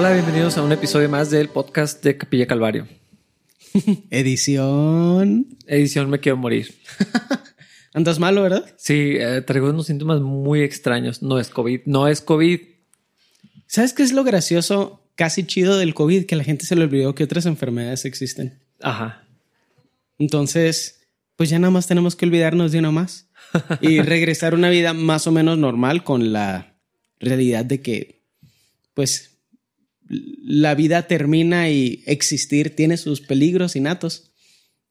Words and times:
Hola, 0.00 0.12
bienvenidos 0.12 0.56
a 0.56 0.62
un 0.62 0.70
episodio 0.70 1.08
más 1.08 1.28
del 1.28 1.48
podcast 1.48 2.04
de 2.04 2.16
Capilla 2.16 2.46
Calvario. 2.46 2.86
Edición. 4.10 5.48
Edición 5.66 6.08
Me 6.08 6.20
Quiero 6.20 6.36
Morir. 6.36 6.72
Andas 7.94 8.20
malo, 8.20 8.42
¿verdad? 8.42 8.72
Sí, 8.76 9.14
eh, 9.18 9.42
traigo 9.44 9.70
unos 9.70 9.86
síntomas 9.86 10.20
muy 10.20 10.62
extraños. 10.62 11.20
No 11.20 11.40
es 11.40 11.48
COVID, 11.48 11.80
no 11.86 12.06
es 12.06 12.20
COVID. 12.20 12.60
¿Sabes 13.66 13.92
qué 13.92 14.04
es 14.04 14.12
lo 14.12 14.22
gracioso, 14.22 15.02
casi 15.16 15.42
chido 15.42 15.76
del 15.78 15.94
COVID? 15.94 16.26
Que 16.26 16.36
la 16.36 16.44
gente 16.44 16.64
se 16.64 16.76
le 16.76 16.84
olvidó 16.84 17.16
que 17.16 17.24
otras 17.24 17.46
enfermedades 17.46 18.04
existen. 18.04 18.62
Ajá. 18.80 19.24
Entonces, 20.16 21.00
pues 21.34 21.50
ya 21.50 21.58
nada 21.58 21.72
más 21.72 21.88
tenemos 21.88 22.14
que 22.14 22.24
olvidarnos 22.24 22.70
de 22.70 22.78
una 22.78 22.92
más 22.92 23.26
y 23.80 24.00
regresar 24.02 24.52
a 24.52 24.56
una 24.56 24.70
vida 24.70 24.92
más 24.92 25.26
o 25.26 25.32
menos 25.32 25.58
normal 25.58 26.04
con 26.04 26.32
la 26.32 26.78
realidad 27.18 27.64
de 27.64 27.82
que, 27.82 28.22
pues, 28.94 29.27
la 30.08 30.74
vida 30.74 31.06
termina 31.06 31.70
y 31.70 32.02
existir 32.06 32.74
tiene 32.74 32.96
sus 32.96 33.20
peligros 33.20 33.76
innatos. 33.76 34.32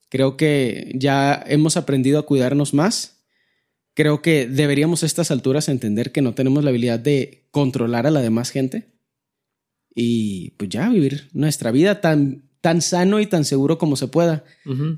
Creo 0.10 0.38
que 0.38 0.92
ya 0.96 1.44
hemos 1.48 1.76
aprendido 1.78 2.20
a 2.20 2.26
cuidarnos 2.26 2.74
más. 2.74 3.26
Creo 3.94 4.22
que 4.22 4.48
deberíamos 4.48 5.04
a 5.04 5.08
estas 5.08 5.32
alturas 5.32 5.70
entender 5.70 6.12
que 6.12 6.22
no 6.22 6.34
tenemos 6.36 6.64
la 6.64 6.70
habilidad 6.70 7.00
de 7.00 7.48
controlar 7.52 8.06
a 8.06 8.12
la 8.12 8.22
demás 8.22 8.52
gente 8.52 8.94
y 9.96 10.52
pues 10.52 10.70
ya 10.70 10.88
vivir 10.90 11.30
nuestra 11.34 11.72
vida 11.72 12.00
tan, 12.00 12.44
tan 12.62 12.82
sano 12.84 13.20
y 13.20 13.26
tan 13.26 13.44
seguro 13.44 13.80
como 13.80 13.96
se 13.96 14.08
pueda, 14.08 14.44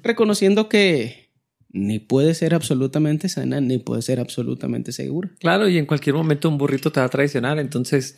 reconociendo 0.03 0.67
que 0.67 1.29
ni 1.69 1.99
puede 1.99 2.33
ser 2.33 2.53
absolutamente 2.53 3.29
sana 3.29 3.61
ni 3.61 3.77
puede 3.77 4.01
ser 4.01 4.19
absolutamente 4.19 4.91
segura. 4.91 5.31
Claro, 5.39 5.69
y 5.69 5.77
en 5.77 5.85
cualquier 5.85 6.15
momento 6.15 6.49
un 6.49 6.57
burrito 6.57 6.91
te 6.91 6.99
va 6.99 7.05
a 7.05 7.09
traicionar, 7.09 7.59
entonces 7.59 8.17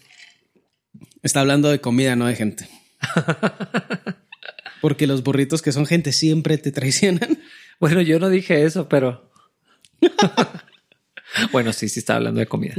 Está 1.24 1.42
hablando 1.42 1.70
de 1.70 1.82
comida, 1.82 2.16
no 2.16 2.26
de 2.26 2.36
gente. 2.36 2.68
Porque 4.82 5.08
los 5.08 5.24
burritos 5.24 5.62
que 5.62 5.72
son 5.72 5.86
gente 5.86 6.12
siempre 6.12 6.58
te 6.58 6.72
traicionan. 6.72 7.40
Bueno, 7.80 8.02
yo 8.02 8.20
no 8.20 8.30
dije 8.30 8.64
eso, 8.64 8.90
pero. 8.90 9.32
bueno, 11.52 11.74
sí, 11.74 11.90
sí 11.90 12.00
estaba 12.00 12.18
hablando 12.18 12.40
de 12.40 12.48
comida. 12.48 12.76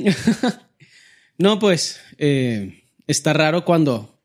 No, 1.38 1.58
pues 1.58 2.00
eh, 2.18 2.84
está 3.06 3.32
raro 3.32 3.64
cuando, 3.64 4.22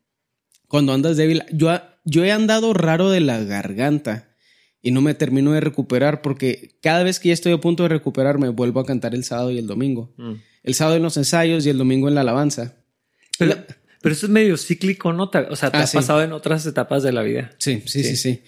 cuando 0.68 0.92
andas 0.92 1.16
débil. 1.16 1.42
Yo, 1.52 1.80
yo 2.04 2.24
he 2.24 2.32
andado 2.32 2.74
raro 2.74 3.10
de 3.10 3.20
la 3.20 3.42
garganta 3.42 4.36
y 4.82 4.90
no 4.90 5.00
me 5.00 5.14
termino 5.14 5.52
de 5.52 5.60
recuperar 5.60 6.22
porque 6.22 6.78
cada 6.80 7.02
vez 7.02 7.18
que 7.18 7.28
ya 7.28 7.34
estoy 7.34 7.52
a 7.52 7.60
punto 7.60 7.82
de 7.84 7.88
recuperarme 7.88 8.50
vuelvo 8.50 8.80
a 8.80 8.86
cantar 8.86 9.14
el 9.14 9.24
sábado 9.24 9.50
y 9.50 9.58
el 9.58 9.66
domingo. 9.66 10.14
Mm. 10.16 10.34
El 10.62 10.74
sábado 10.74 10.96
en 10.96 11.02
los 11.02 11.16
ensayos 11.16 11.66
y 11.66 11.70
el 11.70 11.78
domingo 11.78 12.08
en 12.08 12.14
la 12.14 12.20
alabanza. 12.20 12.76
Pero, 13.38 13.56
pero 14.00 14.12
eso 14.14 14.26
es 14.26 14.32
medio 14.32 14.56
cíclico, 14.56 15.12
¿no? 15.12 15.30
O 15.50 15.56
sea, 15.56 15.70
te 15.70 15.76
Ah, 15.78 15.82
ha 15.82 15.86
sí. 15.86 15.96
pasado 15.96 16.22
en 16.22 16.32
otras 16.32 16.64
etapas 16.66 17.02
de 17.02 17.12
la 17.12 17.22
vida. 17.22 17.52
Sí, 17.58 17.82
sí, 17.86 18.02
sí, 18.04 18.16
sí. 18.16 18.42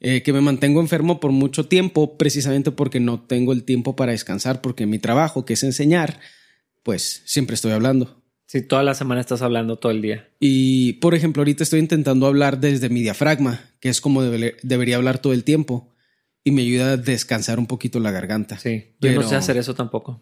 Eh, 0.00 0.22
que 0.22 0.32
me 0.32 0.40
mantengo 0.40 0.80
enfermo 0.80 1.18
por 1.20 1.30
mucho 1.32 1.66
tiempo 1.66 2.18
precisamente 2.18 2.70
porque 2.72 3.00
no 3.00 3.20
tengo 3.20 3.52
el 3.52 3.64
tiempo 3.64 3.96
para 3.96 4.12
descansar 4.12 4.60
porque 4.60 4.86
mi 4.86 4.98
trabajo, 4.98 5.44
que 5.46 5.54
es 5.54 5.62
enseñar, 5.62 6.20
pues 6.82 7.22
siempre 7.24 7.54
estoy 7.54 7.72
hablando. 7.72 8.20
Sí, 8.46 8.60
toda 8.60 8.82
la 8.82 8.94
semana 8.94 9.20
estás 9.22 9.40
hablando 9.40 9.76
todo 9.76 9.90
el 9.92 10.02
día. 10.02 10.28
Y, 10.38 10.94
por 10.94 11.14
ejemplo, 11.14 11.40
ahorita 11.40 11.62
estoy 11.64 11.80
intentando 11.80 12.26
hablar 12.26 12.60
desde 12.60 12.88
mi 12.90 13.00
diafragma, 13.00 13.60
que 13.80 13.88
es 13.88 14.00
como 14.02 14.22
debe- 14.22 14.56
debería 14.62 14.96
hablar 14.96 15.18
todo 15.18 15.32
el 15.32 15.42
tiempo, 15.44 15.94
y 16.44 16.50
me 16.50 16.60
ayuda 16.62 16.92
a 16.92 16.96
descansar 16.98 17.58
un 17.58 17.66
poquito 17.66 17.98
la 18.00 18.10
garganta. 18.10 18.58
Sí, 18.58 18.94
yo 19.00 19.12
no 19.14 19.22
sé 19.26 19.36
hacer 19.36 19.56
eso 19.56 19.74
tampoco. 19.74 20.20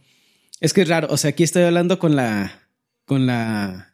Es 0.60 0.72
que 0.72 0.82
es 0.82 0.88
raro, 0.88 1.08
o 1.10 1.16
sea, 1.16 1.30
aquí 1.30 1.42
estoy 1.42 1.64
hablando 1.64 1.98
con 1.98 2.14
la, 2.14 2.68
con 3.04 3.26
la, 3.26 3.91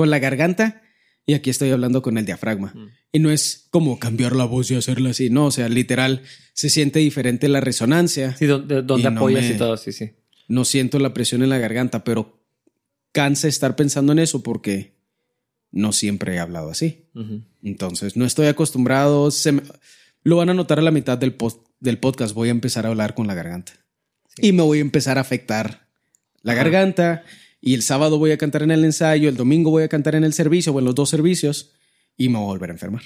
con 0.00 0.10
la 0.10 0.18
garganta, 0.18 0.82
y 1.26 1.34
aquí 1.34 1.50
estoy 1.50 1.70
hablando 1.70 2.00
con 2.02 2.16
el 2.18 2.24
diafragma. 2.24 2.72
Mm. 2.74 2.86
Y 3.12 3.18
no 3.18 3.30
es 3.30 3.66
como 3.70 3.98
cambiar 3.98 4.34
la 4.34 4.44
voz 4.44 4.70
y 4.70 4.74
hacerla 4.76 5.10
así, 5.10 5.28
no, 5.30 5.46
o 5.46 5.50
sea, 5.50 5.68
literal, 5.68 6.22
se 6.54 6.70
siente 6.70 6.98
diferente 7.00 7.48
la 7.48 7.60
resonancia. 7.60 8.34
Sí, 8.36 8.46
donde, 8.46 8.82
donde 8.82 9.08
Y 9.08 9.12
no 9.12 9.18
apoyas 9.20 9.44
me- 9.44 9.54
y 9.54 9.58
todo, 9.58 9.76
sí, 9.76 9.92
sí. 9.92 10.10
no 10.48 10.64
siento 10.64 10.98
la 10.98 11.12
presión 11.12 11.42
en 11.42 11.50
la 11.50 11.58
garganta, 11.58 12.02
pero 12.04 12.42
cansa 13.12 13.46
estar 13.48 13.76
pensando 13.76 14.12
en 14.12 14.20
eso 14.20 14.42
porque 14.42 14.94
no 15.70 15.92
siempre 15.92 16.34
he 16.34 16.38
hablado 16.38 16.70
así. 16.70 17.04
Entonces, 17.62 18.16
no 18.16 18.24
estoy 18.24 18.46
acostumbrado. 18.46 19.30
se 19.30 19.52
me- 19.52 19.62
Lo 20.22 20.36
van 20.36 20.48
a 20.50 20.54
notar 20.54 20.78
a 20.78 20.82
la 20.82 20.90
mitad 20.90 21.18
del, 21.18 21.34
post- 21.34 21.66
del 21.80 21.98
podcast. 21.98 22.34
Voy 22.34 22.48
a 22.48 22.52
empezar 22.52 22.86
a 22.86 22.88
hablar 22.88 23.14
con 23.14 23.26
la 23.26 23.34
garganta. 23.34 23.72
Y 24.38 24.52
me 24.52 24.62
voy 24.62 24.78
a 24.78 24.80
empezar 24.80 25.18
a 25.18 25.20
afectar 25.20 25.86
la 26.42 26.54
garganta. 26.54 27.22
Y 27.60 27.74
el 27.74 27.82
sábado 27.82 28.18
voy 28.18 28.32
a 28.32 28.38
cantar 28.38 28.62
en 28.62 28.70
el 28.70 28.84
ensayo, 28.84 29.28
el 29.28 29.36
domingo 29.36 29.70
voy 29.70 29.82
a 29.82 29.88
cantar 29.88 30.14
en 30.14 30.24
el 30.24 30.32
servicio 30.32 30.72
o 30.72 30.78
en 30.78 30.84
los 30.86 30.94
dos 30.94 31.10
servicios 31.10 31.72
y 32.16 32.28
me 32.28 32.38
voy 32.38 32.44
a 32.44 32.48
volver 32.48 32.70
a 32.70 32.72
enfermar. 32.72 33.02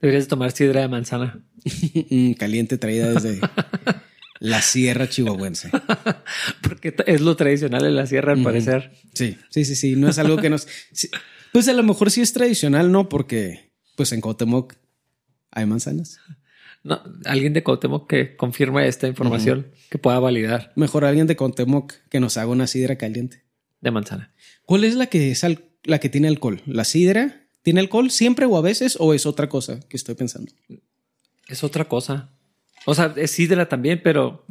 Deberías 0.00 0.24
de 0.24 0.28
tomar 0.28 0.52
sidra 0.52 0.80
de 0.80 0.88
manzana. 0.88 1.44
Caliente 2.38 2.78
traída 2.78 3.12
desde 3.12 3.40
la 4.40 4.62
sierra 4.62 5.08
chihuahuense. 5.08 5.70
Porque 6.62 6.94
es 7.06 7.20
lo 7.20 7.36
tradicional 7.36 7.84
en 7.84 7.96
la 7.96 8.06
sierra, 8.06 8.32
al 8.32 8.42
parecer. 8.42 8.92
Sí, 9.12 9.36
sí, 9.50 9.64
sí, 9.64 9.74
sí. 9.74 9.96
No 9.96 10.08
es 10.08 10.18
algo 10.18 10.36
que 10.36 10.50
nos. 10.50 10.68
sí. 10.92 11.08
Pues 11.52 11.66
a 11.68 11.72
lo 11.72 11.82
mejor 11.82 12.10
sí 12.10 12.20
es 12.20 12.32
tradicional, 12.32 12.92
¿no? 12.92 13.08
Porque 13.08 13.72
pues 13.96 14.12
en 14.12 14.20
Cuauhtémoc 14.20 14.74
hay 15.50 15.66
manzanas. 15.66 16.20
No, 16.84 17.02
alguien 17.24 17.52
de 17.52 17.64
Cuauhtémoc 17.64 18.08
que 18.08 18.36
confirme 18.36 18.86
esta 18.86 19.08
información, 19.08 19.72
que 19.90 19.98
pueda 19.98 20.20
validar 20.20 20.72
Mejor 20.76 21.04
alguien 21.04 21.26
de 21.26 21.36
Cuauhtémoc 21.36 21.94
que 22.08 22.20
nos 22.20 22.36
haga 22.36 22.50
una 22.50 22.66
sidra 22.66 22.96
caliente. 22.96 23.47
De 23.80 23.90
manzana. 23.90 24.32
¿Cuál 24.64 24.84
es 24.84 24.94
la 24.94 25.06
que 25.06 25.30
es 25.30 25.44
al- 25.44 25.64
la 25.84 25.98
que 26.00 26.08
tiene 26.08 26.28
alcohol? 26.28 26.62
¿La 26.66 26.84
sidra 26.84 27.46
tiene 27.62 27.80
alcohol 27.80 28.10
siempre 28.10 28.46
o 28.46 28.56
a 28.56 28.60
veces 28.62 28.96
o 29.00 29.14
es 29.14 29.26
otra 29.26 29.48
cosa 29.48 29.80
que 29.88 29.96
estoy 29.96 30.14
pensando? 30.14 30.52
Es 31.48 31.62
otra 31.64 31.86
cosa. 31.86 32.30
O 32.86 32.94
sea, 32.94 33.12
es 33.16 33.30
sidra 33.30 33.68
también, 33.68 34.00
pero 34.02 34.44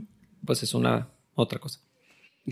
pues 0.46 0.64
es 0.64 0.74
una 0.74 1.10
otra 1.36 1.60
cosa. 1.60 1.80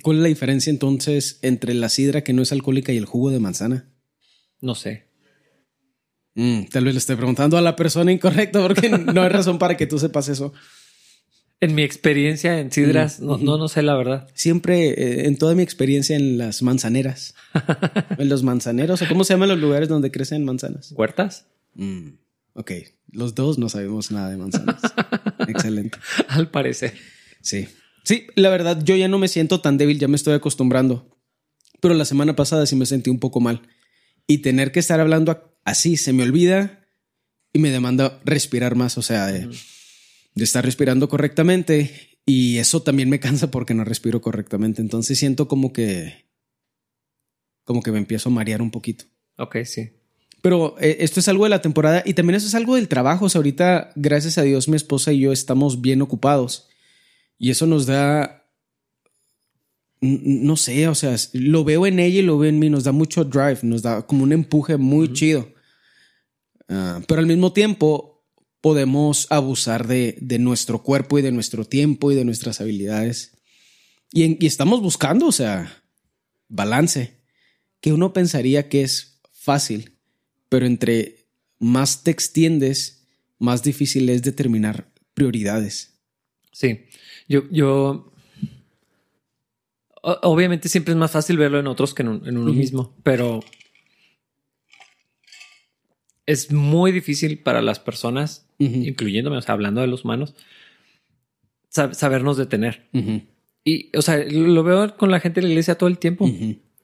¿Cuál 0.02 0.18
es 0.18 0.24
la 0.24 0.28
diferencia 0.30 0.70
entonces 0.70 1.40
entre 1.42 1.74
la 1.74 1.90
sidra 1.90 2.24
que 2.24 2.34
no 2.34 2.42
es 2.42 2.52
alcohólica 2.52 2.92
y 2.92 2.98
el 2.98 3.06
jugo 3.06 3.32
de 3.32 3.40
manzana? 3.40 3.88
No 4.62 4.76
sé. 4.76 5.06
Mm, 6.34 6.66
tal 6.66 6.84
vez 6.84 6.94
le 6.94 6.98
estoy 6.98 7.16
preguntando 7.16 7.58
a 7.58 7.62
la 7.62 7.76
persona 7.78 8.12
incorrecta 8.12 8.62
porque 8.62 8.90
no 8.90 9.22
hay 9.22 9.30
razón 9.30 9.58
para 9.58 9.78
que 9.78 9.88
tú 9.88 9.98
sepas 9.98 10.28
eso. 10.28 10.54
En 11.62 11.74
mi 11.74 11.84
experiencia 11.84 12.60
en 12.60 12.72
sidras, 12.72 13.22
no, 13.22 13.38
no, 13.38 13.58
no 13.58 13.68
sé 13.68 13.82
la 13.82 13.96
verdad. 13.96 14.28
Siempre, 14.34 14.90
eh, 14.90 15.28
en 15.28 15.38
toda 15.38 15.56
mi 15.56 15.64
experiencia 15.64 16.16
en 16.16 16.38
las 16.38 16.62
manzaneras, 16.62 17.34
en 18.18 18.28
los 18.28 18.44
manzaneros, 18.44 19.02
o 19.02 19.08
cómo 19.08 19.24
se 19.24 19.34
llaman 19.34 19.50
los 19.50 19.60
lugares 19.60 19.88
donde 19.88 20.12
crecen 20.12 20.44
manzanas. 20.44 20.92
¿Huertas? 20.92 21.48
Mm, 21.76 22.10
ok, 22.54 22.72
los 23.12 23.36
dos 23.36 23.58
no 23.58 23.70
sabemos 23.70 24.12
nada 24.12 24.30
de 24.30 24.38
manzanas. 24.38 24.82
Excelente. 25.48 25.98
Al 26.28 26.50
parecer. 26.50 26.94
Sí. 27.42 27.68
Sí, 28.04 28.28
la 28.36 28.50
verdad, 28.50 28.84
yo 28.84 28.96
ya 28.96 29.08
no 29.08 29.18
me 29.18 29.30
siento 29.30 29.62
tan 29.62 29.78
débil, 29.78 29.98
ya 29.98 30.08
me 30.08 30.18
estoy 30.18 30.34
acostumbrando. 30.34 31.10
Pero 31.80 31.94
la 31.94 32.06
semana 32.06 32.36
pasada 32.36 32.66
sí 32.66 32.76
me 32.76 32.86
sentí 32.86 33.10
un 33.10 33.20
poco 33.20 33.40
mal. 33.40 33.62
Y 34.28 34.40
tener 34.40 34.72
que 34.72 34.80
estar 34.80 35.00
hablando 35.00 35.56
así 35.64 35.98
se 35.98 36.14
me 36.14 36.24
olvida 36.24 36.86
y 37.54 37.60
me 37.60 37.72
demanda 37.72 38.20
respirar 38.26 38.76
más, 38.76 38.98
o 38.98 39.02
sea, 39.02 39.28
de, 39.28 39.50
de 40.36 40.44
estar 40.44 40.64
respirando 40.64 41.10
correctamente. 41.10 42.20
Y 42.26 42.58
eso 42.58 42.82
también 42.82 43.10
me 43.10 43.20
cansa 43.20 43.52
porque 43.52 43.74
no 43.74 43.84
respiro 43.84 44.22
correctamente. 44.22 44.82
Entonces 44.82 45.18
siento 45.18 45.48
como 45.48 45.74
que. 45.74 46.26
como 47.64 47.82
que 47.82 47.92
me 47.92 47.98
empiezo 47.98 48.30
a 48.30 48.34
marear 48.34 48.62
un 48.62 48.72
poquito. 48.72 49.06
Ok, 49.38 49.58
sí. 49.64 49.92
Pero 50.42 50.76
eh, 50.80 50.98
esto 51.00 51.20
es 51.20 51.28
algo 51.28 51.46
de 51.46 51.50
la 51.50 51.62
temporada 51.62 52.04
y 52.06 52.14
también 52.14 52.36
eso 52.36 52.48
es 52.48 52.56
algo 52.56 52.76
del 52.76 52.88
trabajo. 52.88 53.26
O 53.26 53.30
sea, 53.30 53.40
ahorita, 53.40 53.92
gracias 53.96 54.38
a 54.38 54.44
Dios, 54.44 54.68
mi 54.68 54.76
esposa 54.76 55.12
y 55.12 55.22
yo 55.22 55.32
estamos 55.32 55.82
bien 55.82 56.02
ocupados. 56.02 56.68
Y 57.38 57.50
eso 57.50 57.66
nos 57.66 57.86
da. 57.86 58.44
No 60.02 60.56
sé, 60.56 60.88
o 60.88 60.94
sea, 60.94 61.16
lo 61.34 61.64
veo 61.64 61.88
en 61.88 62.00
ella 62.00 62.20
y 62.20 62.24
lo 62.24 62.38
veo 62.38 62.50
en 62.50 62.60
mí. 62.60 62.70
Nos 62.70 62.84
da 62.84 62.92
mucho 62.92 63.24
drive, 63.24 63.60
nos 63.64 63.82
da 63.82 64.06
como 64.06 64.24
un 64.24 64.34
empuje 64.34 64.78
muy 64.78 65.12
chido. 65.14 65.52
Ah, 66.68 67.02
pero 67.08 67.22
al 67.22 67.28
mismo 67.28 67.54
tiempo, 67.54 68.15
podemos 68.66 69.28
abusar 69.30 69.86
de, 69.86 70.18
de 70.20 70.40
nuestro 70.40 70.82
cuerpo 70.82 71.20
y 71.20 71.22
de 71.22 71.32
nuestro 71.32 71.66
tiempo 71.66 72.12
y 72.12 72.16
de 72.16 72.26
nuestras 72.26 72.62
habilidades. 72.62 73.38
Y, 74.12 74.24
en- 74.24 74.38
y 74.40 74.48
estamos 74.48 74.82
buscando, 74.82 75.28
o 75.28 75.32
sea, 75.32 75.84
balance, 76.48 77.20
que 77.80 77.94
uno 77.94 78.12
pensaría 78.12 78.68
que 78.68 78.82
es 78.82 79.22
fácil, 79.32 80.00
pero 80.50 80.66
entre 80.66 81.28
más 81.60 82.02
te 82.04 82.10
extiendes, 82.10 83.06
más 83.38 83.62
difícil 83.62 84.10
es 84.10 84.24
determinar 84.24 84.92
prioridades. 85.14 86.00
Sí. 86.52 86.86
Yo, 87.30 87.44
yo. 87.52 88.12
Obviamente 90.02 90.70
siempre 90.70 90.94
es 90.94 90.98
más 90.98 91.12
fácil 91.12 91.38
verlo 91.38 91.60
en 91.60 91.68
otros 91.68 91.94
que 91.94 92.02
en, 92.02 92.08
un- 92.08 92.28
en 92.28 92.36
uno 92.40 92.52
mismo, 92.52 92.96
pero 93.04 93.42
es 96.26 96.52
muy 96.52 96.92
difícil 96.92 97.44
para 97.44 97.62
las 97.62 97.80
personas, 97.80 98.45
Ujú, 98.60 98.76
incluyéndome, 98.76 99.38
o 99.38 99.42
sea, 99.42 99.54
hablando 99.54 99.82
de 99.82 99.88
los 99.88 100.06
humanos, 100.06 100.36
sab- 101.74 101.94
sabernos 101.94 102.38
detener. 102.38 102.88
Y, 103.64 103.90
o 103.98 104.02
sea, 104.02 104.18
lo 104.18 104.64
veo 104.64 104.96
con 104.96 105.12
la 105.12 105.20
gente 105.20 105.42
de 105.42 105.48
la 105.48 105.54
iglesia 105.54 105.76
todo 105.76 105.90
el 105.90 105.98
tiempo. 105.98 106.28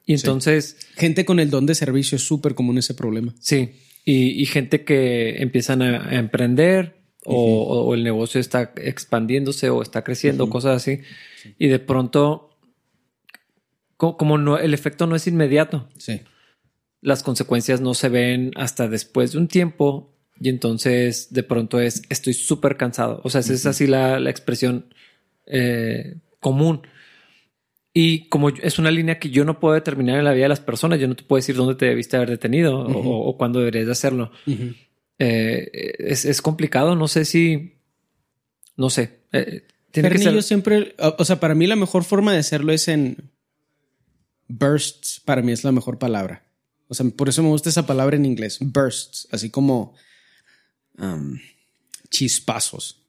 Y 0.06 0.14
entonces... 0.14 0.90
Gente 0.96 1.26
con 1.26 1.40
el 1.40 1.50
don 1.50 1.66
de 1.66 1.76
servicio 1.76 2.16
es 2.16 2.24
súper 2.24 2.56
común 2.56 2.78
ese 2.78 2.94
problema. 2.94 3.34
Sí, 3.40 3.72
y, 4.04 4.46
gente 4.48 4.84
que 4.84 5.42
empiezan 5.42 5.82
a, 5.82 6.18
emprender 6.18 6.96
o, 7.24 7.94
el 7.94 8.04
negocio 8.04 8.42
está 8.42 8.74
expandiéndose 8.78 9.70
o 9.70 9.82
está 9.82 10.04
creciendo, 10.04 10.50
cosas 10.50 10.78
así. 10.78 11.02
Y 11.60 11.68
de 11.68 11.80
pronto, 11.80 12.58
como, 13.98 14.40
no, 14.40 14.58
el 14.58 14.74
efecto 14.74 15.06
no 15.06 15.16
es 15.16 15.28
inmediato. 15.28 15.88
Sí. 15.98 16.22
Las 17.02 17.22
consecuencias 17.22 17.80
no 17.80 17.94
se 17.94 18.10
ven 18.10 18.52
hasta 18.56 18.88
después 18.88 19.34
de 19.34 19.38
un 19.38 19.48
tiempo 19.48 20.11
y 20.42 20.50
entonces 20.50 21.32
de 21.32 21.44
pronto 21.44 21.80
es 21.80 22.02
estoy 22.10 22.34
súper 22.34 22.76
cansado. 22.76 23.22
O 23.24 23.30
sea, 23.30 23.42
es 23.42 23.66
así 23.68 23.86
la, 23.86 24.18
expresión 24.28 24.92
eh, 25.46 26.16
común. 26.40 26.82
Y 27.94 28.28
como 28.28 28.50
es 28.50 28.80
una 28.80 28.90
línea 28.90 29.20
que 29.20 29.30
yo 29.30 29.46
no 29.46 29.60
puedo 29.60 29.76
determinar 29.76 30.18
en 30.18 30.26
la 30.26 30.34
vida 30.34 30.46
de 30.46 30.50
las 30.50 30.60
personas, 30.60 31.00
yo 31.00 31.08
no 31.08 31.16
te 31.16 31.24
puedo 31.24 31.38
decir 31.38 31.56
dónde 31.56 31.76
te 31.76 31.86
debiste 31.86 32.18
haber 32.18 32.32
detenido 32.32 32.80
o, 32.80 33.38
cuándo 33.38 33.60
deberías 33.60 33.86
de 33.86 33.92
hacerlo. 33.92 34.32
Eh, 35.20 35.94
es, 36.00 36.42
complicado, 36.42 36.96
no 36.96 37.08
sé 37.08 37.26
si... 37.26 37.76
No 38.76 38.90
sé. 38.90 39.20
Eh, 39.34 39.68
tiene 39.92 40.10
que 40.10 40.18
ser... 40.18 40.34
yo 40.34 40.42
siempre... 40.42 40.96
O 41.20 41.24
sea, 41.24 41.40
para 41.40 41.54
mí 41.54 41.68
la 41.68 41.76
mejor 41.76 42.04
forma 42.04 42.34
de 42.34 42.40
hacerlo 42.40 42.72
es 42.72 42.88
en... 42.88 43.30
Bursts, 44.48 45.22
para 45.24 45.44
mí 45.44 45.52
es 45.52 45.64
la 45.64 45.72
mejor 45.72 46.00
palabra. 46.00 46.46
O 46.88 46.96
sea, 46.96 47.06
por 47.16 47.30
eso 47.30 47.44
me 47.44 47.50
gusta 47.50 47.70
esa 47.70 47.86
palabra 47.86 48.16
en 48.16 48.26
inglés. 48.26 48.58
Bursts, 48.60 49.28
así 49.32 49.52
como... 49.52 49.94
Um, 50.98 51.40
chispazos. 52.10 53.02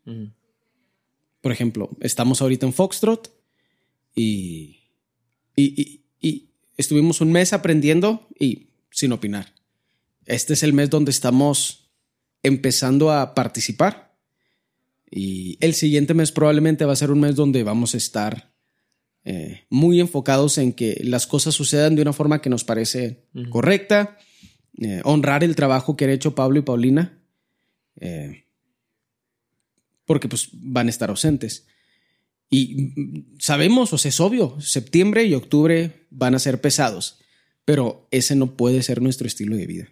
Por 1.41 1.53
ejemplo, 1.53 1.91
estamos 2.01 2.41
ahorita 2.41 2.67
en 2.67 2.73
Foxtrot 2.73 3.35
y, 4.15 4.79
y, 5.57 6.03
y, 6.21 6.49
estuvimos 6.77 7.21
un 7.21 7.33
mes 7.33 7.53
aprendiendo 7.53 8.29
y 8.39 8.69
sin 8.91 9.13
opinar. 9.13 9.55
Este 10.27 10.53
es 10.53 10.63
el 10.63 10.73
mes 10.73 10.91
donde 10.91 11.11
estamos 11.11 11.91
empezando 12.43 13.11
a 13.11 13.35
participar 13.35 14.17
y 15.11 15.59
el 15.61 15.75
siguiente 15.75 16.15
mes 16.15 16.33
probablemente 16.33 16.85
va 16.85 16.95
a 16.95 16.97
ser 16.97 17.11
un 17.11 17.21
mes 17.21 17.37
donde 17.37 17.63
vamos 17.65 17.95
a 17.95 17.99
estar 17.99 18.53
eh, 19.25 19.67
muy 19.69 20.01
enfocados 20.01 20.59
en 20.59 20.73
que 20.73 21.01
las 21.05 21.27
cosas 21.27 21.55
sucedan 21.55 21.95
de 21.95 22.03
una 22.03 22.13
forma 22.13 22.41
que 22.41 22.51
nos 22.51 22.65
parece 22.65 23.27
correcta, 23.51 24.19
eh, 24.81 25.01
honrar 25.05 25.45
el 25.45 25.55
trabajo 25.55 25.97
que 25.97 26.07
han 26.07 26.11
hecho 26.11 26.35
Pablo 26.35 26.59
y 26.59 26.63
Paulina, 26.63 27.22
eh, 28.01 28.45
porque 30.05 30.29
pues 30.29 30.49
van 30.53 30.87
a 30.87 30.91
estar 30.91 31.11
ausentes. 31.11 31.67
Y 32.51 33.25
sabemos, 33.39 33.93
o 33.93 33.99
sea, 33.99 34.11
es 34.11 34.21
obvio, 34.21 34.61
septiembre 34.61 35.25
y 35.25 35.35
octubre 35.35 36.07
van 36.11 36.35
a 36.35 36.39
ser 36.39 36.61
pesados, 36.61 37.19
pero 37.65 38.09
ese 38.11 38.37
no 38.37 38.57
puede 38.57 38.83
ser 38.83 39.01
nuestro 39.01 39.27
estilo 39.27 39.57
de 39.57 39.67
vida. 39.67 39.89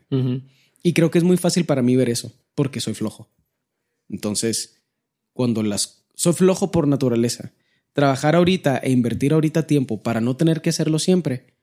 Y 0.82 0.92
creo 0.92 1.10
que 1.10 1.18
es 1.18 1.24
muy 1.24 1.38
fácil 1.38 1.64
para 1.64 1.82
mí 1.82 1.96
ver 1.96 2.10
eso, 2.10 2.32
porque 2.54 2.80
soy 2.80 2.94
flojo. 2.94 3.30
Entonces, 4.10 4.82
cuando 5.32 5.62
las... 5.62 6.04
Soy 6.14 6.34
flojo 6.34 6.70
por 6.70 6.86
naturaleza. 6.86 7.54
Trabajar 7.94 8.36
ahorita 8.36 8.76
e 8.78 8.90
invertir 8.90 9.32
ahorita 9.32 9.66
tiempo 9.66 10.02
para 10.02 10.20
no 10.20 10.36
tener 10.36 10.60
que 10.60 10.68
hacerlo 10.68 10.98
siempre, 10.98 11.54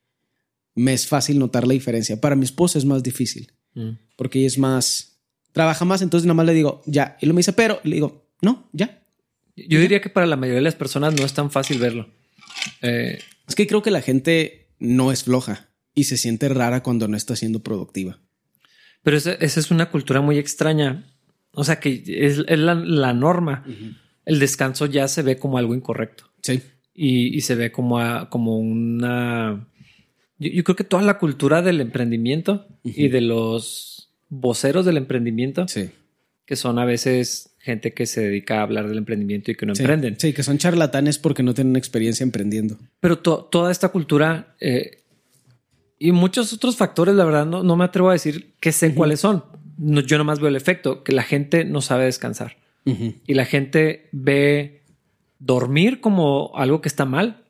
me 0.74 0.92
es 0.94 1.06
fácil 1.06 1.38
notar 1.38 1.66
la 1.66 1.74
diferencia. 1.74 2.20
Para 2.20 2.34
mi 2.34 2.44
esposa 2.44 2.78
es 2.78 2.84
más 2.84 3.02
difícil, 3.02 3.52
porque 4.16 4.40
ella 4.40 4.48
es 4.48 4.58
más... 4.58 5.17
Trabaja 5.58 5.84
más, 5.84 6.02
entonces 6.02 6.24
nada 6.24 6.36
más 6.36 6.46
le 6.46 6.54
digo, 6.54 6.82
ya. 6.86 7.16
Y 7.20 7.26
lo 7.26 7.34
me 7.34 7.40
dice, 7.40 7.52
pero, 7.52 7.80
le 7.82 7.96
digo, 7.96 8.28
no, 8.42 8.68
ya, 8.72 9.02
yo 9.56 9.80
diría 9.80 10.00
que 10.00 10.08
para 10.08 10.24
la 10.24 10.36
mayoría 10.36 10.60
de 10.60 10.62
las 10.62 10.76
personas 10.76 11.14
no 11.14 11.26
es 11.26 11.34
tan 11.34 11.50
fácil 11.50 11.80
verlo. 11.80 12.08
Eh, 12.80 13.18
es 13.48 13.56
que 13.56 13.66
creo 13.66 13.82
que 13.82 13.90
la 13.90 14.00
gente 14.00 14.68
no 14.78 15.10
es 15.10 15.24
floja 15.24 15.68
y 15.96 16.04
se 16.04 16.16
siente 16.16 16.48
rara 16.48 16.84
cuando 16.84 17.08
no 17.08 17.16
está 17.16 17.34
siendo 17.34 17.58
productiva. 17.58 18.20
Pero 19.02 19.16
esa, 19.16 19.32
es 19.32 19.72
una 19.72 19.90
cultura 19.90 20.20
muy 20.20 20.38
extraña. 20.38 21.12
O 21.50 21.64
sea, 21.64 21.80
que 21.80 22.04
es, 22.06 22.38
la, 22.38 23.12
norma. 23.12 23.64
El 24.26 24.38
descanso 24.38 24.86
ya 24.86 25.08
se 25.08 25.22
ve 25.22 25.38
como 25.38 25.58
algo 25.58 25.74
incorrecto. 25.74 26.30
Sí. 26.40 26.62
Y, 26.94 27.40
se 27.40 27.56
ve 27.56 27.72
como, 27.72 27.98
como 28.30 28.60
una... 28.60 29.66
Yo, 30.38 30.62
creo 30.62 30.76
que 30.76 30.84
toda 30.84 31.02
la 31.02 31.18
cultura 31.18 31.62
del 31.62 31.80
emprendimiento 31.80 32.68
y 32.84 33.08
de 33.08 33.22
los 33.22 33.97
voceros 34.28 34.84
del 34.84 34.96
emprendimiento, 34.96 35.66
sí. 35.68 35.90
que 36.44 36.56
son 36.56 36.78
a 36.78 36.84
veces 36.84 37.54
gente 37.58 37.92
que 37.92 38.06
se 38.06 38.22
dedica 38.22 38.60
a 38.60 38.62
hablar 38.62 38.88
del 38.88 38.98
emprendimiento 38.98 39.50
y 39.50 39.54
que 39.54 39.66
no 39.66 39.72
emprenden. 39.72 40.16
Sí, 40.18 40.32
que 40.32 40.42
son 40.42 40.58
charlatanes 40.58 41.18
porque 41.18 41.42
no 41.42 41.54
tienen 41.54 41.76
experiencia 41.76 42.24
emprendiendo. 42.24 42.78
Pero 43.00 43.18
toda 43.18 43.70
esta 43.70 43.90
cultura 43.90 44.54
eh, 44.60 45.02
y 45.98 46.12
muchos 46.12 46.52
otros 46.52 46.76
factores, 46.76 47.14
la 47.14 47.24
verdad, 47.24 47.46
no, 47.46 47.62
no 47.62 47.76
me 47.76 47.84
atrevo 47.84 48.10
a 48.10 48.12
decir 48.12 48.54
que 48.60 48.72
sé 48.72 48.94
cuáles 48.94 49.20
son. 49.20 49.44
No, 49.76 50.00
yo 50.00 50.18
nomás 50.18 50.38
veo 50.38 50.48
el 50.48 50.56
efecto, 50.56 51.02
que 51.02 51.12
la 51.12 51.22
gente 51.22 51.64
no 51.64 51.80
sabe 51.80 52.04
descansar. 52.04 52.56
Y 53.26 53.34
la 53.34 53.44
gente 53.44 54.08
ve 54.12 54.80
dormir 55.38 56.00
como 56.00 56.52
algo 56.54 56.80
que 56.80 56.88
está 56.88 57.04
mal. 57.04 57.44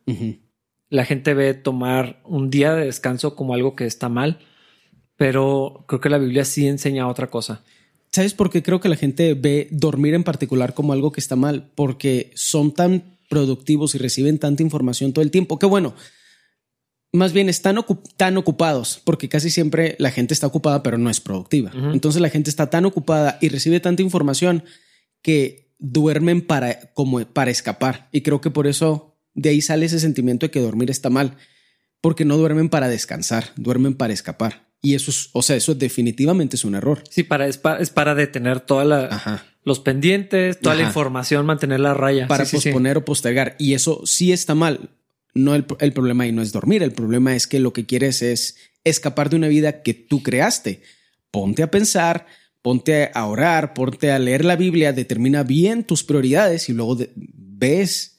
La 0.90 1.04
gente 1.04 1.32
ve 1.32 1.54
tomar 1.54 2.20
un 2.24 2.50
día 2.50 2.74
de 2.74 2.86
descanso 2.86 3.36
como 3.36 3.54
algo 3.54 3.76
que 3.76 3.84
está 3.84 4.08
mal. 4.08 4.40
Pero 5.18 5.84
creo 5.86 6.00
que 6.00 6.08
la 6.08 6.16
Biblia 6.16 6.46
sí 6.46 6.66
enseña 6.66 7.08
otra 7.08 7.26
cosa. 7.26 7.62
¿Sabes 8.10 8.32
por 8.32 8.50
qué 8.50 8.62
creo 8.62 8.80
que 8.80 8.88
la 8.88 8.96
gente 8.96 9.34
ve 9.34 9.68
dormir 9.70 10.14
en 10.14 10.24
particular 10.24 10.72
como 10.72 10.94
algo 10.94 11.12
que 11.12 11.20
está 11.20 11.36
mal? 11.36 11.70
Porque 11.74 12.30
son 12.34 12.72
tan 12.72 13.18
productivos 13.28 13.94
y 13.94 13.98
reciben 13.98 14.38
tanta 14.38 14.62
información 14.62 15.12
todo 15.12 15.22
el 15.22 15.30
tiempo. 15.30 15.58
Que 15.58 15.66
bueno, 15.66 15.94
más 17.12 17.32
bien 17.32 17.48
están 17.48 17.76
tan 18.16 18.36
ocupados, 18.36 19.02
porque 19.04 19.28
casi 19.28 19.50
siempre 19.50 19.96
la 19.98 20.10
gente 20.12 20.34
está 20.34 20.46
ocupada, 20.46 20.82
pero 20.82 20.98
no 20.98 21.10
es 21.10 21.20
productiva. 21.20 21.72
Entonces 21.92 22.22
la 22.22 22.30
gente 22.30 22.48
está 22.48 22.70
tan 22.70 22.86
ocupada 22.86 23.38
y 23.40 23.48
recibe 23.48 23.80
tanta 23.80 24.02
información 24.02 24.62
que 25.20 25.72
duermen 25.78 26.46
para, 26.46 26.92
como 26.92 27.20
para 27.26 27.50
escapar. 27.50 28.08
Y 28.12 28.20
creo 28.22 28.40
que 28.40 28.50
por 28.50 28.68
eso 28.68 29.16
de 29.34 29.50
ahí 29.50 29.60
sale 29.60 29.86
ese 29.86 30.00
sentimiento 30.00 30.46
de 30.46 30.50
que 30.50 30.60
dormir 30.60 30.90
está 30.90 31.10
mal, 31.10 31.36
porque 32.00 32.24
no 32.24 32.36
duermen 32.36 32.68
para 32.68 32.88
descansar, 32.88 33.52
duermen 33.56 33.94
para 33.94 34.12
escapar. 34.12 34.67
Y 34.80 34.94
eso 34.94 35.10
es, 35.10 35.30
o 35.32 35.42
sea, 35.42 35.56
eso 35.56 35.74
definitivamente 35.74 36.56
es 36.56 36.64
un 36.64 36.74
error. 36.74 37.02
Sí, 37.10 37.24
para, 37.24 37.48
es, 37.48 37.58
para, 37.58 38.14
detener 38.14 38.60
toda 38.60 38.84
la, 38.84 39.44
los 39.64 39.80
pendientes, 39.80 40.60
toda 40.60 40.76
la 40.76 40.84
información, 40.84 41.44
mantener 41.46 41.80
la 41.80 41.94
raya. 41.94 42.28
Para 42.28 42.44
posponer 42.44 42.96
o 42.98 43.04
postergar. 43.04 43.56
Y 43.58 43.74
eso 43.74 44.02
sí 44.06 44.32
está 44.32 44.54
mal. 44.54 44.90
No 45.34 45.54
el, 45.54 45.66
el 45.80 45.92
problema 45.92 46.24
ahí 46.24 46.32
no 46.32 46.42
es 46.42 46.52
dormir. 46.52 46.82
El 46.82 46.92
problema 46.92 47.34
es 47.34 47.46
que 47.46 47.58
lo 47.58 47.72
que 47.72 47.86
quieres 47.86 48.22
es 48.22 48.56
escapar 48.84 49.30
de 49.30 49.36
una 49.36 49.48
vida 49.48 49.82
que 49.82 49.94
tú 49.94 50.22
creaste. 50.22 50.82
Ponte 51.30 51.62
a 51.62 51.70
pensar, 51.70 52.26
ponte 52.62 53.10
a 53.12 53.26
orar, 53.26 53.74
ponte 53.74 54.12
a 54.12 54.18
leer 54.18 54.44
la 54.44 54.56
Biblia, 54.56 54.92
determina 54.92 55.42
bien 55.42 55.84
tus 55.84 56.04
prioridades 56.04 56.68
y 56.68 56.72
luego 56.72 56.96
ves 57.16 58.18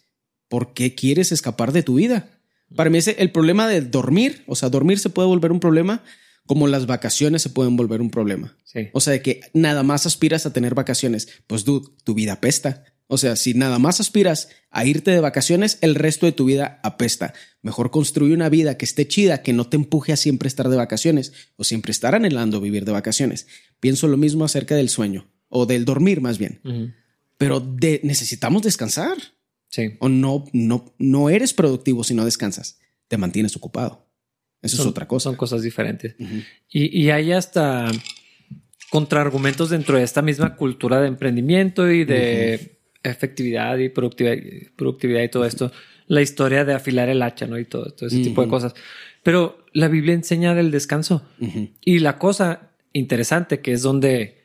por 0.50 0.74
qué 0.74 0.96
quieres 0.96 1.32
escapar 1.32 1.72
de 1.72 1.84
tu 1.84 1.96
vida. 1.96 2.30
Para 2.76 2.90
mí 2.90 2.98
ese, 2.98 3.16
el 3.20 3.32
problema 3.32 3.68
de 3.68 3.82
dormir, 3.82 4.44
o 4.46 4.56
sea, 4.56 4.70
dormir 4.70 5.00
se 5.00 5.10
puede 5.10 5.28
volver 5.28 5.52
un 5.52 5.60
problema 5.60 6.04
como 6.50 6.68
las 6.68 6.88
vacaciones 6.88 7.44
se 7.44 7.52
pueden 7.52 7.76
volver 7.76 8.02
un 8.02 8.10
problema. 8.10 8.58
O 8.94 9.02
sea, 9.02 9.14
de 9.14 9.22
que 9.22 9.42
nada 9.54 9.84
más 9.84 10.08
aspiras 10.08 10.48
a 10.48 10.52
tener 10.52 10.74
vacaciones, 10.74 11.28
pues 11.46 11.64
tu 11.64 12.16
vida 12.16 12.34
apesta. 12.34 12.86
O 13.06 13.20
sea, 13.20 13.36
si 13.36 13.54
nada 13.54 13.78
más 13.78 14.00
aspiras 14.00 14.50
a 14.72 14.84
irte 14.84 15.12
de 15.12 15.20
vacaciones, 15.20 15.78
el 15.82 15.94
resto 15.94 16.26
de 16.26 16.32
tu 16.32 16.46
vida 16.46 16.80
apesta. 16.82 17.36
Mejor 17.62 17.92
construye 17.92 18.34
una 18.34 18.50
vida 18.50 18.78
que 18.78 18.86
esté 18.86 19.08
chida, 19.08 19.44
que 19.44 19.54
no 19.54 19.70
te 19.70 19.78
empuje 19.78 20.12
a 20.12 20.18
siempre 20.18 20.48
estar 20.48 20.70
de 20.70 20.78
vacaciones 20.78 21.34
o 21.56 21.64
siempre 21.64 21.92
estar 21.92 22.16
anhelando 22.16 22.60
vivir 22.60 22.84
de 22.84 22.94
vacaciones. 22.94 23.46
Pienso 23.80 24.08
lo 24.08 24.18
mismo 24.18 24.44
acerca 24.44 24.76
del 24.76 24.90
sueño 24.90 25.30
o 25.50 25.68
del 25.68 25.86
dormir 25.86 26.20
más 26.20 26.40
bien. 26.40 26.96
Pero 27.38 27.60
de, 27.60 28.02
necesitamos 28.04 28.64
descansar. 28.64 29.18
Sí. 29.68 29.98
O 30.00 30.10
no, 30.10 30.46
no, 30.52 30.96
no 30.98 31.30
eres 31.30 31.54
productivo 31.54 32.04
si 32.04 32.16
no 32.16 32.26
descansas. 32.26 32.80
Te 33.08 33.18
mantienes 33.18 33.56
ocupado. 33.56 34.09
Eso 34.62 34.82
es 34.82 34.88
otra 34.88 35.08
cosa. 35.08 35.26
Son 35.26 35.36
cosas 35.36 35.62
diferentes. 35.62 36.16
y, 36.70 37.10
hay 37.10 37.32
hasta 37.32 37.92
contraargumentos 38.90 39.70
dentro 39.70 39.98
de 39.98 40.04
esta 40.04 40.22
misma 40.22 40.56
cultura 40.56 41.00
de 41.00 41.08
emprendimiento 41.08 41.90
y 41.90 42.06
de 42.06 42.80
efectividad 43.04 43.78
y 43.78 43.90
productividad, 43.90 45.24
y 45.24 45.30
todo 45.30 45.46
esto. 45.46 45.72
La 46.08 46.22
historia 46.22 46.66
de 46.66 46.74
afilar 46.74 47.10
el 47.10 47.22
hacha, 47.22 47.46
¿no? 47.46 47.60
Y 47.60 47.66
todo, 47.66 47.94
ese 48.00 48.24
tipo 48.24 48.42
de 48.42 48.50
cosas. 48.50 48.74
Pero 49.24 49.66
la 49.74 49.88
Biblia 49.88 50.14
enseña 50.14 50.56
del 50.56 50.72
descanso. 50.72 51.24
Y 51.82 52.00
la 52.00 52.18
cosa 52.18 52.72
interesante, 52.94 53.62
que 53.62 53.74
es 53.74 53.82
donde 53.82 54.44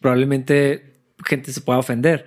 probablemente 0.00 0.90
gente 1.24 1.52
se 1.52 1.60
pueda 1.60 1.78
ofender, 1.78 2.26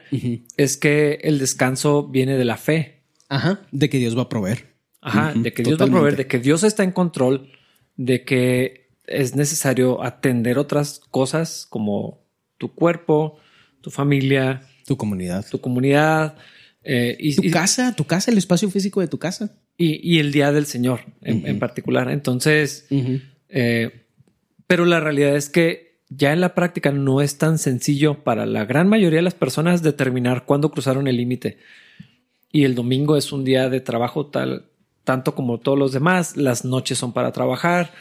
es 0.58 0.77
que 0.77 1.20
el 1.24 1.39
descanso 1.39 2.08
viene 2.08 2.38
de 2.38 2.46
la 2.46 2.58
fe. 2.58 3.01
Ajá, 3.29 3.62
de 3.72 3.89
que 3.89 3.98
Dios 3.98 4.15
va 4.15 4.24
a 4.24 4.29
proveer. 4.29 4.73
Ajá, 5.03 5.33
de 5.36 5.51
que 5.53 5.63
Dios 5.63 5.79
va 5.79 5.86
a 5.86 5.89
proveer, 5.89 6.15
de 6.15 6.27
que 6.27 6.39
Dios 6.39 6.63
está 6.63 6.83
en 6.83 6.91
control, 6.91 7.51
de 7.98 8.24
que 8.24 8.89
es 9.05 9.36
necesario 9.36 10.03
atender 10.03 10.57
otras 10.57 11.01
cosas 11.12 11.67
como 11.69 12.24
tu 12.57 12.74
cuerpo, 12.74 13.38
tu 13.81 13.91
familia, 13.91 14.62
tu 14.86 14.95
comunidad, 14.95 15.45
tu 15.50 15.60
comunidad. 15.60 16.38
Eh, 16.83 17.17
y, 17.19 17.36
tu 17.36 17.50
casa, 17.51 17.95
tu 17.95 18.05
casa, 18.05 18.31
el 18.31 18.38
espacio 18.38 18.69
físico 18.69 19.01
de 19.01 19.07
tu 19.07 19.19
casa. 19.19 19.57
y, 19.77 20.19
el 20.19 20.31
día 20.31 20.51
del 20.51 20.65
Señor 20.65 21.01
en, 21.22 21.60
particular. 21.60 22.10
Entonces, 22.10 22.88
eh, 23.50 24.05
pero 24.67 24.86
la 24.86 25.00
realidad 25.00 25.36
es 25.36 25.50
que 25.50 26.00
ya 26.10 26.31
en 26.31 26.41
la 26.41 26.53
práctica 26.53 26.91
no 26.91 27.22
es 27.22 27.38
tan 27.38 27.57
sencillo 27.57 28.24
para 28.24 28.45
la 28.45 28.65
gran 28.65 28.88
mayoría 28.88 29.17
de 29.17 29.24
las 29.24 29.33
personas 29.33 29.81
determinar 29.81 30.45
cuándo 30.45 30.72
cruzaron 30.72 31.07
el 31.07 31.17
límite. 31.17 31.57
Y 32.51 32.65
el 32.65 32.75
domingo 32.75 33.17
es 33.17 33.31
un 33.31 33.43
día 33.43 33.69
de 33.69 33.81
trabajo 33.81 34.27
tal, 34.27 34.67
tanto 35.03 35.36
como 35.36 35.60
todos 35.60 35.77
los 35.77 35.91
demás. 35.91 36.38
Las 36.38 36.65
noches 36.65 36.98
son 36.98 37.13
para 37.13 37.31
trabajar. 37.31 37.93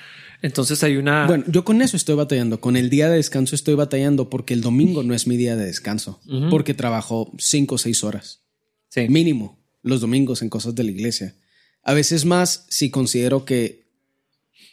Entonces 0.42 0.82
hay 0.82 0.96
una. 0.96 1.26
Bueno, 1.26 1.44
yo 1.46 1.64
con 1.64 1.82
eso 1.82 1.96
estoy 1.96 2.16
batallando. 2.16 2.60
Con 2.60 2.76
el 2.76 2.90
día 2.90 3.08
de 3.08 3.16
descanso 3.16 3.54
estoy 3.54 3.74
batallando 3.74 4.28
porque 4.28 4.54
el 4.54 4.60
domingo 4.60 5.02
no 5.02 5.14
es 5.14 5.26
mi 5.26 5.36
día 5.36 5.56
de 5.56 5.64
descanso. 5.64 6.20
Porque 6.50 6.74
trabajo 6.74 7.32
cinco 7.38 7.76
o 7.76 7.78
seis 7.78 8.02
horas. 8.02 8.40
Sí. 8.88 9.08
Mínimo 9.08 9.58
los 9.82 10.00
domingos 10.00 10.42
en 10.42 10.48
cosas 10.48 10.74
de 10.74 10.84
la 10.84 10.90
iglesia. 10.90 11.34
A 11.82 11.94
veces 11.94 12.24
más 12.24 12.66
si 12.68 12.90
considero 12.90 13.44
que 13.44 13.88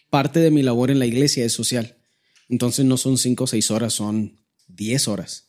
parte 0.10 0.40
de 0.40 0.52
mi 0.52 0.64
labor 0.64 0.92
en 0.92 1.00
la 1.00 1.06
iglesia 1.06 1.46
es 1.46 1.54
social. 1.54 1.98
Entonces 2.48 2.86
no 2.86 2.98
son 2.98 3.18
cinco 3.18 3.44
o 3.44 3.48
seis 3.48 3.70
horas, 3.72 3.94
son 3.94 4.40
diez 4.68 5.08
horas. 5.08 5.48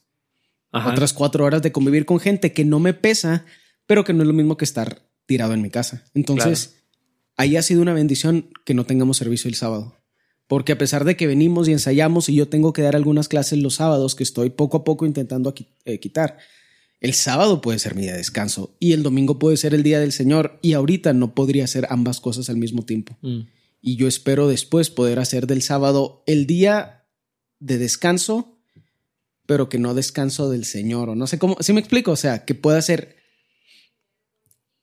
Otras 0.72 1.12
cuatro 1.12 1.44
horas 1.44 1.62
de 1.62 1.72
convivir 1.72 2.04
con 2.04 2.20
gente 2.20 2.52
que 2.52 2.64
no 2.64 2.78
me 2.78 2.94
pesa, 2.94 3.44
pero 3.86 4.04
que 4.04 4.12
no 4.12 4.22
es 4.22 4.28
lo 4.28 4.34
mismo 4.34 4.56
que 4.56 4.64
estar 4.64 5.09
tirado 5.30 5.54
en 5.54 5.62
mi 5.62 5.70
casa. 5.70 6.02
Entonces, 6.12 6.82
ahí 7.36 7.56
ha 7.56 7.62
sido 7.62 7.82
una 7.82 7.94
bendición 7.94 8.50
que 8.64 8.74
no 8.74 8.84
tengamos 8.84 9.16
servicio 9.16 9.48
el 9.48 9.54
sábado. 9.54 9.94
Porque 10.48 10.72
a 10.72 10.78
pesar 10.78 11.04
de 11.04 11.16
que 11.16 11.28
venimos 11.28 11.68
y 11.68 11.72
ensayamos 11.72 12.28
y 12.28 12.34
yo 12.34 12.48
tengo 12.48 12.72
que 12.72 12.82
dar 12.82 12.96
algunas 12.96 13.28
clases 13.28 13.60
los 13.60 13.76
sábados 13.76 14.16
que 14.16 14.24
estoy 14.24 14.50
poco 14.50 14.78
a 14.78 14.82
poco 14.82 15.06
intentando 15.06 15.54
eh, 15.84 16.00
quitar, 16.00 16.38
el 16.98 17.14
sábado 17.14 17.60
puede 17.60 17.78
ser 17.78 17.94
mi 17.94 18.02
día 18.02 18.10
de 18.10 18.18
descanso 18.18 18.74
y 18.80 18.92
el 18.92 19.04
domingo 19.04 19.38
puede 19.38 19.56
ser 19.56 19.72
el 19.72 19.84
día 19.84 20.00
del 20.00 20.10
Señor 20.10 20.58
y 20.62 20.72
ahorita 20.72 21.12
no 21.12 21.32
podría 21.36 21.62
hacer 21.62 21.86
ambas 21.90 22.20
cosas 22.20 22.50
al 22.50 22.56
mismo 22.56 22.84
tiempo. 22.84 23.16
Mm. 23.22 23.42
Y 23.80 23.94
yo 23.94 24.08
espero 24.08 24.48
después 24.48 24.90
poder 24.90 25.20
hacer 25.20 25.46
del 25.46 25.62
sábado 25.62 26.24
el 26.26 26.48
día 26.48 27.06
de 27.60 27.78
descanso, 27.78 28.58
pero 29.46 29.68
que 29.68 29.78
no 29.78 29.94
descanso 29.94 30.50
del 30.50 30.64
Señor 30.64 31.08
o 31.08 31.14
no 31.14 31.28
sé 31.28 31.38
cómo, 31.38 31.56
si 31.60 31.72
me 31.72 31.78
explico, 31.78 32.10
o 32.10 32.16
sea, 32.16 32.44
que 32.44 32.56
pueda 32.56 32.82
ser 32.82 33.19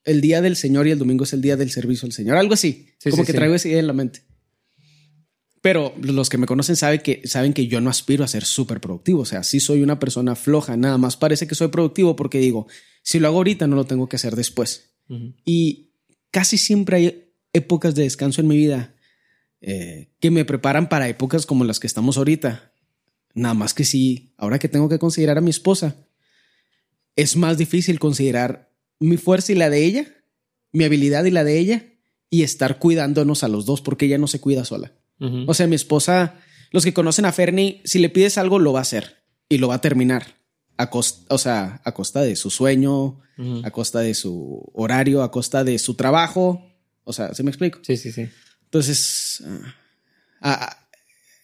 el 0.08 0.20
día 0.22 0.40
del 0.40 0.56
Señor 0.56 0.86
y 0.86 0.90
el 0.90 0.98
domingo 0.98 1.24
es 1.24 1.32
el 1.34 1.42
día 1.42 1.56
del 1.56 1.70
servicio 1.70 2.06
al 2.06 2.12
Señor, 2.12 2.36
algo 2.36 2.54
así, 2.54 2.88
como 3.10 3.24
que 3.24 3.32
traigo 3.34 3.54
esa 3.54 3.68
idea 3.68 3.80
en 3.80 3.86
la 3.86 3.92
mente. 3.92 4.22
Pero 5.60 5.92
los 6.00 6.28
que 6.28 6.38
me 6.38 6.46
conocen 6.46 6.76
saben 6.76 7.00
que, 7.00 7.20
saben 7.26 7.52
que 7.52 7.66
yo 7.66 7.80
no 7.80 7.90
aspiro 7.90 8.24
a 8.24 8.28
ser 8.28 8.44
súper 8.44 8.80
productivo. 8.80 9.20
O 9.20 9.24
sea, 9.24 9.42
sí 9.42 9.60
soy 9.60 9.82
una 9.82 9.98
persona 9.98 10.34
floja. 10.34 10.76
Nada 10.76 10.98
más 10.98 11.16
parece 11.16 11.46
que 11.46 11.54
soy 11.54 11.68
productivo 11.68 12.16
porque 12.16 12.38
digo, 12.38 12.68
si 13.02 13.18
lo 13.18 13.28
hago 13.28 13.38
ahorita, 13.38 13.66
no 13.66 13.76
lo 13.76 13.84
tengo 13.84 14.08
que 14.08 14.16
hacer 14.16 14.36
después. 14.36 14.94
Y 15.44 15.90
casi 16.30 16.58
siempre 16.58 16.96
hay 16.96 17.32
épocas 17.52 17.94
de 17.94 18.04
descanso 18.04 18.40
en 18.40 18.46
mi 18.46 18.56
vida 18.56 18.94
eh, 19.60 20.12
que 20.20 20.30
me 20.30 20.44
preparan 20.44 20.88
para 20.88 21.08
épocas 21.08 21.44
como 21.44 21.64
las 21.64 21.80
que 21.80 21.86
estamos 21.86 22.16
ahorita. 22.18 22.72
Nada 23.34 23.54
más 23.54 23.74
que 23.74 23.84
sí, 23.84 24.32
ahora 24.36 24.58
que 24.58 24.68
tengo 24.68 24.88
que 24.88 24.98
considerar 24.98 25.38
a 25.38 25.42
mi 25.42 25.50
esposa, 25.50 25.96
es 27.16 27.36
más 27.36 27.58
difícil 27.58 27.98
considerar 27.98 28.67
mi 29.00 29.16
fuerza 29.16 29.52
y 29.52 29.54
la 29.54 29.70
de 29.70 29.84
ella, 29.84 30.06
mi 30.72 30.84
habilidad 30.84 31.24
y 31.24 31.30
la 31.30 31.44
de 31.44 31.58
ella, 31.58 31.86
y 32.30 32.42
estar 32.42 32.78
cuidándonos 32.78 33.44
a 33.44 33.48
los 33.48 33.64
dos 33.64 33.80
porque 33.80 34.06
ella 34.06 34.18
no 34.18 34.26
se 34.26 34.40
cuida 34.40 34.64
sola. 34.64 34.92
O 35.46 35.54
sea, 35.54 35.66
mi 35.66 35.74
esposa, 35.74 36.36
los 36.70 36.84
que 36.84 36.94
conocen 36.94 37.24
a 37.24 37.32
Fernie, 37.32 37.80
si 37.84 37.98
le 37.98 38.08
pides 38.08 38.38
algo, 38.38 38.60
lo 38.60 38.72
va 38.72 38.80
a 38.80 38.82
hacer 38.82 39.16
y 39.48 39.58
lo 39.58 39.68
va 39.68 39.76
a 39.76 39.80
terminar. 39.80 40.36
A 40.76 40.90
costa, 40.90 41.34
o 41.34 41.38
sea, 41.38 41.80
a 41.84 41.92
costa 41.92 42.22
de 42.22 42.36
su 42.36 42.50
sueño, 42.50 43.20
a 43.64 43.70
costa 43.72 43.98
de 43.98 44.14
su 44.14 44.70
horario, 44.74 45.24
a 45.24 45.32
costa 45.32 45.64
de 45.64 45.78
su 45.80 45.94
trabajo. 45.94 46.70
O 47.02 47.12
sea, 47.12 47.34
¿se 47.34 47.42
me 47.42 47.50
explico? 47.50 47.80
Sí, 47.82 47.96
sí, 47.96 48.12
sí. 48.12 48.28
Entonces, 48.64 49.42
ah, 50.40 50.60
ah, 50.70 50.88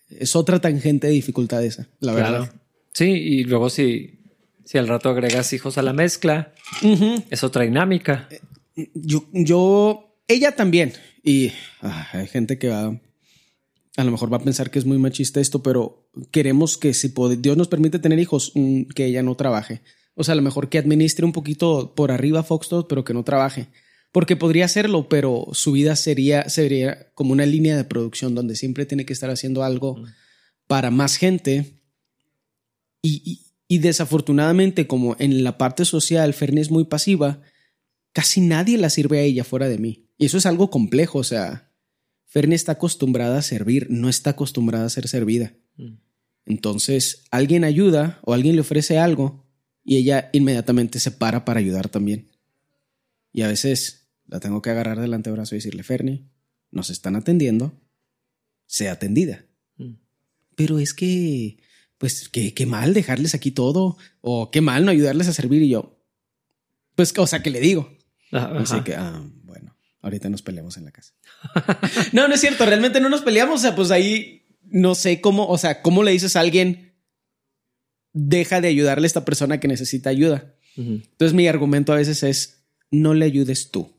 es 0.08 0.37
otra 0.37 0.61
tangente 0.61 1.08
de 1.08 1.14
dificultad 1.14 1.64
esa, 1.64 1.88
la 1.99 2.12
verdad. 2.12 2.52
Sí, 2.92 3.06
y 3.06 3.44
luego 3.44 3.70
si, 3.70 4.20
si 4.64 4.78
al 4.78 4.88
rato 4.88 5.09
agregas 5.09 5.52
hijos 5.52 5.78
a 5.78 5.83
la 5.83 5.92
mezcla, 5.92 6.52
es 7.30 7.44
otra 7.44 7.64
dinámica. 7.64 8.28
Eh, 8.76 8.90
yo, 8.94 9.26
yo, 9.33 10.18
ella 10.26 10.56
también. 10.56 10.92
Y 11.23 11.52
ah, 11.83 12.09
hay 12.12 12.26
gente 12.26 12.59
que 12.59 12.68
va 12.68 12.99
a 13.97 14.04
lo 14.04 14.11
mejor 14.11 14.33
va 14.33 14.38
a 14.38 14.42
pensar 14.42 14.71
que 14.71 14.78
es 14.78 14.87
muy 14.87 14.99
machista 14.99 15.40
esto, 15.40 15.62
pero 15.62 16.09
queremos 16.30 16.76
que 16.78 16.94
si 16.94 17.12
Dios 17.38 17.56
nos 17.56 17.68
permite 17.68 17.99
tener 17.99 18.18
hijos, 18.18 18.52
mm, 18.54 18.85
que 18.94 19.06
ella 19.06 19.23
no 19.23 19.37
trabaje. 19.37 19.83
O 20.14 20.25
sea, 20.25 20.33
a 20.33 20.37
lo 20.37 20.42
mejor 20.42 20.68
que 20.68 20.78
administre 20.78 21.25
un 21.25 21.33
poquito 21.33 21.94
por 21.94 22.11
arriba 22.11 22.42
Foxtrot, 22.42 22.88
pero 22.88 23.04
que 23.04 23.14
no 23.14 23.25
trabaje. 23.25 23.68
Porque 24.12 24.37
podría 24.37 24.64
hacerlo, 24.64 25.09
pero 25.09 25.49
su 25.52 25.73
vida 25.73 25.97
sería, 25.97 26.49
sería 26.49 27.12
como 27.14 27.33
una 27.33 27.47
línea 27.47 27.76
de 27.76 27.85
producción 27.85 28.35
donde 28.35 28.56
siempre 28.56 28.87
tiene 28.87 29.04
que 29.04 29.12
estar 29.12 29.30
haciendo 29.30 29.62
algo 29.62 29.97
mm. 29.97 30.06
para 30.66 30.90
más 30.90 31.16
gente. 31.16 31.80
Y, 33.02 33.43
y, 33.68 33.78
desafortunadamente, 33.78 34.87
como 34.87 35.16
en 35.18 35.44
la 35.44 35.59
parte 35.59 35.85
social, 35.85 36.35
Fernie 36.35 36.61
es 36.61 36.71
muy 36.71 36.85
pasiva, 36.85 37.40
casi 38.12 38.40
nadie 38.40 38.78
la 38.78 38.90
sirve 38.90 39.18
a 39.18 39.23
ella 39.23 39.44
fuera 39.44 39.68
de 39.68 39.78
mí. 39.78 40.09
Y 40.18 40.26
eso 40.26 40.38
es 40.38 40.47
algo 40.47 40.71
complejo, 40.71 41.18
o 41.18 41.25
sea, 41.25 41.73
Fernie 42.26 42.56
está 42.56 42.73
acostumbrada 42.73 43.38
a 43.38 43.42
servir, 43.42 43.87
no 43.90 44.09
está 44.09 44.30
acostumbrada 44.30 44.87
a 44.87 44.90
ser 44.90 45.09
servida. 45.09 45.54
Mm. 45.76 45.99
Entonces, 46.47 47.25
alguien 47.30 47.64
ayuda 47.64 48.21
o 48.25 48.35
alguien 48.35 48.54
le 48.54 48.62
ofrece 48.62 48.99
algo 48.99 49.47
y 49.85 49.97
ella 49.97 50.30
inmediatamente 50.33 50.99
se 51.00 51.11
para 51.11 51.44
para 51.44 51.61
ayudar 51.61 51.88
también. 51.88 52.30
Y 53.33 53.42
a 53.42 53.49
veces 53.49 54.09
la 54.26 54.40
tengo 54.40 54.62
que 54.62 54.71
agarrar 54.71 55.00
del 55.00 55.14
antebrazo 55.14 55.54
y 55.54 55.59
decirle, 55.59 55.83
Fernie, 55.83 56.26
nos 56.71 56.90
están 56.90 57.16
atendiendo, 57.16 57.80
sea 58.66 58.92
atendida. 58.92 59.47
Mm. 59.76 59.94
Pero 60.56 60.78
es 60.78 60.92
que, 60.92 61.59
pues, 62.04 62.28
qué, 62.28 62.52
qué 62.52 62.66
mal 62.66 62.92
dejarles 62.92 63.34
aquí 63.34 63.50
todo 63.50 63.96
o 64.20 64.50
qué 64.50 64.61
mal 64.61 64.84
no 64.84 64.90
ayudarles 64.90 65.26
a 65.26 65.32
servir. 65.32 65.62
Y 65.62 65.70
yo, 65.70 65.99
pues, 66.96 67.14
o 67.16 67.26
sea, 67.26 67.42
que 67.42 67.49
le 67.49 67.61
digo. 67.61 67.96
Así 68.30 68.78
que, 68.82 68.94
ah, 68.94 69.25
ahorita 70.02 70.28
nos 70.28 70.42
peleamos 70.42 70.76
en 70.76 70.84
la 70.84 70.90
casa. 70.90 71.14
no, 72.12 72.28
no 72.28 72.34
es 72.34 72.42
cierto, 72.42 72.66
realmente 72.66 73.00
no 73.00 73.08
nos 73.08 73.23
peleamos, 73.23 73.61
o 73.61 73.62
sea, 73.62 73.75
pues 73.75 73.90
ahí 73.90 74.44
no 74.64 74.94
sé 74.94 75.23
cómo, 75.23 75.49
o 75.49 75.56
sea, 75.56 75.80
cómo 75.80 76.02
le 76.02 76.11
dices 76.11 76.37
a 76.37 76.40
alguien, 76.40 76.92
deja 78.12 78.61
de 78.61 78.68
ayudarle 78.68 79.06
a 79.06 79.08
esta 79.08 79.25
persona 79.25 79.61
que 79.61 79.66
necesita 79.66 80.11
ayuda. 80.11 80.56
Entonces 80.76 81.32
mi 81.32 81.49
argumento 81.49 81.94
a 81.94 81.96
veces 81.96 82.23
es, 82.23 82.66
no 82.90 83.14
le 83.14 83.25
ayudes 83.25 83.70
tú. 83.70 83.99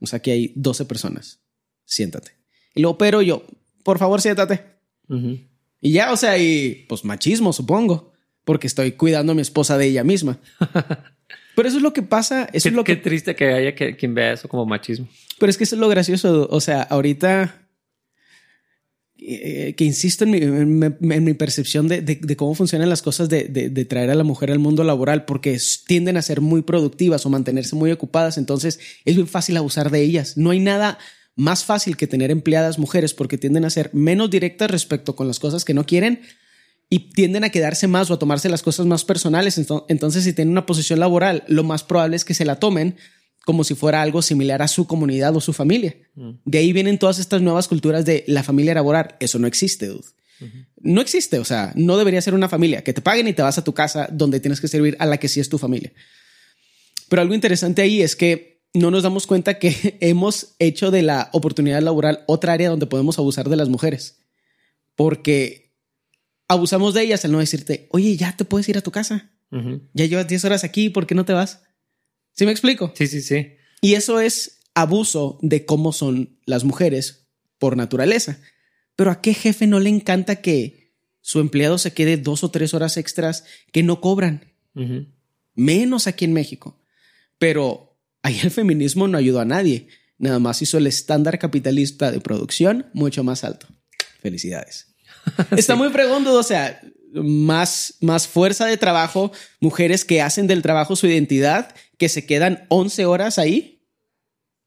O 0.00 0.06
sea, 0.06 0.18
que 0.18 0.32
hay 0.32 0.52
12 0.54 0.84
personas, 0.84 1.40
siéntate. 1.86 2.32
Y 2.74 2.82
luego, 2.82 2.98
pero 2.98 3.22
yo, 3.22 3.46
por 3.84 3.98
favor, 3.98 4.20
siéntate. 4.20 4.66
Y 5.80 5.92
ya, 5.92 6.12
o 6.12 6.16
sea, 6.16 6.38
y 6.38 6.86
pues 6.88 7.04
machismo, 7.04 7.52
supongo, 7.52 8.12
porque 8.44 8.66
estoy 8.66 8.92
cuidando 8.92 9.32
a 9.32 9.34
mi 9.34 9.42
esposa 9.42 9.78
de 9.78 9.86
ella 9.86 10.04
misma. 10.04 10.38
Pero 11.54 11.68
eso 11.68 11.78
es 11.78 11.82
lo 11.82 11.92
que 11.92 12.02
pasa. 12.02 12.48
Eso 12.52 12.64
qué, 12.64 12.68
es 12.68 12.74
lo 12.74 12.84
qué 12.84 12.96
triste 12.96 13.34
que 13.34 13.52
haya 13.52 13.74
quien 13.74 14.14
vea 14.14 14.32
eso 14.32 14.48
como 14.48 14.64
machismo. 14.64 15.08
Pero 15.38 15.50
es 15.50 15.58
que 15.58 15.64
eso 15.64 15.74
es 15.74 15.80
lo 15.80 15.88
gracioso. 15.88 16.48
O 16.50 16.60
sea, 16.60 16.82
ahorita 16.82 17.68
eh, 19.20 19.74
que 19.76 19.84
insisto 19.84 20.24
en 20.24 20.78
mi, 21.00 21.34
percepción 21.34 21.88
de, 21.88 22.36
cómo 22.36 22.54
funcionan 22.54 22.88
las 22.88 23.02
cosas 23.02 23.28
de, 23.28 23.84
traer 23.88 24.10
a 24.10 24.14
la 24.14 24.22
mujer 24.22 24.52
al 24.52 24.60
mundo 24.60 24.84
laboral, 24.84 25.24
porque 25.24 25.58
tienden 25.86 26.16
a 26.16 26.22
ser 26.22 26.40
muy 26.40 26.62
productivas 26.62 27.26
o 27.26 27.30
mantenerse 27.30 27.74
muy 27.74 27.90
ocupadas, 27.90 28.38
entonces 28.38 28.78
es 29.04 29.16
muy 29.16 29.26
fácil 29.26 29.56
abusar 29.56 29.90
de 29.90 30.02
ellas. 30.02 30.36
No 30.36 30.50
hay 30.50 30.60
nada 30.60 30.98
más 31.38 31.64
fácil 31.64 31.96
que 31.96 32.08
tener 32.08 32.32
empleadas 32.32 32.78
mujeres 32.78 33.14
porque 33.14 33.38
tienden 33.38 33.64
a 33.64 33.70
ser 33.70 33.90
menos 33.94 34.28
directas 34.28 34.70
respecto 34.70 35.14
con 35.14 35.28
las 35.28 35.38
cosas 35.38 35.64
que 35.64 35.72
no 35.72 35.86
quieren 35.86 36.20
y 36.90 37.10
tienden 37.10 37.44
a 37.44 37.50
quedarse 37.50 37.86
más 37.86 38.10
o 38.10 38.14
a 38.14 38.18
tomarse 38.18 38.48
las 38.48 38.62
cosas 38.62 38.86
más 38.86 39.04
personales. 39.04 39.56
Entonces, 39.88 40.24
si 40.24 40.32
tienen 40.32 40.50
una 40.50 40.66
posición 40.66 40.98
laboral, 40.98 41.44
lo 41.46 41.62
más 41.62 41.84
probable 41.84 42.16
es 42.16 42.24
que 42.24 42.34
se 42.34 42.44
la 42.44 42.56
tomen 42.56 42.96
como 43.44 43.62
si 43.62 43.74
fuera 43.74 44.02
algo 44.02 44.20
similar 44.20 44.62
a 44.62 44.68
su 44.68 44.86
comunidad 44.88 45.34
o 45.36 45.40
su 45.40 45.52
familia. 45.52 45.96
Mm. 46.16 46.30
De 46.44 46.58
ahí 46.58 46.72
vienen 46.72 46.98
todas 46.98 47.20
estas 47.20 47.40
nuevas 47.40 47.68
culturas 47.68 48.04
de 48.04 48.24
la 48.26 48.42
familia 48.42 48.74
laboral. 48.74 49.14
Eso 49.20 49.38
no 49.38 49.46
existe, 49.46 49.86
dude. 49.86 50.04
No 50.80 51.00
existe, 51.00 51.38
o 51.38 51.44
sea, 51.44 51.72
no 51.74 51.96
debería 51.96 52.22
ser 52.22 52.34
una 52.34 52.48
familia 52.48 52.84
que 52.84 52.92
te 52.92 53.00
paguen 53.00 53.26
y 53.26 53.32
te 53.32 53.42
vas 53.42 53.58
a 53.58 53.64
tu 53.64 53.74
casa 53.74 54.08
donde 54.12 54.38
tienes 54.38 54.60
que 54.60 54.68
servir 54.68 54.96
a 55.00 55.06
la 55.06 55.18
que 55.18 55.28
sí 55.28 55.40
es 55.40 55.48
tu 55.48 55.58
familia. 55.58 55.92
Pero 57.08 57.22
algo 57.22 57.34
interesante 57.34 57.82
ahí 57.82 58.02
es 58.02 58.14
que 58.14 58.47
no 58.74 58.90
nos 58.90 59.02
damos 59.02 59.26
cuenta 59.26 59.58
que 59.58 59.98
hemos 60.00 60.54
hecho 60.58 60.90
de 60.90 61.02
la 61.02 61.30
oportunidad 61.32 61.82
laboral 61.82 62.24
otra 62.26 62.52
área 62.52 62.70
donde 62.70 62.86
podemos 62.86 63.18
abusar 63.18 63.48
de 63.48 63.56
las 63.56 63.68
mujeres. 63.68 64.20
Porque 64.94 65.74
abusamos 66.48 66.94
de 66.94 67.02
ellas 67.02 67.24
al 67.24 67.32
no 67.32 67.38
decirte, 67.38 67.88
oye, 67.90 68.16
ya 68.16 68.36
te 68.36 68.44
puedes 68.44 68.68
ir 68.68 68.78
a 68.78 68.82
tu 68.82 68.90
casa. 68.90 69.32
Ya 69.94 70.04
llevas 70.04 70.28
10 70.28 70.44
horas 70.44 70.62
aquí, 70.62 70.90
¿por 70.90 71.06
qué 71.06 71.14
no 71.14 71.24
te 71.24 71.32
vas? 71.32 71.62
¿Sí 72.32 72.44
me 72.44 72.52
explico? 72.52 72.92
Sí, 72.94 73.06
sí, 73.06 73.22
sí. 73.22 73.54
Y 73.80 73.94
eso 73.94 74.20
es 74.20 74.60
abuso 74.74 75.38
de 75.40 75.64
cómo 75.64 75.92
son 75.92 76.38
las 76.44 76.64
mujeres 76.64 77.28
por 77.58 77.76
naturaleza. 77.76 78.40
Pero 78.94 79.10
a 79.10 79.22
qué 79.22 79.32
jefe 79.32 79.66
no 79.66 79.80
le 79.80 79.88
encanta 79.88 80.42
que 80.42 80.92
su 81.22 81.40
empleado 81.40 81.78
se 81.78 81.94
quede 81.94 82.16
dos 82.16 82.44
o 82.44 82.50
tres 82.50 82.74
horas 82.74 82.96
extras 82.96 83.44
que 83.72 83.82
no 83.82 84.00
cobran. 84.00 84.52
Menos 85.54 86.06
aquí 86.06 86.24
en 86.24 86.32
México. 86.32 86.80
Pero 87.38 87.87
ahí 88.22 88.38
el 88.42 88.50
feminismo 88.50 89.08
no 89.08 89.18
ayudó 89.18 89.40
a 89.40 89.44
nadie. 89.44 89.88
Nada 90.18 90.38
más 90.38 90.62
hizo 90.62 90.78
el 90.78 90.86
estándar 90.86 91.38
capitalista 91.38 92.10
de 92.10 92.20
producción 92.20 92.86
mucho 92.92 93.22
más 93.22 93.44
alto. 93.44 93.66
Felicidades. 94.20 94.94
Está 95.56 95.76
muy 95.76 95.90
pregunto, 95.90 96.34
o 96.34 96.42
sea, 96.42 96.80
más, 97.12 97.94
más 98.00 98.26
fuerza 98.26 98.66
de 98.66 98.76
trabajo, 98.76 99.32
mujeres 99.60 100.04
que 100.04 100.20
hacen 100.20 100.46
del 100.46 100.62
trabajo 100.62 100.96
su 100.96 101.06
identidad, 101.06 101.74
que 101.96 102.08
se 102.08 102.26
quedan 102.26 102.66
11 102.68 103.06
horas 103.06 103.38
ahí, 103.38 103.86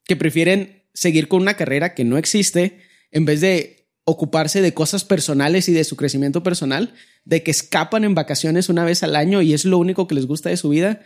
que 0.05 0.15
prefieren 0.15 0.86
seguir 0.93 1.27
con 1.27 1.41
una 1.41 1.55
carrera 1.55 1.93
que 1.93 2.03
no 2.03 2.17
existe 2.17 2.79
en 3.12 3.25
vez 3.25 3.41
de 3.41 3.89
ocuparse 4.03 4.62
de 4.62 4.74
cosas 4.74 5.03
personales 5.03 5.70
y 5.70 5.74
de 5.74 5.84
su 5.84 5.96
crecimiento 5.96 6.43
personal, 6.43 6.93
de 7.24 7.43
que 7.43 7.51
escapan 7.51 8.03
en 8.03 8.15
vacaciones 8.15 8.70
una 8.70 8.84
vez 8.84 9.03
al 9.03 9.15
año 9.15 9.41
y 9.41 9.53
es 9.53 9.63
lo 9.65 9.77
único 9.77 10.08
que 10.08 10.15
les 10.15 10.25
gusta 10.25 10.50
de 10.50 10.58
su 10.58 10.70
vida. 10.70 11.01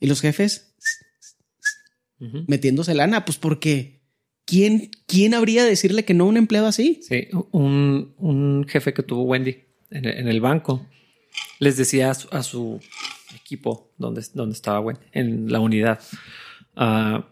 Y 0.00 0.06
los 0.06 0.20
jefes 0.20 0.74
metiéndose 2.46 2.94
lana, 2.94 3.24
pues 3.24 3.38
porque 3.38 4.02
¿quién, 4.44 4.90
¿quién 5.06 5.34
habría 5.34 5.64
de 5.64 5.70
decirle 5.70 6.04
que 6.04 6.14
no 6.14 6.24
a 6.24 6.28
un 6.28 6.36
empleado 6.36 6.66
así? 6.66 7.00
Sí, 7.02 7.28
un, 7.50 8.14
un 8.18 8.66
jefe 8.68 8.94
que 8.94 9.02
tuvo 9.02 9.24
Wendy 9.24 9.64
en, 9.90 10.28
el 10.28 10.40
banco 10.40 10.86
les 11.58 11.76
decía 11.76 12.10
a 12.10 12.42
su, 12.42 12.80
equipo 13.34 13.92
donde, 13.96 14.22
donde 14.34 14.54
estaba 14.54 14.80
Wendy, 14.80 15.02
en 15.12 15.50
la 15.50 15.60
unidad, 15.60 16.00
ah, 16.76 17.28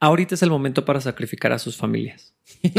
ahorita 0.00 0.34
es 0.34 0.42
el 0.42 0.50
momento 0.50 0.84
para 0.84 1.00
sacrificar 1.00 1.52
a 1.52 1.58
sus 1.58 1.76
familias. 1.76 2.34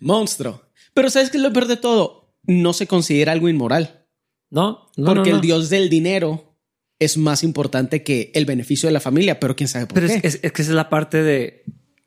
Monstruo. 0.00 0.62
Pero 0.94 1.10
¿sabes 1.10 1.30
qué 1.30 1.38
es 1.38 1.42
lo 1.42 1.52
peor 1.52 1.66
de 1.66 1.76
todo? 1.76 2.34
No 2.44 2.72
se 2.72 2.86
considera 2.86 3.32
algo 3.32 3.48
inmoral. 3.48 4.06
No, 4.50 4.90
no 4.96 5.06
Porque 5.06 5.30
el 5.30 5.40
dios 5.40 5.70
del 5.70 5.88
dinero 5.88 6.53
es 6.98 7.16
más 7.16 7.42
importante 7.42 8.02
que 8.02 8.30
el 8.34 8.44
beneficio 8.44 8.88
de 8.88 8.92
la 8.92 9.00
familia, 9.00 9.40
pero 9.40 9.56
quién 9.56 9.68
sabe 9.68 9.86
por 9.86 10.00
qué. 10.06 10.20
Es, 10.22 10.40
es, 10.42 10.52
que 10.52 10.62
esa 10.62 10.70
es 10.72 10.76
la 10.76 10.88
parte 10.88 11.22
de. 11.22 11.64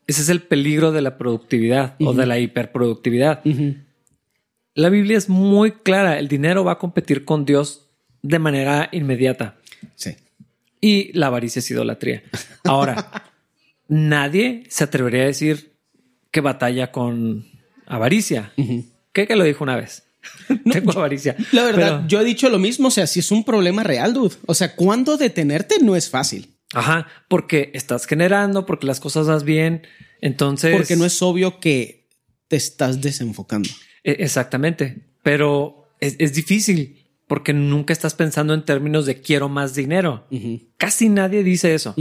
Ese 0.08 0.22
es 0.22 0.30
el 0.30 0.42
peligro 0.42 0.92
de 0.92 1.02
la 1.02 1.18
productividad 1.18 1.96
o 2.00 2.14
de 2.14 2.26
la 2.26 2.40
hiperproductividad. 2.40 3.42
La 4.74 4.90
Biblia 4.90 5.18
es 5.18 5.28
muy 5.28 5.72
clara. 5.72 6.18
El 6.18 6.30
dinero 6.30 6.64
va 6.64 6.74
a 6.74 6.78
competir 6.78 7.26
con 7.26 7.44
Dios 7.44 7.90
de 8.22 8.40
manera 8.40 8.88
inmediata. 8.94 9.58
Sí. 9.96 10.16
Y 10.80 11.12
la 11.18 11.28
avaricia 11.28 11.60
es 11.60 11.70
idolatría. 11.72 12.24
Ahora, 12.64 13.26
nadie 13.90 14.64
se 14.70 14.86
atrevería 14.86 15.24
a 15.24 15.28
decir 15.28 15.74
que 16.32 16.40
batalla 16.40 16.92
con 16.92 17.46
avaricia. 17.86 18.54
¿Qué 19.12 19.28
que 19.28 19.36
lo 19.36 19.44
dijo 19.44 19.64
una 19.64 19.76
vez? 19.76 20.07
Tengo 20.72 20.92
avaricia. 20.92 21.36
La 21.52 21.64
verdad, 21.64 22.06
yo 22.08 22.22
he 22.22 22.26
dicho 22.26 22.50
lo 22.50 22.60
mismo. 22.60 22.88
O 22.88 22.92
sea, 22.92 23.08
si 23.08 23.20
es 23.20 23.32
un 23.32 23.44
problema 23.44 23.84
real, 23.84 24.14
dude. 24.14 24.36
O 24.46 24.54
sea, 24.54 24.76
cuando 24.76 25.18
detenerte 25.18 25.76
no 25.82 25.96
es 25.96 26.10
fácil. 26.10 26.56
Ajá, 26.74 27.08
porque 27.30 27.72
estás 27.74 28.06
generando, 28.06 28.66
porque 28.66 28.88
las 28.88 29.00
cosas 29.00 29.28
vas 29.28 29.44
bien. 29.44 29.84
Entonces. 30.22 30.76
Porque 30.76 30.96
no 30.96 31.06
es 31.06 31.22
obvio 31.22 31.60
que 31.60 32.08
te 32.48 32.56
estás 32.56 33.02
desenfocando. 33.02 33.70
E, 34.04 34.18
exactamente. 34.20 35.06
Pero 35.24 35.90
es, 36.00 36.34
difícil 36.34 37.06
porque 37.28 37.54
nunca 37.54 37.92
estás 37.92 38.14
pensando 38.14 38.54
en 38.54 38.64
términos 38.64 39.06
de 39.06 39.22
quiero 39.22 39.50
más 39.50 39.76
dinero. 39.76 40.28
Casi 40.78 41.10
nadie 41.10 41.44
dice 41.44 41.74
eso, 41.74 41.96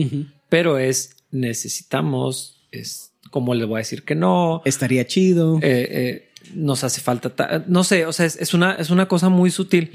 pero 0.49 0.79
es 0.79 1.17
necesitamos, 1.31 2.69
es 2.71 3.13
como 3.31 3.55
le 3.55 3.65
voy 3.65 3.77
a 3.77 3.79
decir 3.79 4.05
que 4.05 4.15
no. 4.15 4.63
Estaría 4.65 5.07
chido. 5.07 5.59
Eh, 5.59 5.89
eh, 5.91 6.26
nos 6.55 6.85
hace 6.85 7.01
falta, 7.01 7.65
no 7.67 7.85
sé, 7.85 8.07
o 8.07 8.13
sea, 8.13 8.27
es, 8.27 8.55
una, 8.55 8.75
es 8.75 8.91
una 8.91 9.09
cosa 9.09 9.29
muy 9.29 9.51
sutil, 9.51 9.93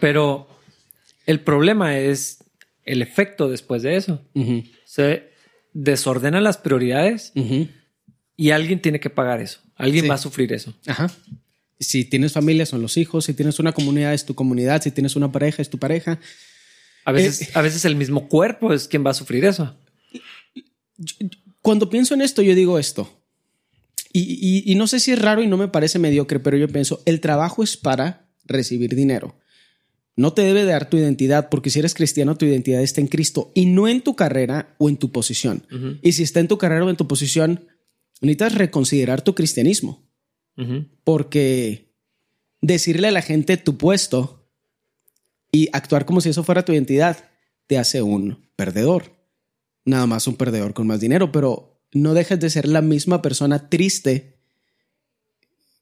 pero 0.00 0.48
el 1.26 1.40
problema 1.40 1.98
es 1.98 2.44
el 2.84 3.02
efecto 3.02 3.48
después 3.48 3.82
de 3.82 3.96
eso. 3.96 4.22
Se 4.84 5.30
desordenan 5.72 6.42
las 6.44 6.56
prioridades 6.56 7.32
y 8.36 8.50
alguien 8.50 8.80
tiene 8.80 9.00
que 9.00 9.10
pagar 9.10 9.40
eso. 9.40 9.60
Alguien 9.76 10.10
va 10.10 10.14
a 10.14 10.18
sufrir 10.18 10.52
eso. 10.52 10.74
Ajá. 10.86 11.10
Si 11.80 12.04
tienes 12.04 12.32
familia, 12.32 12.66
son 12.66 12.82
los 12.82 12.96
hijos. 12.96 13.26
Si 13.26 13.34
tienes 13.34 13.58
una 13.58 13.72
comunidad, 13.72 14.12
es 14.12 14.24
tu 14.24 14.34
comunidad. 14.34 14.82
Si 14.82 14.90
tienes 14.90 15.14
una 15.14 15.30
pareja, 15.30 15.62
es 15.62 15.70
tu 15.70 15.78
pareja. 15.78 16.18
A 17.04 17.12
veces, 17.12 17.42
eh, 17.42 17.50
a 17.54 17.62
veces 17.62 17.84
el 17.84 17.94
mismo 17.94 18.28
cuerpo 18.28 18.72
es 18.72 18.88
quien 18.88 19.06
va 19.06 19.10
a 19.10 19.14
sufrir 19.14 19.44
eso. 19.44 19.76
Cuando 21.62 21.88
pienso 21.88 22.14
en 22.14 22.22
esto, 22.22 22.42
yo 22.42 22.54
digo 22.54 22.78
esto. 22.78 23.17
Y, 24.12 24.74
no 24.76 24.86
sé 24.86 25.00
si 25.00 25.12
es 25.12 25.20
raro 25.20 25.42
y 25.42 25.46
no 25.46 25.56
me 25.56 25.68
parece 25.68 25.98
mediocre, 25.98 26.40
pero 26.40 26.56
yo 26.56 26.68
pienso, 26.68 27.02
el 27.04 27.20
trabajo 27.20 27.62
es 27.62 27.76
para 27.76 28.28
recibir 28.44 28.94
dinero. 28.94 29.36
No 30.16 30.32
te 30.32 30.42
debe 30.42 30.64
dar 30.64 30.90
tu 30.90 30.96
identidad, 30.96 31.48
porque 31.48 31.70
si 31.70 31.78
eres 31.78 31.94
cristiano, 31.94 32.36
tu 32.36 32.44
identidad 32.44 32.82
está 32.82 33.00
en 33.00 33.06
Cristo 33.06 33.52
y 33.54 33.66
no 33.66 33.86
en 33.86 34.00
tu 34.00 34.16
carrera 34.16 34.74
o 34.78 34.88
en 34.88 34.96
tu 34.96 35.12
posición. 35.12 35.66
Y 36.02 36.12
si 36.12 36.22
está 36.22 36.40
en 36.40 36.48
tu 36.48 36.58
carrera 36.58 36.84
o 36.84 36.90
en 36.90 36.96
tu 36.96 37.06
posición, 37.06 37.66
necesitas 38.20 38.54
reconsiderar 38.54 39.22
tu 39.22 39.34
cristianismo. 39.34 40.08
Porque 41.04 41.94
decirle 42.60 43.08
a 43.08 43.12
la 43.12 43.22
gente 43.22 43.56
tu 43.58 43.78
puesto 43.78 44.50
y 45.52 45.68
actuar 45.72 46.04
como 46.04 46.20
si 46.20 46.30
eso 46.30 46.42
fuera 46.42 46.64
tu 46.64 46.72
identidad 46.72 47.30
te 47.68 47.78
hace 47.78 48.02
un 48.02 48.50
perdedor. 48.56 49.16
Nada 49.84 50.06
más 50.06 50.26
un 50.26 50.36
perdedor 50.36 50.74
con 50.74 50.86
más 50.86 51.00
dinero, 51.00 51.30
pero 51.30 51.67
no 51.92 52.14
dejas 52.14 52.40
de 52.40 52.50
ser 52.50 52.68
la 52.68 52.82
misma 52.82 53.22
persona 53.22 53.68
triste 53.68 54.38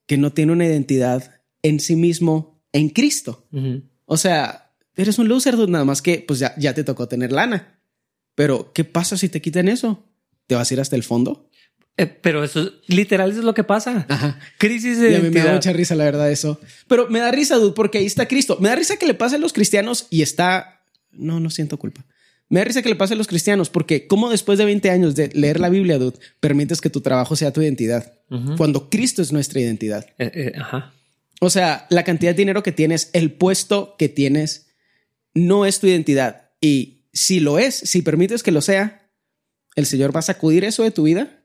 que 0.06 0.16
no 0.16 0.32
tiene 0.32 0.52
una 0.52 0.66
identidad 0.66 1.40
en 1.62 1.80
sí 1.80 1.96
mismo 1.96 2.60
en 2.72 2.90
Cristo. 2.90 3.46
O 4.04 4.16
sea, 4.16 4.72
eres 4.94 5.18
un 5.18 5.28
loser, 5.28 5.56
nada 5.68 5.84
más 5.84 6.02
que 6.02 6.24
pues 6.26 6.38
ya, 6.38 6.54
ya 6.58 6.74
te 6.74 6.84
tocó 6.84 7.08
tener 7.08 7.32
lana. 7.32 7.80
Pero, 8.34 8.72
¿qué 8.72 8.84
pasa 8.84 9.16
si 9.16 9.28
te 9.28 9.40
quitan 9.40 9.68
eso? 9.68 10.04
¿Te 10.46 10.54
vas 10.54 10.70
a 10.70 10.74
ir 10.74 10.80
hasta 10.80 10.94
el 10.94 11.02
fondo? 11.02 11.48
Eh, 11.96 12.06
pero 12.06 12.44
eso 12.44 12.70
literal 12.86 13.30
es 13.30 13.38
lo 13.38 13.54
que 13.54 13.64
pasa. 13.64 14.04
Ajá. 14.08 14.38
Crisis 14.58 14.98
de. 14.98 15.12
Y 15.12 15.14
a 15.14 15.20
mí 15.20 15.30
me 15.30 15.40
da 15.40 15.54
mucha 15.54 15.72
risa, 15.72 15.94
la 15.94 16.04
verdad, 16.04 16.30
eso. 16.30 16.60
Pero 16.86 17.08
me 17.08 17.20
da 17.20 17.30
risa, 17.30 17.56
dude, 17.56 17.72
porque 17.72 17.98
ahí 17.98 18.06
está 18.06 18.28
Cristo. 18.28 18.58
Me 18.60 18.68
da 18.68 18.76
risa 18.76 18.98
que 18.98 19.06
le 19.06 19.14
pase 19.14 19.36
a 19.36 19.38
los 19.38 19.54
cristianos 19.54 20.06
y 20.10 20.22
está. 20.22 20.82
No, 21.10 21.40
no 21.40 21.48
siento 21.48 21.78
culpa. 21.78 22.04
Me 22.48 22.60
da 22.60 22.64
risa 22.64 22.82
que 22.82 22.88
le 22.88 22.96
pase 22.96 23.14
a 23.14 23.16
los 23.16 23.26
cristianos, 23.26 23.70
porque 23.70 24.06
como 24.06 24.30
después 24.30 24.58
de 24.58 24.64
20 24.64 24.90
años 24.90 25.16
de 25.16 25.28
leer 25.34 25.58
la 25.58 25.68
Biblia, 25.68 25.98
dude, 25.98 26.18
permites 26.40 26.80
que 26.80 26.90
tu 26.90 27.00
trabajo 27.00 27.34
sea 27.34 27.52
tu 27.52 27.60
identidad, 27.60 28.12
cuando 28.56 28.88
Cristo 28.88 29.22
es 29.22 29.32
nuestra 29.32 29.60
identidad. 29.60 30.06
Eh, 30.18 30.30
eh, 30.34 30.52
ajá. 30.56 30.92
O 31.40 31.50
sea, 31.50 31.86
la 31.90 32.04
cantidad 32.04 32.32
de 32.32 32.38
dinero 32.38 32.62
que 32.62 32.72
tienes, 32.72 33.10
el 33.12 33.32
puesto 33.32 33.94
que 33.98 34.08
tienes, 34.08 34.68
no 35.34 35.66
es 35.66 35.80
tu 35.80 35.86
identidad. 35.86 36.50
Y 36.60 37.04
si 37.12 37.40
lo 37.40 37.58
es, 37.58 37.74
si 37.74 38.02
permites 38.02 38.42
que 38.42 38.52
lo 38.52 38.62
sea, 38.62 39.10
el 39.74 39.86
Señor 39.86 40.14
va 40.14 40.20
a 40.20 40.22
sacudir 40.22 40.64
eso 40.64 40.82
de 40.82 40.90
tu 40.90 41.02
vida 41.02 41.42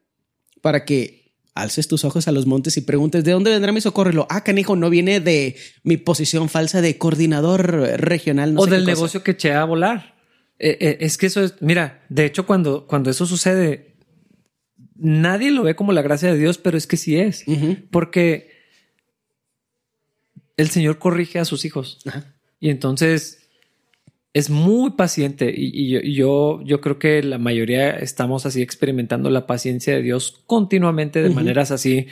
para 0.61 0.85
que 0.85 1.33
alces 1.53 1.87
tus 1.87 2.05
ojos 2.05 2.27
a 2.27 2.31
los 2.31 2.45
montes 2.45 2.77
y 2.77 2.81
preguntes 2.81 3.25
de 3.25 3.31
dónde 3.31 3.51
vendrá 3.51 3.71
mi 3.71 3.81
socorro. 3.81 4.11
Y 4.11 4.13
lo, 4.13 4.27
ah, 4.29 4.43
canijo, 4.43 4.75
no 4.75 4.89
viene 4.89 5.19
de 5.19 5.57
mi 5.83 5.97
posición 5.97 6.47
falsa 6.47 6.81
de 6.81 6.97
coordinador 6.97 7.71
regional. 7.99 8.53
o 8.57 8.65
del 8.65 8.85
negocio 8.85 9.23
que 9.23 9.31
eché 9.31 9.51
a 9.51 9.65
volar. 9.65 10.15
Eh, 10.63 10.77
eh, 10.79 10.97
es 10.99 11.17
que 11.17 11.25
eso 11.25 11.43
es, 11.43 11.55
mira, 11.59 12.03
de 12.09 12.23
hecho, 12.23 12.45
cuando, 12.45 12.85
cuando 12.85 13.09
eso 13.09 13.25
sucede, 13.25 13.95
nadie 14.95 15.49
lo 15.49 15.63
ve 15.63 15.75
como 15.75 15.91
la 15.91 16.03
gracia 16.03 16.31
de 16.31 16.37
Dios, 16.37 16.59
pero 16.59 16.77
es 16.77 16.85
que 16.85 16.97
sí 16.97 17.17
es, 17.17 17.43
porque 17.89 18.51
el 20.57 20.69
Señor 20.69 20.99
corrige 20.99 21.39
a 21.39 21.45
sus 21.45 21.65
hijos. 21.65 21.97
Y 22.59 22.69
entonces 22.69 23.49
es 24.33 24.51
muy 24.51 24.91
paciente 24.91 25.51
y, 25.51 26.13
yo, 26.13 26.61
yo, 26.63 26.79
creo 26.79 26.99
que 26.99 27.23
la 27.23 27.39
mayoría 27.39 27.89
estamos 27.97 28.45
así 28.45 28.61
experimentando 28.61 29.31
la 29.31 29.47
paciencia 29.47 29.95
de 29.95 30.03
Dios 30.03 30.43
continuamente 30.45 31.23
de 31.23 31.31
maneras 31.31 31.71
así 31.71 32.05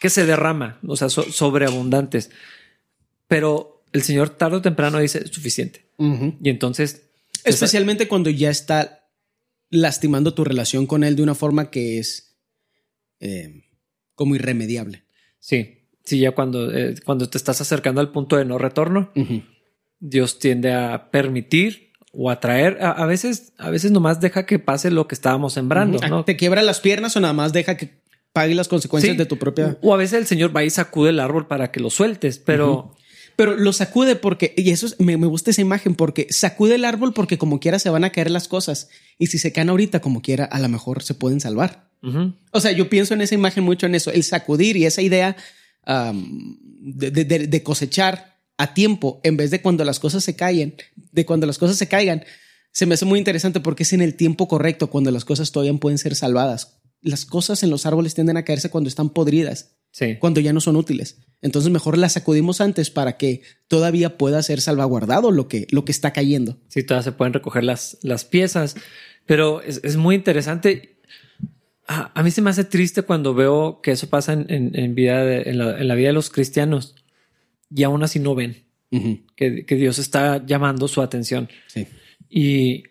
que 0.00 0.10
se 0.10 0.26
derrama, 0.26 0.78
o 0.86 0.96
sea, 0.96 1.08
sobreabundantes. 1.08 2.30
Pero 3.26 3.84
el 3.92 4.02
Señor 4.02 4.28
tarde 4.28 4.58
o 4.58 4.62
temprano 4.62 4.98
dice 4.98 5.26
suficiente. 5.28 5.86
Y 5.96 6.50
entonces 6.50 7.08
Especialmente 7.44 8.08
cuando 8.08 8.30
ya 8.30 8.50
está 8.50 9.08
lastimando 9.70 10.34
tu 10.34 10.44
relación 10.44 10.86
con 10.86 11.02
él 11.02 11.16
de 11.16 11.22
una 11.22 11.34
forma 11.34 11.70
que 11.70 11.98
es 11.98 12.36
eh, 13.20 13.64
como 14.14 14.34
irremediable. 14.34 15.04
Sí, 15.38 15.88
sí, 16.04 16.18
ya 16.18 16.32
cuando, 16.32 16.72
eh, 16.72 16.94
cuando 17.04 17.28
te 17.28 17.38
estás 17.38 17.60
acercando 17.60 18.00
al 18.00 18.12
punto 18.12 18.36
de 18.36 18.44
no 18.44 18.58
retorno, 18.58 19.12
Dios 19.98 20.38
tiende 20.38 20.72
a 20.72 21.10
permitir 21.10 21.92
o 22.12 22.30
atraer. 22.30 22.78
A, 22.82 22.90
a, 22.90 23.06
veces, 23.06 23.54
a 23.56 23.70
veces 23.70 23.90
nomás 23.90 24.20
deja 24.20 24.44
que 24.44 24.58
pase 24.58 24.90
lo 24.90 25.08
que 25.08 25.14
estábamos 25.14 25.54
sembrando. 25.54 25.98
¿no? 26.06 26.24
¿Te 26.24 26.36
quiebra 26.36 26.62
las 26.62 26.80
piernas 26.80 27.16
o 27.16 27.20
nada 27.20 27.32
más 27.32 27.52
deja 27.52 27.76
que 27.76 28.02
pague 28.32 28.54
las 28.54 28.68
consecuencias 28.68 29.16
de 29.16 29.26
tu 29.26 29.38
propia? 29.38 29.78
O 29.82 29.94
a 29.94 29.96
veces 29.96 30.18
el 30.18 30.26
Señor 30.26 30.54
va 30.54 30.64
y 30.64 30.70
sacude 30.70 31.10
el 31.10 31.20
árbol 31.20 31.46
para 31.46 31.70
que 31.70 31.80
lo 31.80 31.90
sueltes, 31.90 32.38
pero 32.38 32.94
pero 33.36 33.56
lo 33.56 33.72
sacude 33.72 34.16
porque, 34.16 34.54
y 34.56 34.70
eso 34.70 34.88
me, 34.98 35.16
gusta 35.16 35.50
esa 35.50 35.60
imagen, 35.60 35.94
porque 35.94 36.26
sacude 36.30 36.74
el 36.74 36.84
árbol 36.84 37.12
porque 37.14 37.38
como 37.38 37.60
quiera 37.60 37.78
se 37.78 37.90
van 37.90 38.04
a 38.04 38.10
caer 38.10 38.30
las 38.30 38.48
cosas. 38.48 38.88
Y 39.18 39.28
si 39.28 39.38
se 39.38 39.52
caen 39.52 39.70
ahorita 39.70 40.00
como 40.00 40.22
quiera, 40.22 40.44
a 40.44 40.58
lo 40.58 40.68
mejor 40.68 41.02
se 41.02 41.14
pueden 41.14 41.40
salvar. 41.40 41.90
O 42.50 42.60
sea, 42.60 42.72
yo 42.72 42.90
pienso 42.90 43.14
en 43.14 43.20
esa 43.20 43.36
imagen 43.36 43.62
mucho 43.62 43.86
en 43.86 43.94
eso, 43.94 44.10
el 44.10 44.24
sacudir 44.24 44.76
y 44.76 44.86
esa 44.86 45.02
idea 45.02 45.36
de, 46.80 47.62
cosechar 47.62 48.40
a 48.58 48.74
tiempo 48.74 49.20
en 49.22 49.36
vez 49.36 49.50
de 49.50 49.62
cuando 49.62 49.84
las 49.84 50.00
cosas 50.00 50.24
se 50.24 50.34
caen, 50.34 50.74
de 50.96 51.24
cuando 51.24 51.46
las 51.46 51.58
cosas 51.58 51.76
se 51.76 51.88
caigan. 51.88 52.24
se 52.72 52.86
me 52.86 52.94
hace 52.94 53.04
muy 53.04 53.18
interesante 53.18 53.60
porque 53.60 53.84
es 53.84 53.92
en 53.92 54.00
el 54.00 54.16
tiempo 54.16 54.48
correcto 54.48 54.90
cuando 54.90 55.10
las 55.10 55.24
cosas 55.24 55.52
todavía 55.52 55.78
pueden 55.78 55.98
ser 55.98 56.16
salvadas. 56.16 56.80
Las 57.02 57.24
cosas 57.24 57.62
en 57.62 57.70
los 57.70 57.86
árboles 57.86 58.14
tienden 58.14 58.36
a 58.36 58.44
caerse 58.44 58.70
cuando 58.70 58.88
están 58.88 59.10
podridas, 59.10 59.76
Sí. 59.92 60.16
cuando 60.18 60.40
ya 60.40 60.52
no 60.52 60.60
son 60.60 60.76
útiles. 60.76 61.18
Entonces 61.42 61.70
mejor 61.70 61.96
las 61.98 62.14
sacudimos 62.14 62.60
antes 62.60 62.90
para 62.90 63.16
que 63.18 63.42
todavía 63.68 64.16
pueda 64.16 64.42
ser 64.42 64.60
salvaguardado 64.60 65.30
lo 65.30 65.48
que, 65.48 65.66
lo 65.70 65.84
que 65.84 65.92
está 65.92 66.12
cayendo. 66.12 66.56
Sí, 66.68 66.82
todas 66.82 67.04
se 67.04 67.12
pueden 67.12 67.32
recoger 67.34 67.62
las, 67.62 67.98
las 68.02 68.24
piezas, 68.24 68.74
pero 69.26 69.60
es, 69.62 69.80
es 69.84 69.96
muy 69.96 70.14
interesante. 70.14 70.96
A, 71.86 72.10
a 72.18 72.22
mí 72.22 72.30
se 72.30 72.42
me 72.42 72.50
hace 72.50 72.64
triste 72.64 73.02
cuando 73.02 73.34
veo 73.34 73.80
que 73.82 73.90
eso 73.90 74.08
pasa 74.08 74.32
en, 74.32 74.46
en- 74.48 74.78
en 74.78 74.94
vida 74.94 75.24
de- 75.24 75.42
en, 75.50 75.58
la, 75.58 75.78
en 75.78 75.88
la 75.88 75.94
vida 75.94 76.08
de 76.08 76.14
los 76.14 76.30
cristianos 76.30 76.94
y 77.74 77.82
aún 77.82 78.02
así 78.02 78.18
no 78.18 78.34
ven 78.34 78.64
que, 79.36 79.64
que 79.66 79.74
Dios 79.76 79.98
está 79.98 80.44
llamando 80.46 80.86
su 80.86 81.00
atención. 81.02 81.48
Sí. 81.66 81.86
Y 82.30 82.84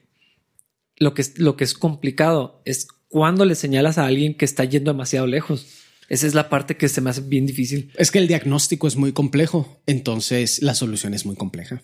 lo 0.98 1.14
que, 1.14 1.22
es, 1.22 1.40
lo 1.40 1.56
que 1.56 1.64
es 1.64 1.74
complicado 1.74 2.62
es 2.66 2.88
cuando 3.08 3.46
le 3.46 3.56
señalas 3.56 3.98
a 3.98 4.06
alguien 4.08 4.36
que 4.36 4.46
está 4.46 4.66
yendo 4.66 4.92
demasiado 4.92 5.26
lejos. 5.28 5.78
Esa 6.12 6.28
es 6.28 6.34
la 6.34 6.50
parte 6.50 6.76
que 6.76 6.90
se 6.90 7.00
me 7.00 7.10
hace 7.10 7.22
bien 7.22 7.46
difícil. 7.46 7.90
Es 7.96 8.12
que 8.12 8.20
el 8.20 8.28
diagnóstico 8.28 8.86
es 8.86 8.98
muy 8.98 9.14
complejo, 9.14 9.82
entonces 9.86 10.62
la 10.62 10.76
solución 10.76 11.14
es 11.14 11.26
muy 11.26 11.38
compleja. 11.38 11.82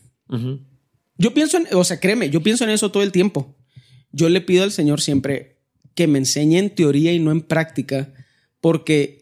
Yo 1.18 1.34
pienso 1.34 1.56
en, 1.56 1.68
o 1.72 1.86
sea, 1.86 2.02
créeme, 2.02 2.30
yo 2.30 2.44
pienso 2.44 2.66
en 2.66 2.72
eso 2.72 2.92
todo 2.92 3.04
el 3.04 3.14
tiempo. 3.14 3.56
Yo 4.12 4.28
le 4.28 4.42
pido 4.42 4.66
al 4.66 4.74
Señor 4.74 5.00
siempre 5.00 5.62
que 5.96 6.08
me 6.08 6.20
enseñe 6.20 6.58
en 6.58 6.76
teoría 6.76 7.14
y 7.14 7.20
no 7.20 7.32
en 7.32 7.40
práctica, 7.40 8.14
porque 8.60 9.22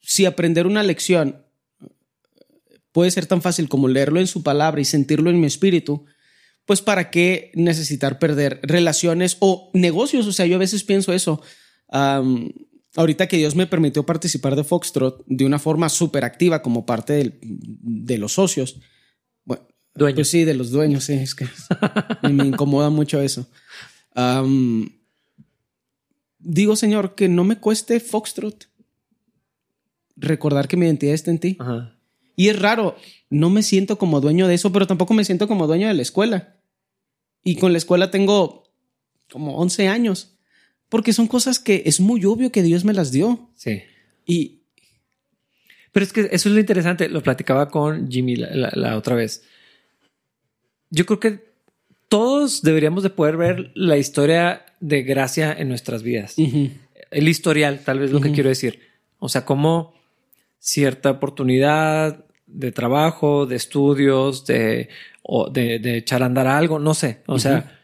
si 0.00 0.24
aprender 0.24 0.66
una 0.66 0.82
lección 0.82 1.44
puede 2.92 3.10
ser 3.10 3.26
tan 3.26 3.42
fácil 3.42 3.68
como 3.68 3.86
leerlo 3.86 4.18
en 4.18 4.28
su 4.28 4.42
palabra 4.42 4.80
y 4.80 4.86
sentirlo 4.86 5.28
en 5.28 5.40
mi 5.40 5.46
espíritu, 5.46 6.06
pues 6.64 6.80
para 6.80 7.10
qué 7.10 7.52
necesitar 7.54 8.18
perder 8.18 8.60
relaciones 8.62 9.36
o 9.40 9.70
negocios. 9.74 10.26
O 10.26 10.32
sea, 10.32 10.46
yo 10.46 10.56
a 10.56 10.60
veces 10.60 10.84
pienso 10.84 11.12
eso. 11.12 11.42
Ahorita 12.96 13.26
que 13.28 13.36
Dios 13.36 13.54
me 13.54 13.66
permitió 13.66 14.04
participar 14.04 14.56
de 14.56 14.64
Foxtrot 14.64 15.22
de 15.26 15.44
una 15.44 15.58
forma 15.58 15.88
súper 15.88 16.24
activa 16.24 16.62
como 16.62 16.84
parte 16.86 17.12
del- 17.14 17.38
de 17.42 18.18
los 18.18 18.32
socios. 18.34 18.80
Bueno, 19.44 19.66
Dueños. 19.94 20.16
pues 20.16 20.30
sí, 20.30 20.44
de 20.44 20.54
los 20.54 20.70
dueños, 20.70 21.04
sí, 21.04 21.14
es 21.14 21.34
que 21.34 21.46
me, 22.32 22.46
incomoda 22.46 22.90
mucho 22.90 23.20
eso. 23.20 23.46
Digo, 26.38 26.74
Señor, 26.76 27.14
que 27.14 27.28
no 27.28 27.44
me 27.44 27.58
cueste 27.58 28.00
Foxtrot 28.00 28.66
recordar 30.16 30.68
que 30.68 30.76
mi 30.76 30.86
identidad 30.86 31.14
está 31.14 31.30
en 31.30 31.38
ti. 31.38 31.56
Ajá. 31.58 31.96
Y 32.36 32.48
es 32.48 32.58
raro, 32.58 32.96
no 33.28 33.50
me 33.50 33.62
siento 33.62 33.98
como 33.98 34.20
dueño 34.20 34.48
de 34.48 34.54
eso, 34.54 34.72
pero 34.72 34.86
tampoco 34.86 35.12
me 35.12 35.24
siento 35.24 35.46
como 35.46 35.66
dueño 35.66 35.88
de 35.88 35.94
la 35.94 36.02
escuela. 36.02 36.56
Y 37.44 37.56
con 37.56 37.72
la 37.72 37.78
escuela 37.78 38.10
tengo 38.10 38.64
como 39.30 39.56
11 39.58 39.88
años, 39.88 40.38
porque 40.90 41.14
son 41.14 41.26
cosas 41.26 41.58
que 41.58 41.84
es 41.86 41.98
muy 42.00 42.22
obvio 42.26 42.52
que 42.52 42.62
Dios 42.62 42.84
me 42.84 42.92
las 42.92 43.10
dio. 43.12 43.48
Sí. 43.56 43.82
Y 44.26 44.58
Pero 45.92 46.04
es 46.04 46.12
que 46.12 46.20
eso 46.30 46.48
es 46.48 46.54
lo 46.54 46.60
interesante. 46.60 47.08
Lo 47.08 47.22
platicaba 47.22 47.68
con 47.70 48.10
Jimmy 48.10 48.36
la, 48.36 48.50
la- 48.54 48.72
la 48.74 48.96
otra 48.98 49.16
vez. 49.16 49.42
Yo 50.90 51.06
creo 51.06 51.18
que 51.20 51.44
todos 52.08 52.62
deberíamos 52.62 53.02
de 53.02 53.10
poder 53.10 53.36
ver 53.36 53.70
la 53.74 53.96
historia 53.96 54.66
de 54.80 55.02
gracia 55.02 55.52
en 55.56 55.68
nuestras 55.68 56.02
vidas. 56.02 56.34
El 57.10 57.28
historial, 57.28 57.80
tal 57.84 57.98
vez 58.00 58.10
lo 58.12 58.20
que 58.20 58.32
quiero 58.32 58.48
decir. 58.48 58.80
O 59.18 59.28
sea, 59.28 59.44
como 59.44 59.94
cierta 60.58 61.10
oportunidad 61.10 62.24
de 62.46 62.72
trabajo, 62.72 63.46
de 63.46 63.56
estudios, 63.56 64.44
de, 64.46 64.88
o 65.22 65.48
de, 65.50 65.78
de 65.78 65.98
echar 65.98 66.22
a 66.22 66.26
andar 66.26 66.46
algo, 66.48 66.78
no 66.80 66.94
sé. 66.94 67.20
O 67.26 67.38
sea, 67.38 67.79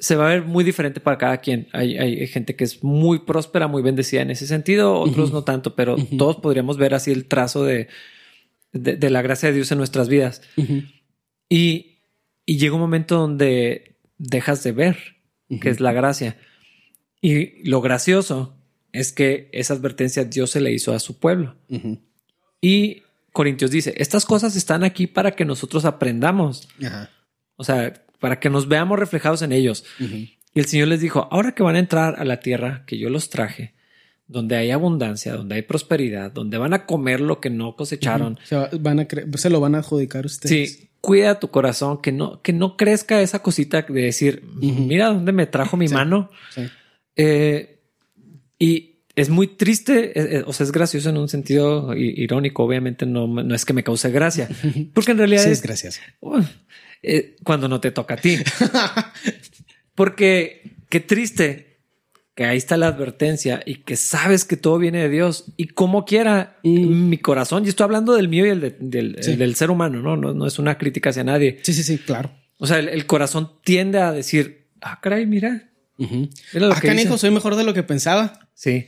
se 0.00 0.16
va 0.16 0.26
a 0.26 0.30
ver 0.30 0.44
muy 0.44 0.64
diferente 0.64 0.98
para 0.98 1.18
cada 1.18 1.38
quien. 1.38 1.68
Hay, 1.72 1.96
hay 1.96 2.26
gente 2.26 2.56
que 2.56 2.64
es 2.64 2.82
muy 2.82 3.20
próspera, 3.20 3.68
muy 3.68 3.82
bendecida 3.82 4.22
en 4.22 4.30
ese 4.30 4.46
sentido, 4.46 4.98
otros 4.98 5.30
no 5.30 5.44
tanto, 5.44 5.76
pero 5.76 5.96
todos 6.18 6.36
podríamos 6.36 6.78
ver 6.78 6.94
así 6.94 7.12
el 7.12 7.26
trazo 7.26 7.64
de, 7.64 7.88
de, 8.72 8.96
de 8.96 9.10
la 9.10 9.22
gracia 9.22 9.50
de 9.50 9.54
Dios 9.54 9.70
en 9.70 9.78
nuestras 9.78 10.08
vidas. 10.08 10.42
Y, 11.48 11.98
y 12.46 12.56
llega 12.56 12.74
un 12.74 12.80
momento 12.80 13.18
donde 13.18 13.96
dejas 14.18 14.62
de 14.64 14.72
ver 14.72 14.96
que 15.60 15.68
es 15.68 15.80
la 15.80 15.92
gracia. 15.92 16.38
Y 17.20 17.68
lo 17.68 17.80
gracioso 17.80 18.56
es 18.92 19.12
que 19.12 19.48
esa 19.52 19.74
advertencia 19.74 20.24
Dios 20.24 20.50
se 20.50 20.60
le 20.60 20.72
hizo 20.72 20.94
a 20.94 20.98
su 20.98 21.18
pueblo. 21.18 21.56
Y 22.60 23.02
Corintios 23.32 23.70
dice, 23.70 23.94
estas 23.96 24.24
cosas 24.24 24.56
están 24.56 24.82
aquí 24.82 25.06
para 25.06 25.32
que 25.32 25.44
nosotros 25.44 25.84
aprendamos. 25.84 26.68
O 27.56 27.64
sea, 27.64 28.02
para 28.20 28.38
que 28.38 28.50
nos 28.50 28.68
veamos 28.68 28.98
reflejados 28.98 29.42
en 29.42 29.52
ellos. 29.52 29.84
Y 29.98 30.58
el 30.60 30.66
Señor 30.66 30.88
les 30.88 31.00
dijo, 31.00 31.28
ahora 31.30 31.52
que 31.52 31.62
van 31.62 31.76
a 31.76 31.78
entrar 31.80 32.16
a 32.18 32.24
la 32.24 32.40
tierra 32.40 32.84
que 32.86 32.98
yo 32.98 33.08
los 33.10 33.30
traje, 33.30 33.74
donde 34.28 34.56
hay 34.56 34.70
abundancia, 34.70 35.34
donde 35.34 35.56
hay 35.56 35.62
prosperidad, 35.62 36.30
donde 36.30 36.56
van 36.58 36.72
a 36.74 36.86
comer 36.86 37.20
lo 37.20 37.40
que 37.40 37.50
no 37.50 37.74
cosecharon. 37.76 38.38
se, 38.44 38.54
va- 38.56 38.70
van 38.78 39.00
a 39.00 39.06
se 39.36 39.50
lo 39.50 39.58
van 39.60 39.74
a 39.74 39.78
adjudicar 39.78 40.26
ustedes. 40.26 40.72
Sí, 40.78 40.88
cuida 41.00 41.40
tu 41.40 41.48
corazón, 41.48 42.00
que 42.02 42.12
no, 42.12 42.40
que 42.42 42.52
no 42.52 42.76
crezca 42.76 43.20
esa 43.22 43.40
cosita 43.42 43.82
de 43.82 44.02
decir, 44.02 44.44
mira 44.60 45.06
dónde 45.08 45.32
me 45.32 45.46
trajo 45.46 45.76
mi 45.76 45.88
mano. 45.88 46.30
Sí. 46.54 46.62
Eh, 47.16 47.80
y 48.58 48.98
es 49.16 49.28
muy 49.30 49.48
triste, 49.48 50.18
eh, 50.18 50.38
eh, 50.38 50.44
o 50.46 50.52
sea, 50.52 50.64
es 50.64 50.72
gracioso 50.72 51.10
en 51.10 51.16
un 51.16 51.28
sentido 51.28 51.94
irónico, 51.96 52.62
obviamente 52.64 53.06
no, 53.06 53.26
no 53.26 53.54
es 53.54 53.64
que 53.64 53.72
me 53.72 53.82
cause 53.82 54.10
gracia, 54.10 54.48
porque 54.94 55.12
en 55.12 55.18
realidad 55.18 55.42
Sí, 55.44 55.50
es, 55.50 55.58
es 55.58 55.62
gracias. 55.62 56.00
Uf, 56.20 56.46
eh, 57.02 57.36
cuando 57.44 57.68
no 57.68 57.80
te 57.80 57.90
toca 57.90 58.14
a 58.14 58.16
ti. 58.16 58.36
Porque 59.94 60.62
qué 60.88 61.00
triste 61.00 61.78
que 62.34 62.44
ahí 62.44 62.56
está 62.56 62.76
la 62.76 62.86
advertencia 62.86 63.62
y 63.66 63.76
que 63.76 63.96
sabes 63.96 64.44
que 64.44 64.56
todo 64.56 64.78
viene 64.78 64.98
de 65.02 65.08
Dios 65.10 65.44
y 65.56 65.66
como 65.68 66.04
quiera 66.04 66.58
mi 66.62 67.18
corazón, 67.18 67.66
y 67.66 67.68
estoy 67.68 67.84
hablando 67.84 68.14
del 68.14 68.28
mío 68.28 68.46
y 68.46 68.50
el, 68.50 68.60
de- 68.60 68.76
del, 68.80 69.16
Sí. 69.20 69.32
el 69.32 69.38
del 69.38 69.54
ser 69.56 69.70
humano, 69.70 70.00
¿no? 70.00 70.16
¿no? 70.16 70.32
No 70.32 70.46
es 70.46 70.58
una 70.58 70.78
crítica 70.78 71.10
hacia 71.10 71.24
nadie. 71.24 71.58
Sí, 71.62 71.72
sí, 71.74 71.82
sí, 71.82 71.98
claro. 71.98 72.30
O 72.56 72.66
sea, 72.66 72.78
el, 72.78 72.88
el 72.88 73.06
corazón 73.06 73.50
tiende 73.64 73.98
a 74.00 74.12
decir, 74.12 74.68
ah, 74.80 75.00
caray, 75.02 75.26
mira. 75.26 75.70
Mira 75.98 76.28
lo 76.66 76.72
Ah, 76.72 76.80
que 76.80 76.86
canijo, 76.88 77.08
dice". 77.14 77.18
soy 77.18 77.30
mejor 77.30 77.56
de 77.56 77.64
lo 77.64 77.74
que 77.74 77.82
pensaba. 77.82 78.48
Sí. 78.54 78.86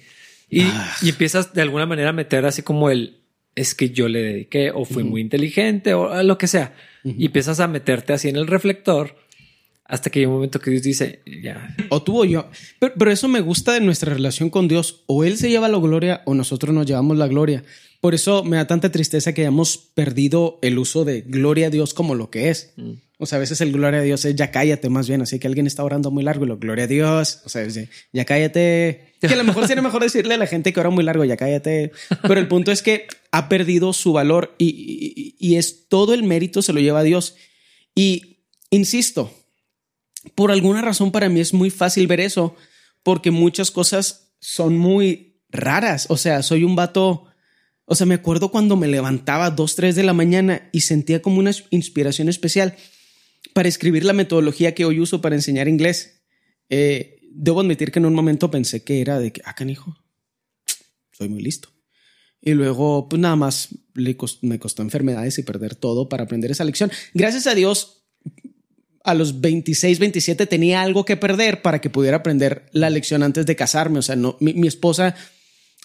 Y, 0.49 0.63
Ah. 0.63 0.95
y 1.03 1.11
empiezas 1.11 1.53
de 1.53 1.61
alguna 1.63 1.85
manera 1.85 2.11
a 2.11 2.13
meter 2.15 2.47
así 2.47 2.63
como 2.63 2.89
el 2.91 3.22
es 3.55 3.75
que 3.75 3.91
yo 3.91 4.09
le 4.09 4.23
dediqué 4.23 4.71
o 4.71 4.85
fui 4.85 5.05
muy 5.05 5.21
inteligente 5.21 5.95
o 5.95 6.11
a 6.11 6.23
lo 6.23 6.39
que 6.39 6.47
sea. 6.47 6.75
Y 7.05 7.27
empiezas 7.27 7.61
a 7.61 7.69
meterte 7.69 8.13
así 8.13 8.29
en 8.29 8.37
el 8.37 8.47
reflector 8.47 9.17
hasta 9.85 10.09
que 10.09 10.21
hay 10.21 10.27
un 10.27 10.33
momento 10.33 10.61
que 10.61 10.71
Dios 10.71 10.83
dice 10.83 11.21
ya. 11.43 11.77
O 11.91 12.03
tú 12.03 12.23
o 12.23 12.25
yo. 12.25 12.49
Pero, 12.79 12.95
pero 12.97 13.11
eso 13.11 13.29
me 13.29 13.41
gusta 13.41 13.75
de 13.75 13.81
nuestra 13.81 14.15
relación 14.15 14.49
con 14.49 14.69
Dios. 14.69 15.03
O 15.07 15.25
Él 15.25 15.37
se 15.37 15.51
lleva 15.51 15.69
la 15.69 15.79
gloria 15.79 16.23
o 16.25 16.35
nosotros 16.35 16.75
nos 16.75 16.87
llevamos 16.87 17.19
la 17.19 17.27
gloria. 17.27 17.65
Por 18.01 18.15
eso 18.15 18.43
me 18.43 18.57
da 18.57 18.67
tanta 18.67 18.91
tristeza 18.91 19.33
que 19.33 19.43
hayamos 19.43 19.77
perdido 19.77 20.59
el 20.63 20.79
uso 20.79 21.05
de 21.05 21.21
gloria 21.21 21.67
a 21.67 21.71
Dios 21.71 21.95
como 21.95 22.15
lo 22.15 22.31
que 22.31 22.49
es. 22.49 22.75
O 23.23 23.27
sea, 23.27 23.37
a 23.37 23.41
veces 23.41 23.61
el 23.61 23.73
gloria 23.73 24.01
a 24.01 24.03
Dios 24.03 24.25
es 24.25 24.35
ya 24.35 24.51
cállate 24.51 24.89
más 24.91 25.07
bien. 25.07 25.23
Así 25.23 25.39
que 25.39 25.47
alguien 25.47 25.67
está 25.67 25.85
orando 25.85 26.11
muy 26.11 26.25
largo 26.25 26.45
y 26.45 26.49
lo 26.49 26.59
gloria 26.59 26.85
a 26.85 26.89
Dios. 26.89 27.41
O 27.45 27.49
sea, 27.49 27.65
ya 28.13 28.25
cállate. 28.25 29.15
Que 29.21 29.29
a 29.29 29.37
lo 29.37 29.45
mejor 29.45 29.69
sería 29.69 29.83
mejor 29.83 30.03
decirle 30.03 30.35
a 30.35 30.39
la 30.39 30.47
gente 30.49 30.73
que 30.73 30.81
ora 30.81 30.91
muy 30.91 31.05
largo, 31.05 31.25
ya 31.25 31.37
cállate. 31.37 31.93
Pero 32.23 32.41
el 32.41 32.49
punto 32.49 32.73
es 32.73 32.83
que 32.83 33.07
ha 33.31 33.49
perdido 33.49 33.93
su 33.93 34.13
valor 34.13 34.55
y, 34.59 34.67
y- 34.69 35.37
y 35.39 35.57
es 35.57 35.89
todo 35.89 36.15
el 36.15 36.25
mérito 36.25 36.63
se 36.63 36.73
lo 36.73 36.81
lleva 36.81 37.01
a 37.01 37.05
Dios. 37.05 37.37
Y 37.95 38.39
insisto, 38.71 39.33
por 40.35 40.51
alguna 40.51 40.83
razón 40.83 41.13
para 41.13 41.29
mí 41.29 41.41
es 41.41 41.55
muy 41.55 41.71
fácil 41.71 42.07
ver 42.07 42.21
eso, 42.21 42.57
porque 43.03 43.31
muchas 43.31 43.71
cosas 43.71 44.33
son 44.41 44.77
muy 44.77 45.41
raras. 45.51 46.07
O 46.09 46.17
sea, 46.17 46.43
soy 46.43 46.65
un 46.65 46.75
vato. 46.77 47.27
O 47.85 47.95
sea, 47.95 48.07
me 48.07 48.15
acuerdo 48.15 48.51
cuando 48.51 48.77
me 48.77 48.87
levantaba 48.89 49.47
a 49.47 49.51
2, 49.51 49.77
3 49.77 49.95
de 49.97 50.03
la 50.03 50.13
mañana 50.13 50.69
y 50.73 50.81
sentía 50.83 51.21
como 51.23 51.39
una 51.39 51.51
inspiración 51.71 52.29
especial 52.29 52.75
para 53.53 53.69
escribir 53.69 54.05
la 54.05 54.13
metodología 54.13 54.75
que 54.75 54.85
hoy 54.85 55.01
uso 55.01 55.21
para 55.21 55.35
enseñar 55.35 55.69
inglés. 55.69 56.23
Eh, 56.69 57.21
debo 57.31 57.61
admitir 57.61 57.93
que 57.93 57.99
en 57.99 58.07
un 58.07 58.15
momento 58.15 58.51
pensé 58.51 58.83
que 58.83 59.01
era 59.01 59.19
de 59.19 59.33
que, 59.33 59.43
ah, 59.45 59.55
canijo, 59.55 59.97
soy 61.13 61.29
muy 61.29 61.43
listo. 61.43 61.71
Y 62.41 62.53
luego, 62.53 63.09
pues 63.09 63.21
nada 63.21 63.37
más 63.37 63.69
le 63.95 64.17
me 64.43 64.59
costó 64.59 64.83
enfermedades 64.83 65.39
y 65.39 65.43
perder 65.43 65.77
todo 65.77 66.09
para 66.09 66.25
aprender 66.25 66.51
esa 66.51 66.65
lección. 66.65 66.91
Gracias 67.15 67.47
a 67.47 67.55
Dios, 67.55 68.05
a 69.05 69.15
los 69.15 69.41
26, 69.41 69.99
27 69.99 70.47
tenía 70.47 70.83
algo 70.83 71.05
que 71.05 71.17
perder 71.17 71.63
para 71.63 71.81
que 71.81 71.91
pudiera 71.91 72.19
aprender 72.19 72.67
la 72.73 72.91
lección 72.91 73.23
antes 73.23 73.47
de 73.47 73.57
casarme. 73.57 74.01
O 74.01 74.03
sea, 74.03 74.17
no, 74.17 74.37
mi, 74.41 74.55
mi 74.55 74.67
esposa, 74.67 75.15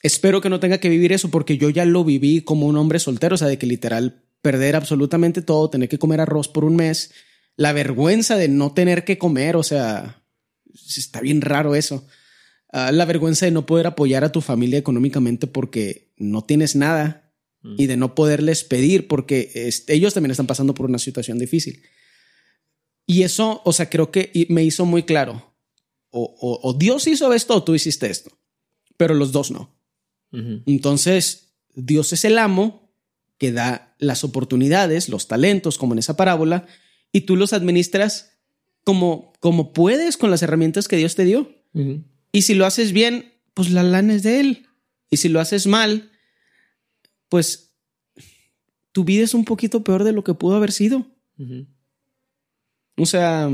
espero 0.02 0.42
que 0.42 0.50
no 0.50 0.60
tenga 0.60 0.80
que 0.80 0.90
vivir 0.90 1.14
eso 1.14 1.30
porque 1.30 1.58
yo 1.58 1.70
ya 1.70 1.86
lo 1.86 2.04
viví 2.04 2.42
como 2.42 2.66
un 2.66 2.78
hombre 2.78 3.00
soltero, 3.00 3.36
o 3.36 3.38
sea, 3.38 3.48
de 3.48 3.58
que 3.58 3.68
literal 3.68 4.24
perder 4.42 4.76
absolutamente 4.76 5.42
todo, 5.42 5.70
tener 5.70 5.90
que 5.90 6.00
comer 6.00 6.22
arroz 6.22 6.48
por 6.48 6.64
un 6.64 6.76
mes, 6.76 7.12
la 7.58 7.74
vergüenza 7.74 8.38
de 8.38 8.48
no 8.48 8.74
tener 8.74 9.04
que 9.04 9.18
comer, 9.18 9.56
o 9.58 9.64
sea, 9.64 10.24
está 10.74 11.20
bien 11.20 11.42
raro 11.42 11.76
eso. 11.76 12.06
Ah, 12.72 12.92
la 12.92 13.06
vergüenza 13.06 13.46
de 13.46 13.52
no 13.52 13.66
poder 13.66 13.88
apoyar 13.88 14.24
a 14.24 14.32
tu 14.32 14.42
familia 14.42 14.80
económicamente 14.80 15.48
porque 15.48 16.14
no 16.18 16.44
tienes 16.44 16.76
nada 16.76 17.34
y 17.78 17.88
de 17.88 17.98
no 17.98 18.16
poderles 18.16 18.64
pedir 18.64 19.10
porque 19.10 19.52
ellos 19.88 20.14
también 20.14 20.32
están 20.32 20.48
pasando 20.48 20.74
por 20.74 20.86
una 20.86 21.00
situación 21.00 21.38
difícil. 21.38 21.82
Y 23.06 23.24
eso, 23.24 23.62
o 23.66 23.74
sea, 23.74 23.90
creo 23.90 24.10
que 24.12 24.32
me 24.50 24.64
hizo 24.64 24.86
muy 24.86 25.04
claro. 25.04 25.54
O, 26.12 26.76
Dios 26.78 27.08
hizo 27.08 27.34
esto 27.34 27.56
o 27.56 27.64
tú 27.64 27.76
hiciste 27.76 28.10
esto. 28.10 28.38
Pero 28.96 29.16
los 29.16 29.32
dos 29.32 29.52
no. 29.52 29.76
Entonces, 30.32 31.56
Dios 31.74 32.14
es 32.14 32.24
el 32.24 32.38
amo 32.38 32.94
que 33.38 33.52
da 33.52 33.96
las 34.00 34.24
oportunidades, 34.24 35.10
los 35.10 35.28
talentos, 35.28 35.78
como 35.78 35.94
en 35.94 36.00
esa 36.00 36.16
parábola, 36.16 36.68
y 37.18 37.22
tú 37.22 37.36
los 37.36 37.52
administras 37.52 38.38
como, 38.84 39.34
como 39.40 39.74
puedes 39.74 40.18
con 40.18 40.30
las 40.30 40.44
herramientas 40.44 40.88
que 40.88 40.98
Dios 40.98 41.16
te 41.16 41.26
dio. 41.26 41.52
Y 42.32 42.44
si 42.44 42.54
lo 42.54 42.68
haces 42.68 42.94
bien, 42.94 43.34
pues 43.56 43.72
la 43.72 43.82
lana 43.82 44.14
es 44.14 44.22
de 44.22 44.40
Él. 44.40 44.68
Y 45.10 45.18
si 45.18 45.28
lo 45.28 45.40
haces 45.40 45.66
mal, 45.66 46.12
pues 47.28 47.74
tu 48.92 49.04
vida 49.04 49.24
es 49.24 49.34
un 49.34 49.46
poquito 49.46 49.84
peor 49.84 50.04
de 50.04 50.12
lo 50.12 50.24
que 50.24 50.36
pudo 50.36 50.58
haber 50.58 50.72
sido. 50.72 51.08
O 52.98 53.06
sea, 53.08 53.50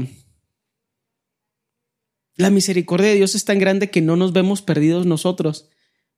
la 2.35 2.49
misericordia 2.49 3.07
de 3.07 3.15
Dios 3.15 3.33
es 3.33 3.45
tan 3.45 3.59
grande 3.59 3.89
que 3.89 4.01
no 4.01 4.17
nos 4.17 4.33
vemos 4.33 4.61
perdidos 4.61 5.05
nosotros, 5.05 5.69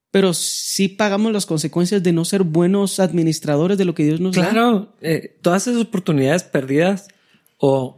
pero 0.09 0.33
sí 0.33 0.87
pagamos 0.87 1.31
las 1.31 1.45
consecuencias 1.45 2.01
de 2.01 2.11
no 2.11 2.25
ser 2.25 2.41
buenos 2.41 2.99
administradores 2.99 3.77
de 3.77 3.85
lo 3.85 3.93
que 3.93 4.05
Dios 4.05 4.19
nos 4.19 4.35
da. 4.35 4.49
Claro, 4.49 4.95
eh, 5.01 5.37
todas 5.43 5.67
esas 5.67 5.83
oportunidades 5.83 6.41
perdidas 6.43 7.07
o, 7.57 7.97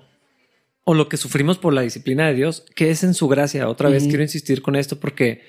o 0.84 0.94
lo 0.94 1.10
que 1.10 1.18
sufrimos 1.18 1.58
por 1.58 1.74
la 1.74 1.82
disciplina 1.82 2.28
de 2.28 2.34
Dios, 2.34 2.66
que 2.76 2.90
es 2.90 3.04
en 3.04 3.14
su 3.14 3.28
gracia. 3.28 3.70
Otra 3.70 3.90
vez 3.90 4.08
quiero 4.08 4.24
insistir 4.24 4.62
con 4.62 4.76
esto 4.76 5.00
porque 5.00 5.42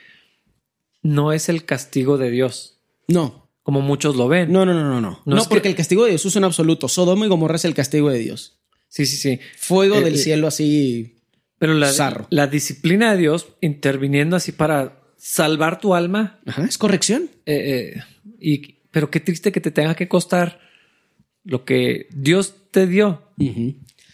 no 1.03 1.33
es 1.33 1.49
el 1.49 1.65
castigo 1.65 2.19
de 2.19 2.31
Dios. 2.31 2.81
No. 3.07 3.49
Como 3.63 3.81
muchos 3.81 4.17
lo 4.17 4.29
ven. 4.29 4.51
No, 4.51 4.65
no, 4.65 4.75
no, 4.75 4.83
no, 4.83 5.01
no. 5.01 5.23
No, 5.25 5.45
porque 5.45 5.69
el 5.69 5.75
castigo 5.75 6.05
de 6.05 6.11
Dios 6.11 6.25
es 6.25 6.37
un 6.37 6.45
absoluto. 6.45 6.89
Sodoma 6.89 7.27
y 7.27 7.29
Gomorra 7.29 7.57
es 7.57 7.65
el 7.65 7.75
castigo 7.75 8.11
de 8.11 8.19
Dios. 8.19 8.59
Sí, 8.89 9.07
sí, 9.07 9.17
sí. 9.17 9.41
Fuego 9.57 9.97
eh, 9.97 10.05
del 10.05 10.15
eh, 10.15 10.19
cielo 10.19 10.47
así. 10.47 11.17
Pero 11.59 11.75
la, 11.75 12.27
la 12.31 12.47
disciplina 12.47 13.13
de 13.13 13.19
Dios 13.19 13.49
interviniendo 13.61 14.37
así 14.37 14.53
para 14.53 15.03
salvar 15.17 15.81
tu 15.81 15.95
alma. 15.95 16.41
Ajá, 16.47 16.65
es 16.65 16.79
corrección. 16.79 17.29
Eh, 17.47 18.01
y, 18.41 18.79
pero 18.91 19.11
qué 19.11 19.21
triste 19.21 19.53
que 19.53 19.61
te 19.61 19.71
tenga 19.71 19.95
que 19.95 20.09
costar 20.09 20.61
lo 21.45 21.65
que 21.65 22.09
Dios 22.11 22.55
te 22.71 22.87
dio 22.87 23.23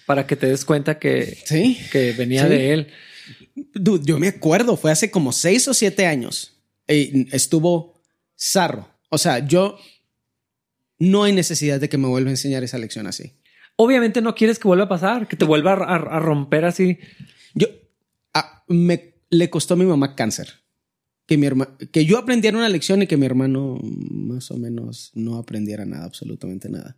para 0.06 0.26
que 0.26 0.36
te 0.36 0.46
des 0.46 0.64
cuenta 0.64 0.98
que, 0.98 1.38
¿Sí? 1.46 1.78
que 1.90 2.12
venía 2.12 2.46
de 2.46 2.72
Él. 2.72 2.88
yo 3.74 4.18
me 4.18 4.28
acuerdo, 4.28 4.76
fue 4.76 4.92
hace 4.92 5.10
como 5.10 5.32
seis 5.32 5.66
o 5.68 5.74
siete 5.74 6.06
años. 6.06 6.52
Y 6.86 7.34
estuvo 7.34 8.02
zarro. 8.38 8.88
O 9.08 9.18
sea, 9.18 9.46
yo 9.46 9.78
no 10.98 11.24
hay 11.24 11.32
necesidad 11.32 11.80
de 11.80 11.88
que 11.88 11.98
me 11.98 12.08
vuelva 12.08 12.28
a 12.28 12.32
enseñar 12.32 12.64
esa 12.64 12.78
lección 12.78 13.06
así. 13.06 13.32
Obviamente 13.76 14.20
no 14.20 14.34
quieres 14.34 14.58
que 14.58 14.68
vuelva 14.68 14.84
a 14.84 14.88
pasar, 14.88 15.26
que 15.26 15.36
te 15.36 15.44
vuelva 15.44 15.72
a, 15.72 16.18
romper 16.20 16.64
así. 16.64 16.98
Yo 17.54 17.68
me 18.68 19.14
le 19.30 19.50
costó 19.50 19.74
a 19.74 19.76
mi 19.76 19.84
mamá 19.84 20.14
cáncer. 20.14 20.48
Que 21.26 21.38
mi 21.38 21.46
hermano, 21.46 21.76
que 21.90 22.04
yo 22.04 22.18
aprendiera 22.18 22.58
una 22.58 22.68
lección 22.68 23.02
y 23.02 23.06
que 23.06 23.16
mi 23.16 23.24
hermano 23.24 23.78
más 23.82 24.50
o 24.50 24.58
menos 24.58 25.10
no 25.14 25.36
aprendiera 25.38 25.86
nada, 25.86 26.04
absolutamente 26.04 26.68
nada. 26.68 26.96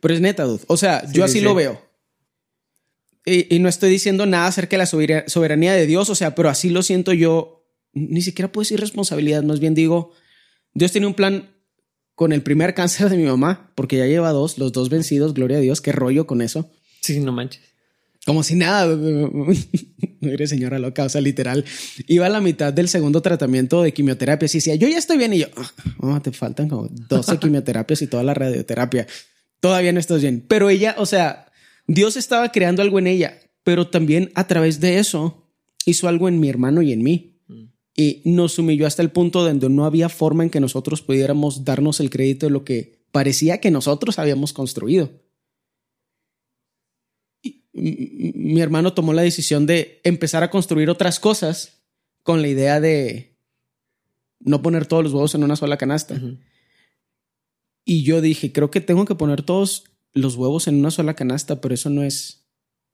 Pero 0.00 0.14
es 0.14 0.20
neta, 0.20 0.44
dude. 0.44 0.62
O 0.68 0.76
sea, 0.76 1.10
yo 1.12 1.24
así 1.24 1.40
lo 1.40 1.54
veo. 1.54 1.82
Y, 3.26 3.58
no 3.58 3.68
estoy 3.68 3.90
diciendo 3.90 4.26
nada 4.26 4.46
acerca 4.46 4.76
de 4.76 4.84
la 4.84 5.24
soberanía 5.26 5.72
de 5.72 5.86
Dios, 5.86 6.10
o 6.10 6.14
sea, 6.14 6.34
pero 6.34 6.50
así 6.50 6.68
lo 6.70 6.82
siento 6.82 7.12
yo. 7.12 7.66
Ni 7.92 8.22
siquiera 8.22 8.52
puedo 8.52 8.62
decir 8.62 8.80
responsabilidad, 8.80 9.42
más 9.44 9.60
bien 9.60 9.74
digo, 9.74 10.12
Dios 10.74 10.92
tiene 10.92 11.06
un 11.06 11.14
plan 11.14 11.50
con 12.14 12.32
el 12.32 12.42
primer 12.42 12.74
cáncer 12.74 13.08
de 13.08 13.16
mi 13.16 13.24
mamá, 13.24 13.72
porque 13.74 13.96
ya 13.96 14.06
lleva 14.06 14.30
dos, 14.32 14.58
los 14.58 14.72
dos 14.72 14.90
vencidos, 14.90 15.32
gloria 15.34 15.58
a 15.58 15.60
Dios, 15.60 15.80
qué 15.80 15.92
rollo 15.92 16.26
con 16.26 16.42
eso. 16.42 16.70
Sí, 17.00 17.18
no 17.20 17.32
manches. 17.32 17.62
Como 18.26 18.42
si 18.42 18.54
nada, 18.54 18.96
señora 20.46 20.78
loca, 20.78 21.04
o 21.04 21.08
sea, 21.08 21.20
literal. 21.20 21.64
Iba 22.06 22.26
a 22.26 22.30
la 22.30 22.40
mitad 22.40 22.72
del 22.72 22.88
segundo 22.88 23.20
tratamiento 23.20 23.82
de 23.82 23.92
quimioterapia 23.92 24.46
y 24.46 24.52
decía, 24.52 24.74
yo 24.76 24.88
ya 24.88 24.96
estoy 24.96 25.18
bien. 25.18 25.34
Y 25.34 25.40
yo, 25.40 25.46
oh, 25.98 26.20
te 26.22 26.32
faltan 26.32 26.68
como 26.68 26.88
12 26.88 27.38
quimioterapias 27.40 28.00
y 28.02 28.06
toda 28.06 28.22
la 28.22 28.32
radioterapia. 28.32 29.06
Todavía 29.60 29.92
no 29.92 30.00
estás 30.00 30.22
bien. 30.22 30.44
Pero 30.48 30.70
ella, 30.70 30.94
o 30.98 31.04
sea, 31.04 31.43
Dios 31.86 32.16
estaba 32.16 32.50
creando 32.50 32.82
algo 32.82 32.98
en 32.98 33.06
ella, 33.06 33.38
pero 33.62 33.88
también 33.88 34.30
a 34.34 34.46
través 34.46 34.80
de 34.80 34.98
eso 34.98 35.48
hizo 35.86 36.08
algo 36.08 36.28
en 36.28 36.40
mi 36.40 36.48
hermano 36.48 36.82
y 36.82 36.92
en 36.92 37.02
mí 37.02 37.34
y 37.96 38.22
nos 38.24 38.58
humilló 38.58 38.86
hasta 38.86 39.02
el 39.02 39.10
punto 39.10 39.44
donde 39.44 39.68
no 39.68 39.84
había 39.84 40.08
forma 40.08 40.42
en 40.42 40.50
que 40.50 40.60
nosotros 40.60 41.02
pudiéramos 41.02 41.64
darnos 41.64 42.00
el 42.00 42.10
crédito 42.10 42.46
de 42.46 42.50
lo 42.50 42.64
que 42.64 43.04
parecía 43.12 43.60
que 43.60 43.70
nosotros 43.70 44.18
habíamos 44.18 44.52
construido. 44.52 45.10
mi 47.72 48.60
hermano 48.60 48.94
tomó 48.94 49.12
la 49.12 49.22
decisión 49.22 49.66
de 49.66 50.00
empezar 50.04 50.42
a 50.42 50.50
construir 50.50 50.90
otras 50.90 51.18
cosas 51.18 51.82
con 52.22 52.40
la 52.40 52.48
idea 52.48 52.80
de 52.80 53.36
no 54.40 54.62
poner 54.62 54.86
todos 54.86 55.02
los 55.04 55.12
huevos 55.12 55.34
en 55.34 55.44
una 55.44 55.56
sola 55.56 55.76
canasta. 55.76 56.20
Y 57.84 58.04
yo 58.04 58.20
dije, 58.20 58.52
creo 58.52 58.70
que 58.70 58.80
tengo 58.80 59.04
que 59.04 59.16
poner 59.16 59.42
todos 59.42 59.84
los 60.14 60.36
huevos 60.36 60.68
en 60.68 60.76
una 60.76 60.90
sola 60.90 61.14
canasta, 61.14 61.60
pero 61.60 61.74
eso 61.74 61.90
no 61.90 62.02
es 62.02 62.46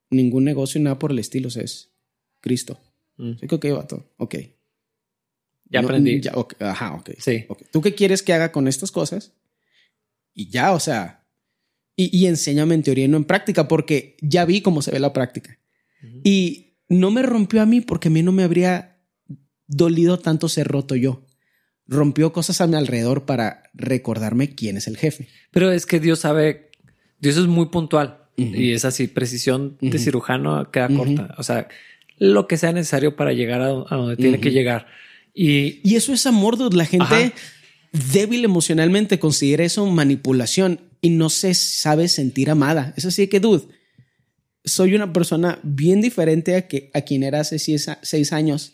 ningún 0.09 0.43
negocio 0.43 0.79
y 0.79 0.83
nada 0.83 0.99
por 0.99 1.11
el 1.11 1.19
estilo, 1.19 1.47
es 1.47 1.93
Cristo. 2.41 2.79
Mm. 3.17 3.33
Sí, 3.39 3.47
que 3.47 3.71
va 3.71 3.87
todo. 3.87 4.11
Ok. 4.17 4.35
Ya 5.69 5.79
aprendí. 5.79 6.21
ajá, 6.59 6.95
ok. 6.95 7.11
Sí. 7.17 7.45
¿Tú 7.71 7.81
qué 7.81 7.95
quieres 7.95 8.23
que 8.23 8.33
haga 8.33 8.51
con 8.51 8.67
estas 8.67 8.91
cosas? 8.91 9.33
Y 10.33 10.49
ya, 10.49 10.73
o 10.73 10.79
sea, 10.79 11.25
y, 11.95 12.15
y, 12.17 12.25
enséñame 12.27 12.75
en 12.75 12.83
teoría 12.83 13.05
y 13.05 13.07
no 13.07 13.17
en 13.17 13.25
práctica, 13.25 13.67
porque 13.67 14.17
ya 14.21 14.43
vi 14.45 14.61
cómo 14.61 14.81
se 14.81 14.91
ve 14.91 14.99
la 14.99 15.13
práctica. 15.13 15.59
Y 16.23 16.77
no 16.89 17.11
me 17.11 17.21
rompió 17.21 17.61
a 17.61 17.65
mí 17.65 17.81
porque 17.81 18.07
a 18.07 18.11
mí 18.11 18.23
no 18.23 18.31
me 18.31 18.43
habría 18.43 19.01
dolido 19.67 20.19
tanto 20.19 20.49
ser 20.49 20.67
roto 20.67 20.95
yo. 20.95 21.25
Rompió 21.87 22.33
cosas 22.33 22.61
a 22.61 22.67
mi 22.67 22.75
alrededor 22.75 23.25
para 23.25 23.63
recordarme 23.73 24.55
quién 24.55 24.77
es 24.77 24.87
el 24.87 24.97
jefe. 24.97 25.27
Pero 25.51 25.71
es 25.71 25.85
que 25.85 25.99
Dios 25.99 26.19
sabe, 26.19 26.70
Dios 27.21 27.37
es 27.37 27.47
muy 27.47 27.67
puntual 27.67 28.17
y 28.35 28.71
es 28.71 28.85
así, 28.85 29.07
precisión 29.07 29.77
de 29.79 29.99
cirujano 29.99 30.71
queda 30.71 30.89
corta. 30.89 31.35
O 31.37 31.43
sea, 31.43 31.67
lo 32.17 32.47
que 32.47 32.57
sea 32.57 32.71
necesario 32.71 33.15
para 33.15 33.33
llegar 33.33 33.61
a, 33.61 33.67
donde 33.67 34.17
tiene 34.17 34.39
que 34.39 34.51
llegar. 34.51 34.87
Y, 35.33 35.95
eso 35.95 36.13
es 36.13 36.25
amor, 36.25 36.57
dude. 36.57 36.75
La 36.75 36.85
gente 36.85 37.33
débil 37.91 38.43
emocionalmente 38.43 39.19
considera 39.19 39.63
eso 39.63 39.85
manipulación 39.85 40.81
y 41.01 41.11
no 41.11 41.29
se 41.29 41.53
sabe 41.53 42.07
sentir 42.07 42.49
amada. 42.49 42.93
Es 42.97 43.05
así 43.05 43.27
que, 43.27 43.39
dude, 43.39 43.67
soy 44.63 44.95
una 44.95 45.13
persona 45.13 45.59
bien 45.63 46.01
diferente 46.01 46.55
a, 46.55 46.67
que, 46.67 46.91
a 46.93 47.01
quien 47.01 47.23
era 47.23 47.41
hace 47.41 47.59
seis, 47.59 48.33
años 48.33 48.73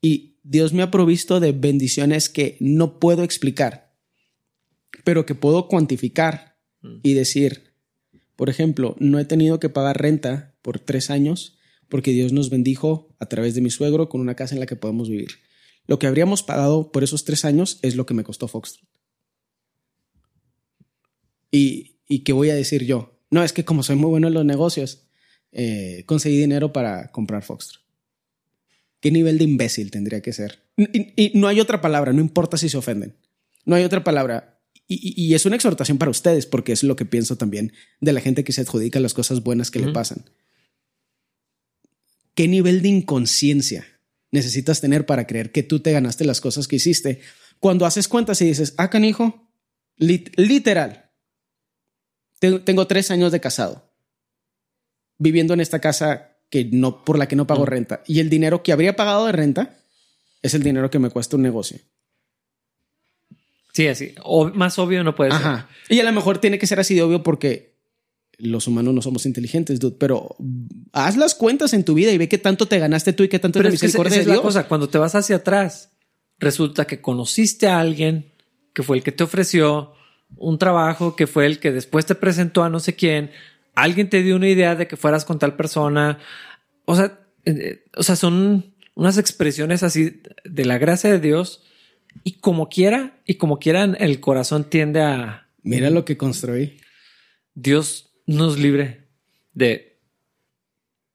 y 0.00 0.38
Dios 0.42 0.72
me 0.72 0.82
ha 0.82 0.90
provisto 0.90 1.40
de 1.40 1.52
bendiciones 1.52 2.28
que 2.28 2.56
no 2.60 2.98
puedo 2.98 3.22
explicar, 3.22 3.94
pero 5.04 5.24
que 5.24 5.34
puedo 5.34 5.68
cuantificar 5.68 6.58
mm. 6.80 6.98
y 7.04 7.14
decir, 7.14 7.71
por 8.42 8.50
ejemplo, 8.50 8.96
no 8.98 9.20
he 9.20 9.24
tenido 9.24 9.60
que 9.60 9.68
pagar 9.68 10.02
renta 10.02 10.56
por 10.62 10.80
tres 10.80 11.10
años 11.10 11.60
porque 11.88 12.10
Dios 12.10 12.32
nos 12.32 12.50
bendijo 12.50 13.14
a 13.20 13.26
través 13.26 13.54
de 13.54 13.60
mi 13.60 13.70
suegro 13.70 14.08
con 14.08 14.20
una 14.20 14.34
casa 14.34 14.56
en 14.56 14.58
la 14.58 14.66
que 14.66 14.74
podemos 14.74 15.08
vivir. 15.08 15.28
Lo 15.86 16.00
que 16.00 16.08
habríamos 16.08 16.42
pagado 16.42 16.90
por 16.90 17.04
esos 17.04 17.24
tres 17.24 17.44
años 17.44 17.78
es 17.82 17.94
lo 17.94 18.04
que 18.04 18.14
me 18.14 18.24
costó 18.24 18.48
Foxtrot. 18.48 18.88
¿Y, 21.52 21.98
qué 22.24 22.32
voy 22.32 22.50
a 22.50 22.56
decir 22.56 22.84
yo? 22.84 23.16
No, 23.30 23.44
es 23.44 23.52
que 23.52 23.64
como 23.64 23.84
soy 23.84 23.94
muy 23.94 24.10
bueno 24.10 24.26
en 24.26 24.34
los 24.34 24.44
negocios, 24.44 25.04
eh, 25.52 26.02
conseguí 26.06 26.36
dinero 26.36 26.72
para 26.72 27.12
comprar 27.12 27.44
Foxtrot. 27.44 27.80
¿Qué 28.98 29.12
nivel 29.12 29.38
de 29.38 29.44
imbécil 29.44 29.92
tendría 29.92 30.20
que 30.20 30.32
ser? 30.32 30.64
Y, 30.76 31.30
no 31.38 31.46
hay 31.46 31.60
otra 31.60 31.80
palabra, 31.80 32.12
no 32.12 32.20
importa 32.20 32.56
si 32.56 32.68
se 32.68 32.76
ofenden. 32.76 33.14
No 33.64 33.76
hay 33.76 33.84
otra 33.84 34.02
palabra. 34.02 34.51
Y, 35.00 35.14
y, 35.16 35.34
es 35.34 35.46
una 35.46 35.56
exhortación 35.56 35.98
para 35.98 36.10
ustedes, 36.10 36.46
porque 36.46 36.72
es 36.72 36.82
lo 36.82 36.96
que 36.96 37.04
pienso 37.04 37.36
también 37.36 37.72
de 38.00 38.12
la 38.12 38.20
gente 38.20 38.44
que 38.44 38.52
se 38.52 38.62
adjudica 38.62 39.00
las 39.00 39.14
cosas 39.14 39.42
buenas 39.42 39.70
que 39.70 39.80
le 39.80 39.92
pasan. 39.92 40.24
¿Qué 42.34 42.48
nivel 42.48 42.82
de 42.82 42.88
inconsciencia 42.88 43.86
necesitas 44.32 44.80
tener 44.80 45.06
para 45.06 45.26
creer 45.26 45.52
que 45.52 45.62
tú 45.62 45.78
te 45.78 45.92
ganaste 45.92 46.24
las 46.24 46.40
cosas 46.40 46.66
que 46.66 46.76
hiciste. 46.76 47.20
Cuando 47.60 47.86
haces 47.86 48.08
cuentas 48.08 48.40
y 48.40 48.46
dices, 48.46 48.74
ah, 48.78 48.90
canijo, 48.90 49.48
literal, 49.96 51.10
tengo 52.40 52.86
tres 52.88 53.12
años 53.12 53.30
de 53.30 53.40
casado, 53.40 53.92
viviendo 55.18 55.54
en 55.54 55.60
esta 55.60 55.78
casa 55.78 56.38
que 56.50 56.64
no, 56.64 57.04
por 57.04 57.18
la 57.18 57.28
que 57.28 57.36
no 57.36 57.46
pago 57.46 57.64
renta. 57.66 58.02
Y 58.06 58.18
el 58.18 58.28
dinero 58.28 58.62
que 58.62 58.72
habría 58.72 58.96
pagado 58.96 59.26
de 59.26 59.32
renta 59.32 59.78
es 60.40 60.54
el 60.54 60.62
dinero 60.62 60.90
que 60.90 60.98
me 60.98 61.10
cuesta 61.10 61.36
un 61.36 61.42
negocio. 61.42 61.78
Sí, 63.72 63.88
así. 63.88 64.14
O 64.22 64.48
más 64.50 64.78
obvio 64.78 65.02
no 65.02 65.14
puede 65.14 65.32
ser. 65.32 65.64
Y 65.88 66.00
a 66.00 66.04
lo 66.04 66.12
mejor 66.12 66.38
tiene 66.38 66.58
que 66.58 66.66
ser 66.66 66.78
así 66.78 66.94
de 66.94 67.02
obvio 67.02 67.22
porque 67.22 67.72
los 68.38 68.66
humanos 68.66 68.92
no 68.92 69.02
somos 69.02 69.24
inteligentes, 69.26 69.78
dude, 69.78 69.96
pero 69.98 70.36
haz 70.92 71.16
las 71.16 71.34
cuentas 71.34 71.72
en 71.74 71.84
tu 71.84 71.94
vida 71.94 72.10
y 72.10 72.18
ve 72.18 72.28
qué 72.28 72.38
tanto 72.38 72.66
te 72.66 72.78
ganaste 72.78 73.12
tú 73.12 73.22
y 73.22 73.28
qué 73.28 73.38
tanto 73.38 73.58
pero 73.58 73.68
es 73.68 73.80
que 73.80 73.86
esa 73.86 74.02
es 74.02 74.26
la 74.26 74.40
cosa, 74.40 74.66
cuando 74.66 74.88
te 74.88 74.98
vas 74.98 75.14
hacia 75.14 75.36
atrás, 75.36 75.92
resulta 76.38 76.86
que 76.86 77.00
conociste 77.00 77.68
a 77.68 77.78
alguien 77.78 78.32
que 78.74 78.82
fue 78.82 78.96
el 78.96 79.04
que 79.04 79.12
te 79.12 79.22
ofreció 79.22 79.92
un 80.36 80.58
trabajo, 80.58 81.14
que 81.14 81.26
fue 81.26 81.46
el 81.46 81.60
que 81.60 81.72
después 81.72 82.04
te 82.06 82.14
presentó 82.14 82.64
a 82.64 82.70
no 82.70 82.80
sé 82.80 82.96
quién, 82.96 83.30
alguien 83.74 84.10
te 84.10 84.22
dio 84.22 84.36
una 84.36 84.48
idea 84.48 84.74
de 84.74 84.88
que 84.88 84.96
fueras 84.96 85.24
con 85.24 85.38
tal 85.38 85.56
persona. 85.56 86.18
O 86.84 86.96
sea, 86.96 87.20
eh, 87.44 87.84
o 87.96 88.02
sea, 88.02 88.16
son 88.16 88.74
unas 88.94 89.18
expresiones 89.18 89.82
así 89.82 90.20
de 90.44 90.64
la 90.64 90.78
gracia 90.78 91.10
de 91.10 91.20
Dios 91.20 91.62
y 92.24 92.32
como 92.34 92.68
quiera, 92.68 93.20
y 93.26 93.34
como 93.34 93.58
quieran, 93.58 93.96
el 94.00 94.20
corazón 94.20 94.68
tiende 94.68 95.00
a... 95.00 95.48
Mira 95.62 95.90
lo 95.90 96.04
que 96.04 96.16
construí. 96.16 96.78
Dios 97.54 98.12
nos 98.26 98.58
libre 98.58 99.08
de, 99.52 100.00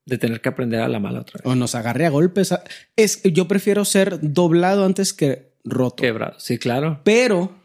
de 0.06 0.18
tener 0.18 0.42
que 0.42 0.50
aprender 0.50 0.82
a 0.82 0.88
la 0.88 1.00
mala 1.00 1.22
otra 1.22 1.40
vez. 1.40 1.46
O 1.46 1.56
nos 1.56 1.76
agarre 1.76 2.06
a 2.06 2.10
golpes. 2.10 2.54
Es, 2.96 3.22
yo 3.24 3.48
prefiero 3.48 3.86
ser 3.86 4.20
doblado 4.22 4.86
antes 4.86 5.14
que 5.14 5.54
roto. 5.64 6.02
Quebrado, 6.02 6.40
sí, 6.40 6.58
claro. 6.58 7.02
Pero 7.04 7.56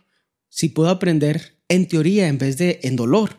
si 0.49 0.69
puedo 0.69 0.91
aprender 0.91 1.57
en 1.69 1.89
teoría 1.89 2.29
en 2.29 2.39
vez 2.39 2.59
de 2.59 2.81
en 2.83 2.97
dolor. 2.97 3.37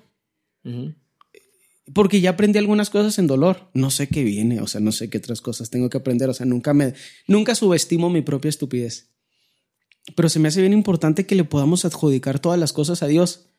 Porque 1.94 2.22
ya 2.22 2.32
aprendí 2.32 2.58
algunas 2.60 2.90
cosas 2.90 3.20
en 3.20 3.28
dolor. 3.28 3.70
No 3.74 3.92
sé 3.92 4.08
qué 4.08 4.24
viene, 4.24 4.62
o 4.62 4.68
sea, 4.68 4.82
no 4.82 4.92
sé 4.92 5.10
qué 5.10 5.18
otras 5.18 5.42
cosas 5.42 5.70
tengo 5.70 5.90
que 5.90 5.98
aprender. 5.98 6.30
O 6.30 6.34
sea, 6.34 6.46
nunca 6.46 6.74
me, 6.74 6.94
nunca 7.28 7.56
subestimo 7.56 8.10
mi 8.10 8.22
propia 8.22 8.50
estupidez. 8.50 9.13
Pero 10.16 10.30
se 10.30 10.40
me 10.40 10.50
hace 10.50 10.62
bien 10.62 10.74
importante 10.74 11.26
que 11.26 11.36
le 11.36 11.44
podamos 11.44 11.86
adjudicar 11.86 12.40
todas 12.40 12.60
las 12.60 12.74
cosas 12.74 13.04
a 13.04 13.08
Dios. 13.08 13.50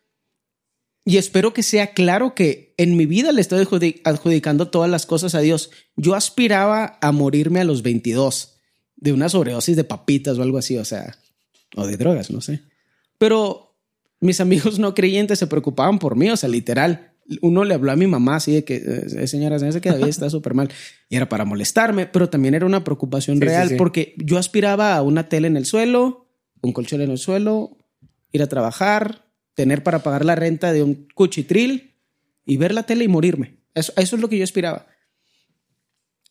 Y 1.06 1.18
espero 1.18 1.52
que 1.52 1.62
sea 1.62 1.92
claro 1.92 2.34
que 2.34 2.74
en 2.78 2.96
mi 2.96 3.04
vida 3.06 3.32
le 3.32 3.40
estoy 3.40 3.66
adjudicando 4.04 4.68
todas 4.68 4.90
las 4.90 5.04
cosas 5.04 5.34
a 5.34 5.40
Dios. 5.40 5.70
Yo 5.96 6.14
aspiraba 6.14 6.98
a 7.02 7.12
morirme 7.12 7.60
a 7.60 7.64
los 7.64 7.82
22 7.82 8.54
de 8.96 9.12
una 9.12 9.28
sobredosis 9.28 9.76
de 9.76 9.84
papitas 9.84 10.38
o 10.38 10.42
algo 10.42 10.56
así, 10.56 10.78
o 10.78 10.84
sea, 10.84 11.18
o 11.76 11.86
de 11.86 11.98
drogas, 11.98 12.30
no 12.30 12.40
sé. 12.40 12.62
Pero 13.18 13.76
mis 14.20 14.40
amigos 14.40 14.78
no 14.78 14.94
creyentes 14.94 15.38
se 15.38 15.46
preocupaban 15.46 15.98
por 15.98 16.16
mí, 16.16 16.30
o 16.30 16.36
sea, 16.36 16.48
literal. 16.48 17.12
Uno 17.42 17.64
le 17.64 17.74
habló 17.74 17.92
a 17.92 17.96
mi 17.96 18.06
mamá 18.06 18.36
así 18.36 18.52
de 18.52 18.64
que, 18.64 18.76
eh, 18.76 19.26
señora, 19.26 19.58
se 19.58 19.80
que 19.80 19.90
David 19.90 20.08
está 20.08 20.30
súper 20.30 20.54
mal. 20.54 20.70
Y 21.10 21.16
era 21.16 21.28
para 21.28 21.44
molestarme, 21.44 22.06
pero 22.06 22.30
también 22.30 22.54
era 22.54 22.64
una 22.64 22.84
preocupación 22.84 23.40
real 23.40 23.74
porque 23.76 24.14
yo 24.18 24.38
aspiraba 24.38 24.94
a 24.94 25.02
una 25.02 25.28
tele 25.28 25.48
en 25.48 25.58
el 25.58 25.66
suelo, 25.66 26.23
un 26.64 26.72
colchón 26.72 27.00
en 27.00 27.10
el 27.10 27.18
suelo, 27.18 27.76
ir 28.32 28.42
a 28.42 28.48
trabajar, 28.48 29.26
tener 29.54 29.82
para 29.82 30.02
pagar 30.02 30.24
la 30.24 30.34
renta 30.34 30.72
de 30.72 30.82
un 30.82 31.08
cuchitril 31.14 31.94
y 32.44 32.56
ver 32.56 32.74
la 32.74 32.84
tele 32.84 33.04
y 33.04 33.08
morirme. 33.08 33.58
Eso, 33.74 33.92
eso 33.96 34.16
es 34.16 34.22
lo 34.22 34.28
que 34.28 34.38
yo 34.38 34.44
aspiraba. 34.44 34.86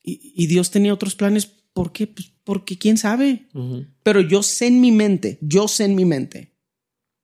Y, 0.05 0.47
Dios 0.47 0.69
tenía 0.69 0.93
otros 0.93 1.15
planes. 1.15 1.45
¿Por 1.45 1.93
qué? 1.93 2.07
Pues 2.07 2.33
porque 2.43 2.77
quién 2.77 2.97
sabe. 2.97 3.47
Pero 4.03 4.19
yo 4.19 4.43
sé 4.43 4.67
en 4.67 4.81
mi 4.81 4.91
mente, 4.91 5.37
yo 5.39 5.69
sé 5.69 5.85
en 5.85 5.95
mi 5.95 6.03
mente 6.03 6.51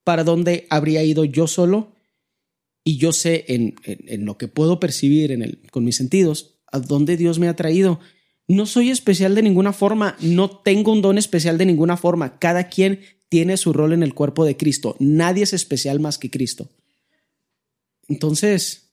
para 0.06 0.24
dónde 0.24 0.66
habría 0.70 1.04
ido 1.04 1.26
yo 1.26 1.46
solo 1.46 1.92
y 2.86 2.98
yo 2.98 3.12
sé 3.12 3.46
en, 3.50 3.76
en, 3.84 4.26
lo 4.26 4.38
que 4.38 4.48
puedo 4.48 4.80
percibir 4.80 5.32
en 5.34 5.42
el, 5.42 5.60
con 5.72 5.84
mis 5.84 5.98
sentidos 5.98 6.62
a 6.72 6.80
dónde 6.80 7.18
Dios 7.18 7.38
me 7.38 7.50
ha 7.50 7.56
traído. 7.56 8.00
No 8.50 8.66
soy 8.66 8.90
especial 8.90 9.36
de 9.36 9.44
ninguna 9.44 9.74
forma, 9.74 10.18
no 10.22 10.50
tengo 10.50 10.92
un 10.92 11.04
don 11.04 11.20
especial 11.20 11.60
de 11.60 11.68
ninguna 11.68 11.98
forma. 11.98 12.40
Cada 12.40 12.64
quien 12.68 13.02
tiene 13.30 13.58
su 13.58 13.74
rol 13.74 13.94
en 13.94 14.02
el 14.02 14.16
cuerpo 14.16 14.44
de 14.44 14.58
Cristo. 14.58 14.96
Nadie 15.00 15.44
es 15.44 15.54
especial 15.54 16.00
más 16.00 16.18
que 16.18 16.32
Cristo. 16.32 16.68
Entonces, 18.08 18.92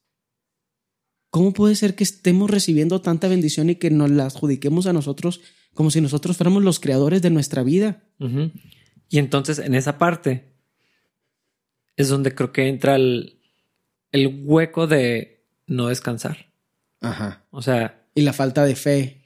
¿cómo 1.30 1.54
puede 1.54 1.74
ser 1.74 1.94
que 1.94 2.04
estemos 2.04 2.50
recibiendo 2.50 3.00
tanta 3.00 3.28
bendición 3.28 3.70
y 3.70 3.76
que 3.76 3.90
nos 3.90 4.10
la 4.10 4.26
adjudiquemos 4.26 4.86
a 4.86 4.92
nosotros 4.92 5.40
como 5.72 5.90
si 5.90 6.02
nosotros 6.02 6.36
fuéramos 6.36 6.62
los 6.62 6.78
creadores 6.78 7.22
de 7.22 7.30
nuestra 7.30 7.62
vida? 7.62 8.04
Y 9.08 9.18
entonces, 9.18 9.58
en 9.58 9.74
esa 9.74 9.96
parte, 9.96 10.52
es 11.96 12.10
donde 12.10 12.34
creo 12.34 12.52
que 12.52 12.68
entra 12.68 12.96
el, 12.96 13.40
el 14.12 14.42
hueco 14.44 14.86
de 14.86 15.46
no 15.66 15.88
descansar. 15.88 16.52
Ajá. 17.00 17.46
O 17.50 17.62
sea. 17.62 18.02
Y 18.14 18.20
la 18.20 18.34
falta 18.34 18.66
de 18.66 18.76
fe. 18.76 19.25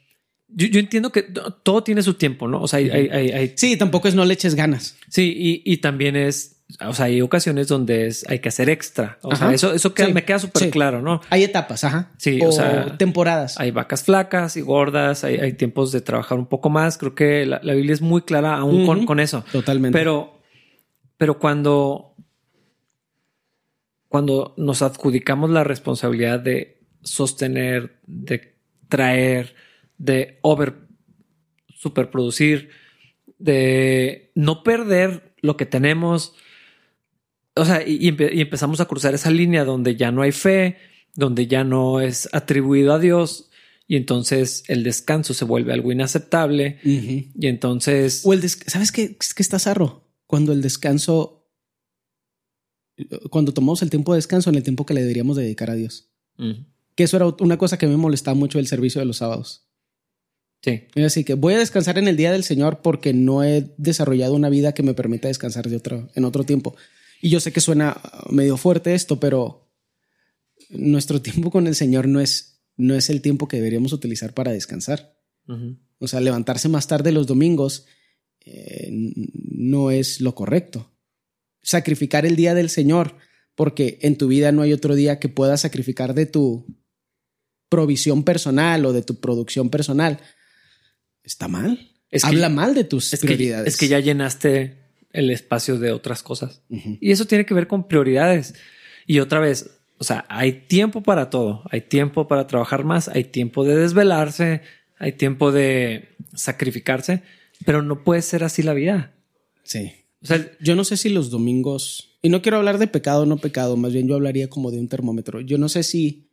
Yo, 0.53 0.79
entiendo 0.79 1.11
que 1.11 1.23
todo 1.63 1.83
tiene 1.83 2.03
su 2.03 2.15
tiempo, 2.15 2.47
¿no? 2.47 2.61
O 2.61 2.67
sea, 2.67 2.79
hay, 2.79 2.89
hay, 2.89 3.53
Sí, 3.55 3.77
tampoco 3.77 4.07
es 4.07 4.15
no 4.15 4.25
le 4.25 4.33
eches 4.33 4.55
ganas. 4.55 4.97
Sí, 5.09 5.61
y, 5.65 5.77
también 5.77 6.15
es, 6.15 6.61
o 6.85 6.93
sea, 6.93 7.05
hay 7.05 7.21
ocasiones 7.21 7.67
donde 7.67 8.07
es, 8.07 8.25
hay 8.29 8.39
que 8.39 8.49
hacer 8.49 8.69
extra. 8.69 9.17
O 9.21 9.35
sea, 9.35 9.53
eso, 9.53 9.73
eso 9.73 9.93
me 10.13 10.25
queda 10.25 10.39
súper 10.39 10.69
claro, 10.69 11.01
¿no? 11.01 11.21
Hay 11.29 11.43
etapas, 11.43 11.83
ajá. 11.83 12.11
Sí, 12.17 12.39
o, 12.43 12.51
sea, 12.51 12.97
temporadas. 12.97 13.59
Hay 13.59 13.71
vacas 13.71 14.03
flacas 14.03 14.57
y 14.57 14.61
gordas, 14.61 15.23
hay, 15.23 15.53
tiempos 15.53 15.91
de 15.91 16.01
trabajar 16.01 16.37
un 16.37 16.47
poco 16.47 16.69
más. 16.69 16.97
Creo 16.97 17.15
que 17.15 17.45
la, 17.45 17.59
Biblia 17.59 17.93
es 17.93 18.01
muy 18.01 18.23
clara 18.23 18.57
aún 18.57 18.85
con, 18.85 19.05
con, 19.05 19.19
eso. 19.19 19.45
Totalmente. 19.51 19.97
Pero, 19.97 20.41
pero 21.17 21.39
cuando, 21.39 22.15
cuando 24.09 24.53
nos 24.57 24.81
adjudicamos 24.81 25.49
la 25.49 25.63
responsabilidad 25.63 26.39
de 26.39 26.81
sostener, 27.03 27.99
de 28.05 28.55
traer, 28.89 29.55
de 30.01 30.39
over 30.41 30.87
superproducir, 31.75 32.69
de 33.37 34.31
no 34.35 34.63
perder 34.63 35.35
lo 35.41 35.57
que 35.57 35.65
tenemos. 35.65 36.33
O 37.55 37.65
sea, 37.65 37.87
y, 37.87 38.07
empezamos 38.07 38.79
a 38.81 38.85
cruzar 38.85 39.13
esa 39.13 39.29
línea 39.29 39.63
donde 39.63 39.95
ya 39.95 40.11
no 40.11 40.23
hay 40.23 40.31
fe, 40.31 40.77
donde 41.15 41.47
ya 41.47 41.63
no 41.63 42.01
es 42.01 42.29
atribuido 42.33 42.93
a 42.93 42.99
Dios. 42.99 43.49
Y 43.87 43.95
entonces 43.95 44.63
el 44.67 44.83
descanso 44.83 45.33
se 45.33 45.45
vuelve 45.45 45.73
algo 45.73 45.91
inaceptable. 45.91 46.79
Y 46.83 47.47
entonces. 47.47 48.23
O 48.25 48.33
el 48.33 48.47
¿Sabes 48.49 48.91
qué, 48.91 49.17
qué 49.17 49.43
está 49.43 49.59
zarro? 49.59 50.09
Cuando 50.25 50.51
el 50.53 50.61
descanso. 50.61 51.47
Cuando 53.29 53.53
tomamos 53.53 53.81
el 53.81 53.89
tiempo 53.89 54.13
de 54.13 54.17
descanso 54.17 54.49
en 54.49 54.55
el 54.55 54.63
tiempo 54.63 54.85
que 54.85 54.93
le 54.93 55.01
deberíamos 55.01 55.37
dedicar 55.37 55.69
a 55.69 55.75
Dios. 55.75 56.11
Que 56.95 57.03
eso 57.03 57.17
era 57.17 57.27
una 57.39 57.57
cosa 57.57 57.77
que 57.77 57.87
me 57.87 57.97
molestaba 57.97 58.35
mucho 58.35 58.57
el 58.57 58.67
servicio 58.67 58.99
de 58.99 59.05
los 59.05 59.17
sábados. 59.17 59.70
Sí. 60.61 60.83
Así 61.03 61.23
que 61.23 61.33
voy 61.33 61.55
a 61.55 61.59
descansar 61.59 61.97
en 61.97 62.07
el 62.07 62.17
día 62.17 62.31
del 62.31 62.43
Señor 62.43 62.81
porque 62.81 63.13
no 63.13 63.43
he 63.43 63.73
desarrollado 63.77 64.35
una 64.35 64.49
vida 64.49 64.73
que 64.73 64.83
me 64.83 64.93
permita 64.93 65.27
descansar 65.27 65.67
de 65.67 65.77
otro, 65.77 66.09
en 66.13 66.23
otro 66.23 66.43
tiempo. 66.43 66.75
Y 67.21 67.29
yo 67.29 67.39
sé 67.39 67.51
que 67.51 67.61
suena 67.61 67.99
medio 68.29 68.57
fuerte 68.57 68.93
esto, 68.93 69.19
pero 69.19 69.71
nuestro 70.69 71.21
tiempo 71.21 71.51
con 71.51 71.67
el 71.67 71.75
Señor 71.75 72.07
no 72.07 72.19
es, 72.19 72.61
no 72.77 72.95
es 72.95 73.09
el 73.09 73.21
tiempo 73.21 73.47
que 73.47 73.57
deberíamos 73.57 73.93
utilizar 73.93 74.33
para 74.33 74.51
descansar. 74.51 75.17
O 75.97 76.07
sea, 76.07 76.21
levantarse 76.21 76.69
más 76.69 76.87
tarde 76.87 77.11
los 77.11 77.27
domingos 77.27 77.85
eh, 78.45 78.89
no 79.33 79.91
es 79.91 80.21
lo 80.21 80.33
correcto. 80.33 80.91
Sacrificar 81.61 82.25
el 82.25 82.37
día 82.37 82.53
del 82.53 82.69
Señor 82.69 83.15
porque 83.55 83.99
en 84.01 84.17
tu 84.17 84.27
vida 84.27 84.51
no 84.51 84.61
hay 84.61 84.71
otro 84.71 84.95
día 84.95 85.19
que 85.19 85.27
puedas 85.27 85.61
sacrificar 85.61 86.13
de 86.13 86.27
tu 86.27 86.65
provisión 87.67 88.23
personal 88.23 88.85
o 88.85 88.93
de 88.93 89.01
tu 89.01 89.19
producción 89.19 89.69
personal 89.69 90.19
está 91.23 91.47
mal. 91.47 91.91
Habla 92.23 92.49
mal 92.49 92.73
de 92.75 92.83
tus 92.83 93.15
prioridades. 93.17 93.67
es 93.67 93.77
que 93.77 93.87
ya 93.87 93.99
llenaste 93.99 94.77
el 95.13 95.29
espacio 95.29 95.79
de 95.79 95.91
otras 95.91 96.23
cosas. 96.23 96.61
Y 96.69 97.11
eso 97.11 97.25
tiene 97.25 97.45
que 97.45 97.53
ver 97.53 97.67
con 97.67 97.87
prioridades. 97.87 98.53
Y 99.07 99.19
otra 99.19 99.39
vez, 99.39 99.71
o 99.97 100.03
sea, 100.03 100.25
hay 100.29 100.53
tiempo 100.67 101.03
para 101.03 101.29
todo. 101.29 101.63
Hay 101.69 101.81
tiempo 101.81 102.27
para 102.27 102.47
trabajar 102.47 102.83
más, 102.83 103.07
hay 103.07 103.25
tiempo 103.25 103.63
de 103.63 103.75
desvelarse, 103.75 104.61
hay 104.97 105.13
tiempo 105.13 105.51
de 105.51 106.09
sacrificarse, 106.35 107.23
pero 107.65 107.81
no 107.81 108.03
puede 108.03 108.21
ser 108.21 108.43
así 108.43 108.61
la 108.61 108.73
vida. 108.73 109.13
Sí. 109.63 109.93
O 110.21 110.27
sea, 110.27 110.51
yo 110.59 110.75
no 110.75 110.83
sé 110.83 110.97
si 110.97 111.09
los 111.09 111.29
domingos, 111.29 112.17
y 112.21 112.29
no 112.29 112.41
quiero 112.41 112.57
hablar 112.57 112.77
de 112.77 112.87
pecado 112.87 113.23
o 113.23 113.25
no 113.25 113.37
pecado, 113.37 113.77
más 113.77 113.93
bien 113.93 114.07
yo 114.07 114.15
hablaría 114.15 114.49
como 114.49 114.69
de 114.69 114.79
un 114.79 114.87
termómetro. 114.87 115.41
Yo 115.41 115.57
no 115.57 115.69
sé 115.69 115.83
si 115.83 116.29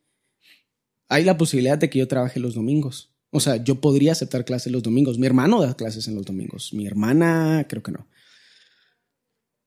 hay 1.09 1.24
la 1.24 1.38
posibilidad 1.38 1.79
de 1.79 1.88
que 1.88 1.98
yo 1.98 2.09
trabaje 2.09 2.40
los 2.40 2.55
domingos. 2.55 3.14
O 3.30 3.40
sea, 3.40 3.62
yo 3.62 3.80
podría 3.80 4.12
aceptar 4.12 4.44
clases 4.44 4.72
los 4.72 4.82
domingos. 4.82 5.18
Mi 5.18 5.26
hermano 5.26 5.60
da 5.60 5.74
clases 5.74 6.08
en 6.08 6.14
los 6.14 6.24
domingos. 6.24 6.72
Mi 6.72 6.86
hermana, 6.86 7.66
creo 7.68 7.82
que 7.82 7.92
no. 7.92 8.06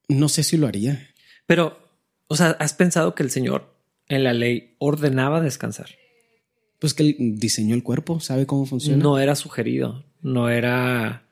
No 0.08 0.30
sé 0.30 0.44
si 0.44 0.58
lo 0.58 0.68
haría. 0.68 1.10
Pero, 1.46 1.78
o 2.28 2.36
sea, 2.36 2.50
¿has 2.60 2.74
pensado 2.74 3.14
que 3.14 3.24
el 3.24 3.30
Señor 3.30 3.76
en 4.08 4.24
la 4.24 4.34
ley 4.34 4.76
ordenaba 4.80 5.42
descansar? 5.42 5.90
Pues 6.80 6.96
que 6.96 7.04
él 7.04 7.16
diseñó 7.38 7.76
el 7.76 7.84
cuerpo, 7.84 8.20
sabe 8.20 8.48
cómo 8.48 8.66
funciona. 8.66 9.02
No 9.02 9.20
era 9.20 9.36
sugerido, 9.36 10.06
no 10.22 10.50
era. 10.50 11.28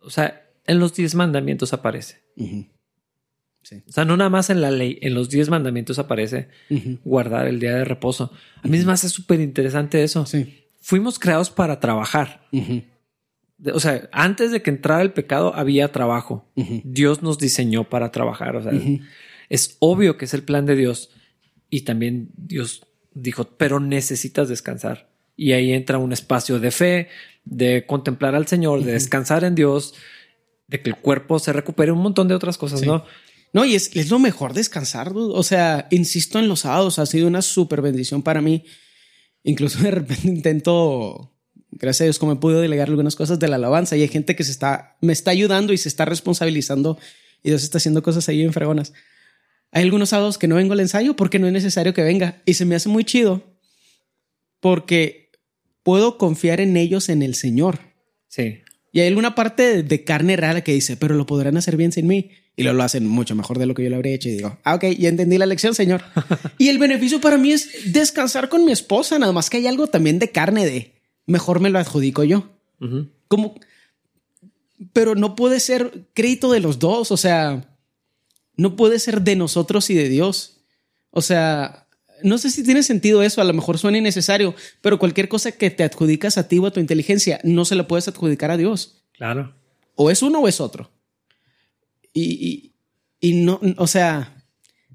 O 0.00 0.08
sea, 0.08 0.48
en 0.64 0.78
los 0.78 0.94
diez 0.94 1.14
mandamientos 1.14 1.74
aparece. 1.74 2.22
O 2.38 3.92
sea, 3.92 4.06
no 4.06 4.16
nada 4.16 4.30
más 4.30 4.48
en 4.48 4.62
la 4.62 4.70
ley, 4.70 4.98
en 5.02 5.12
los 5.12 5.28
diez 5.28 5.50
mandamientos 5.50 5.98
aparece 5.98 6.48
guardar 7.04 7.46
el 7.46 7.60
día 7.60 7.74
de 7.74 7.84
reposo. 7.84 8.32
A 8.62 8.68
mí 8.68 8.78
me 8.78 8.92
hace 8.92 9.10
súper 9.10 9.40
interesante 9.40 10.02
eso. 10.02 10.24
Sí 10.24 10.62
fuimos 10.86 11.18
creados 11.18 11.50
para 11.50 11.80
trabajar. 11.80 12.46
O 13.74 13.80
sea, 13.80 14.08
antes 14.12 14.52
de 14.52 14.62
que 14.62 14.70
entrara 14.70 15.02
el 15.02 15.12
pecado 15.12 15.52
había 15.56 15.90
trabajo. 15.90 16.48
Dios 16.84 17.24
nos 17.24 17.38
diseñó 17.38 17.88
para 17.88 18.12
trabajar. 18.12 18.54
O 18.54 18.62
sea, 18.62 18.70
es 19.48 19.78
obvio 19.80 20.16
que 20.16 20.26
es 20.26 20.34
el 20.34 20.44
plan 20.44 20.64
de 20.64 20.76
Dios. 20.76 21.10
Y 21.70 21.80
también 21.80 22.28
Dios 22.36 22.86
dijo, 23.14 23.48
pero 23.58 23.80
necesitas 23.80 24.48
descansar. 24.48 25.10
Y 25.34 25.52
ahí 25.52 25.72
entra 25.72 25.98
un 25.98 26.12
espacio 26.12 26.60
de 26.60 26.70
fe, 26.70 27.08
de 27.44 27.84
contemplar 27.84 28.36
al 28.36 28.46
Señor, 28.46 28.84
de 28.84 28.92
descansar 28.92 29.42
en 29.42 29.56
Dios, 29.56 29.92
de 30.68 30.82
que 30.82 30.90
el 30.90 30.96
cuerpo 30.96 31.40
se 31.40 31.52
recupere, 31.52 31.90
un 31.90 31.98
montón 31.98 32.28
de 32.28 32.36
otras 32.36 32.58
cosas, 32.58 32.82
¿no? 32.82 33.04
No, 33.52 33.64
y 33.64 33.74
es, 33.74 33.90
es 33.96 34.08
lo 34.08 34.20
mejor 34.20 34.54
descansar, 34.54 35.12
dude. 35.12 35.36
O 35.36 35.42
sea, 35.42 35.88
insisto 35.90 36.38
en 36.38 36.46
los 36.46 36.60
sábados, 36.60 37.00
ha 37.00 37.06
sido 37.06 37.26
una 37.26 37.42
súper 37.42 37.82
bendición 37.82 38.22
para 38.22 38.40
mí. 38.40 38.62
Incluso 39.46 39.78
de 39.82 39.92
repente 39.92 40.28
intento, 40.28 41.32
gracias 41.70 42.02
a 42.02 42.04
Dios, 42.04 42.18
como 42.18 42.32
he 42.32 42.36
podido 42.36 42.60
delegar 42.60 42.88
algunas 42.88 43.16
cosas 43.16 43.38
de 43.38 43.48
la 43.48 43.56
alabanza 43.56 43.96
y 43.96 44.02
hay 44.02 44.08
gente 44.08 44.36
que 44.36 44.44
se 44.44 44.50
está, 44.50 44.96
me 45.00 45.12
está 45.12 45.30
ayudando 45.30 45.72
y 45.72 45.78
se 45.78 45.88
está 45.88 46.04
responsabilizando 46.04 46.98
y 47.42 47.50
Dios 47.50 47.62
está 47.62 47.78
haciendo 47.78 48.02
cosas 48.02 48.28
ahí 48.28 48.42
en 48.42 48.52
fregonas. 48.52 48.92
Hay 49.70 49.84
algunos 49.84 50.10
sábados 50.10 50.36
que 50.36 50.48
no 50.48 50.56
vengo 50.56 50.72
al 50.72 50.80
ensayo 50.80 51.14
porque 51.16 51.38
no 51.38 51.46
es 51.46 51.52
necesario 51.52 51.94
que 51.94 52.02
venga 52.02 52.42
y 52.44 52.54
se 52.54 52.64
me 52.64 52.74
hace 52.74 52.88
muy 52.88 53.04
chido 53.04 53.42
porque 54.60 55.30
puedo 55.84 56.18
confiar 56.18 56.60
en 56.60 56.76
ellos, 56.76 57.08
en 57.08 57.22
el 57.22 57.36
Señor. 57.36 57.78
Sí. 58.26 58.62
Y 58.96 59.00
hay 59.00 59.08
alguna 59.08 59.34
parte 59.34 59.82
de 59.82 60.04
carne 60.04 60.36
rara 60.36 60.64
que 60.64 60.72
dice, 60.72 60.96
pero 60.96 61.14
lo 61.16 61.26
podrán 61.26 61.58
hacer 61.58 61.76
bien 61.76 61.92
sin 61.92 62.06
mí. 62.06 62.30
Y 62.56 62.62
lo, 62.62 62.72
lo 62.72 62.82
hacen 62.82 63.06
mucho 63.06 63.34
mejor 63.34 63.58
de 63.58 63.66
lo 63.66 63.74
que 63.74 63.84
yo 63.84 63.90
lo 63.90 63.96
habría 63.96 64.14
hecho. 64.14 64.30
Y 64.30 64.36
digo, 64.36 64.58
ah, 64.64 64.76
ok, 64.76 64.84
ya 64.98 65.10
entendí 65.10 65.36
la 65.36 65.44
lección, 65.44 65.74
señor. 65.74 66.02
y 66.56 66.70
el 66.70 66.78
beneficio 66.78 67.20
para 67.20 67.36
mí 67.36 67.52
es 67.52 67.92
descansar 67.92 68.48
con 68.48 68.64
mi 68.64 68.72
esposa, 68.72 69.18
nada 69.18 69.34
más 69.34 69.50
que 69.50 69.58
hay 69.58 69.66
algo 69.66 69.86
también 69.86 70.18
de 70.18 70.30
carne 70.30 70.64
de, 70.64 70.94
mejor 71.26 71.60
me 71.60 71.68
lo 71.68 71.78
adjudico 71.78 72.24
yo. 72.24 72.48
Como, 73.28 73.60
pero 74.94 75.14
no 75.14 75.36
puede 75.36 75.60
ser 75.60 76.06
crédito 76.14 76.50
de 76.50 76.60
los 76.60 76.78
dos, 76.78 77.12
o 77.12 77.18
sea, 77.18 77.68
no 78.56 78.76
puede 78.76 78.98
ser 78.98 79.20
de 79.20 79.36
nosotros 79.36 79.90
y 79.90 79.94
de 79.94 80.08
Dios. 80.08 80.62
O 81.10 81.20
sea, 81.20 81.85
no 82.26 82.38
sé 82.38 82.50
si 82.50 82.64
tiene 82.64 82.82
sentido 82.82 83.22
eso, 83.22 83.40
a 83.40 83.44
lo 83.44 83.52
mejor 83.52 83.78
suena 83.78 83.98
innecesario, 83.98 84.52
pero 84.80 84.98
cualquier 84.98 85.28
cosa 85.28 85.52
que 85.52 85.70
te 85.70 85.84
adjudicas 85.84 86.38
a 86.38 86.48
ti 86.48 86.58
o 86.58 86.66
a 86.66 86.72
tu 86.72 86.80
inteligencia, 86.80 87.38
no 87.44 87.64
se 87.64 87.76
la 87.76 87.86
puedes 87.86 88.08
adjudicar 88.08 88.50
a 88.50 88.56
Dios. 88.56 89.04
Claro. 89.12 89.54
O 89.94 90.10
es 90.10 90.22
uno 90.22 90.40
o 90.40 90.48
es 90.48 90.60
otro. 90.60 90.90
Y, 92.12 92.72
y, 93.20 93.34
no, 93.34 93.60
o 93.76 93.86
sea, 93.86 94.44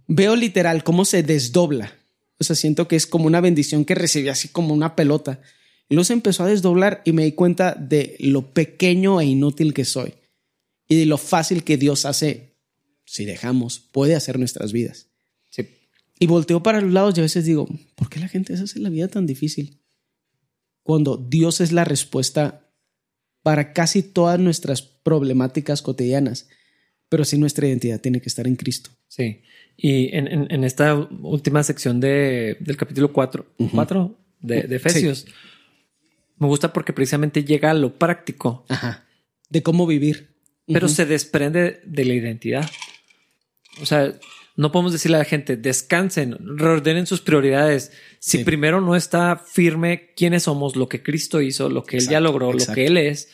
veo 0.07 0.36
literal 0.36 0.84
cómo 0.84 1.05
se 1.05 1.23
desdobla. 1.23 1.93
O 2.38 2.43
sea, 2.43 2.57
siento 2.57 2.89
que 2.89 2.97
es 2.97 3.07
como 3.07 3.27
una 3.27 3.39
bendición 3.39 3.86
que 3.86 3.95
recibí 3.95 4.27
así 4.27 4.49
como 4.49 4.73
una 4.73 4.97
pelota. 4.97 5.39
Y 5.88 5.95
luego 5.95 6.03
se 6.03 6.13
empezó 6.13 6.43
a 6.43 6.47
desdoblar 6.47 7.01
y 7.05 7.13
me 7.13 7.23
di 7.23 7.32
cuenta 7.32 7.75
de 7.75 8.17
lo 8.19 8.51
pequeño 8.53 9.21
e 9.21 9.25
inútil 9.25 9.73
que 9.73 9.86
soy 9.86 10.15
y 10.89 10.99
de 10.99 11.05
lo 11.05 11.17
fácil 11.17 11.63
que 11.63 11.77
Dios 11.77 12.03
hace, 12.03 12.57
si 13.05 13.23
dejamos, 13.23 13.79
puede 13.79 14.15
hacer 14.15 14.38
nuestras 14.38 14.73
vidas. 14.73 15.11
Y 16.22 16.28
volteo 16.28 16.61
para 16.61 16.82
los 16.82 16.93
lados 16.93 17.17
y 17.17 17.19
a 17.19 17.24
veces 17.24 17.45
digo, 17.45 17.67
¿por 17.95 18.07
qué 18.07 18.19
la 18.19 18.28
gente 18.28 18.55
se 18.55 18.61
hace 18.61 18.80
la 18.80 18.89
vida 18.89 19.07
tan 19.07 19.26
difícil? 19.26 19.82
Cuando 20.84 21.17
Dios 21.17 21.61
es 21.61 21.72
la 21.72 21.84
respuesta 21.84 22.69
para 23.41 23.74
casi 23.74 24.03
todas 24.03 24.39
nuestras 24.39 24.84
problemáticas 24.84 25.82
cotidianas, 25.82 26.47
pero 27.09 27.26
sí 27.26 27.39
nuestra 27.39 27.67
identidad 27.67 27.99
tiene 28.01 28.22
que 28.22 28.30
estar 28.30 28.45
en 28.45 28.55
Cristo. 28.55 28.91
Sí. 29.07 29.41
Y 29.76 30.15
en, 30.15 30.28
en, 30.28 30.47
en 30.51 30.63
esta 30.63 30.93
última 30.93 31.63
sección 31.63 31.99
de, 31.99 32.55
del 32.59 32.78
capítulo 32.78 33.11
4, 33.11 33.55
de, 34.41 34.61
de, 34.61 34.76
Efesios, 34.76 35.26
me 36.38 36.45
gusta 36.45 36.72
porque 36.72 36.93
precisamente 36.93 37.43
llega 37.43 37.72
a 37.72 37.74
lo 37.74 37.97
práctico. 37.97 38.63
Ajá. 38.69 39.07
De 39.49 39.63
cómo 39.63 39.88
vivir. 39.88 40.36
Pero 40.67 40.88
se 40.88 41.07
desprende 41.07 41.82
de 41.84 42.05
la 42.05 42.13
identidad. 42.13 42.69
O 43.82 43.88
sea, 43.88 44.13
no 44.58 44.72
podemos 44.72 44.91
decirle 44.91 45.16
a 45.18 45.20
la 45.20 45.26
gente, 45.26 45.56
descansen, 45.58 46.38
reordenen 46.58 47.08
sus 47.08 47.22
prioridades. 47.22 47.91
Si 48.20 48.39
Sí. 48.39 48.43
primero 48.43 48.82
no 48.82 48.95
está 48.95 49.38
firme 49.38 50.12
quiénes 50.16 50.43
somos, 50.43 50.76
lo 50.76 50.88
que 50.89 51.02
Cristo 51.02 51.41
hizo, 51.41 51.70
lo 51.70 51.84
que 51.84 51.97
Él 51.97 52.04
ya 52.04 52.18
Exacto, 52.18 52.24
logró, 52.24 52.54
lo 52.54 52.66
que 52.74 52.86
Él 52.88 52.97
es, 52.97 53.30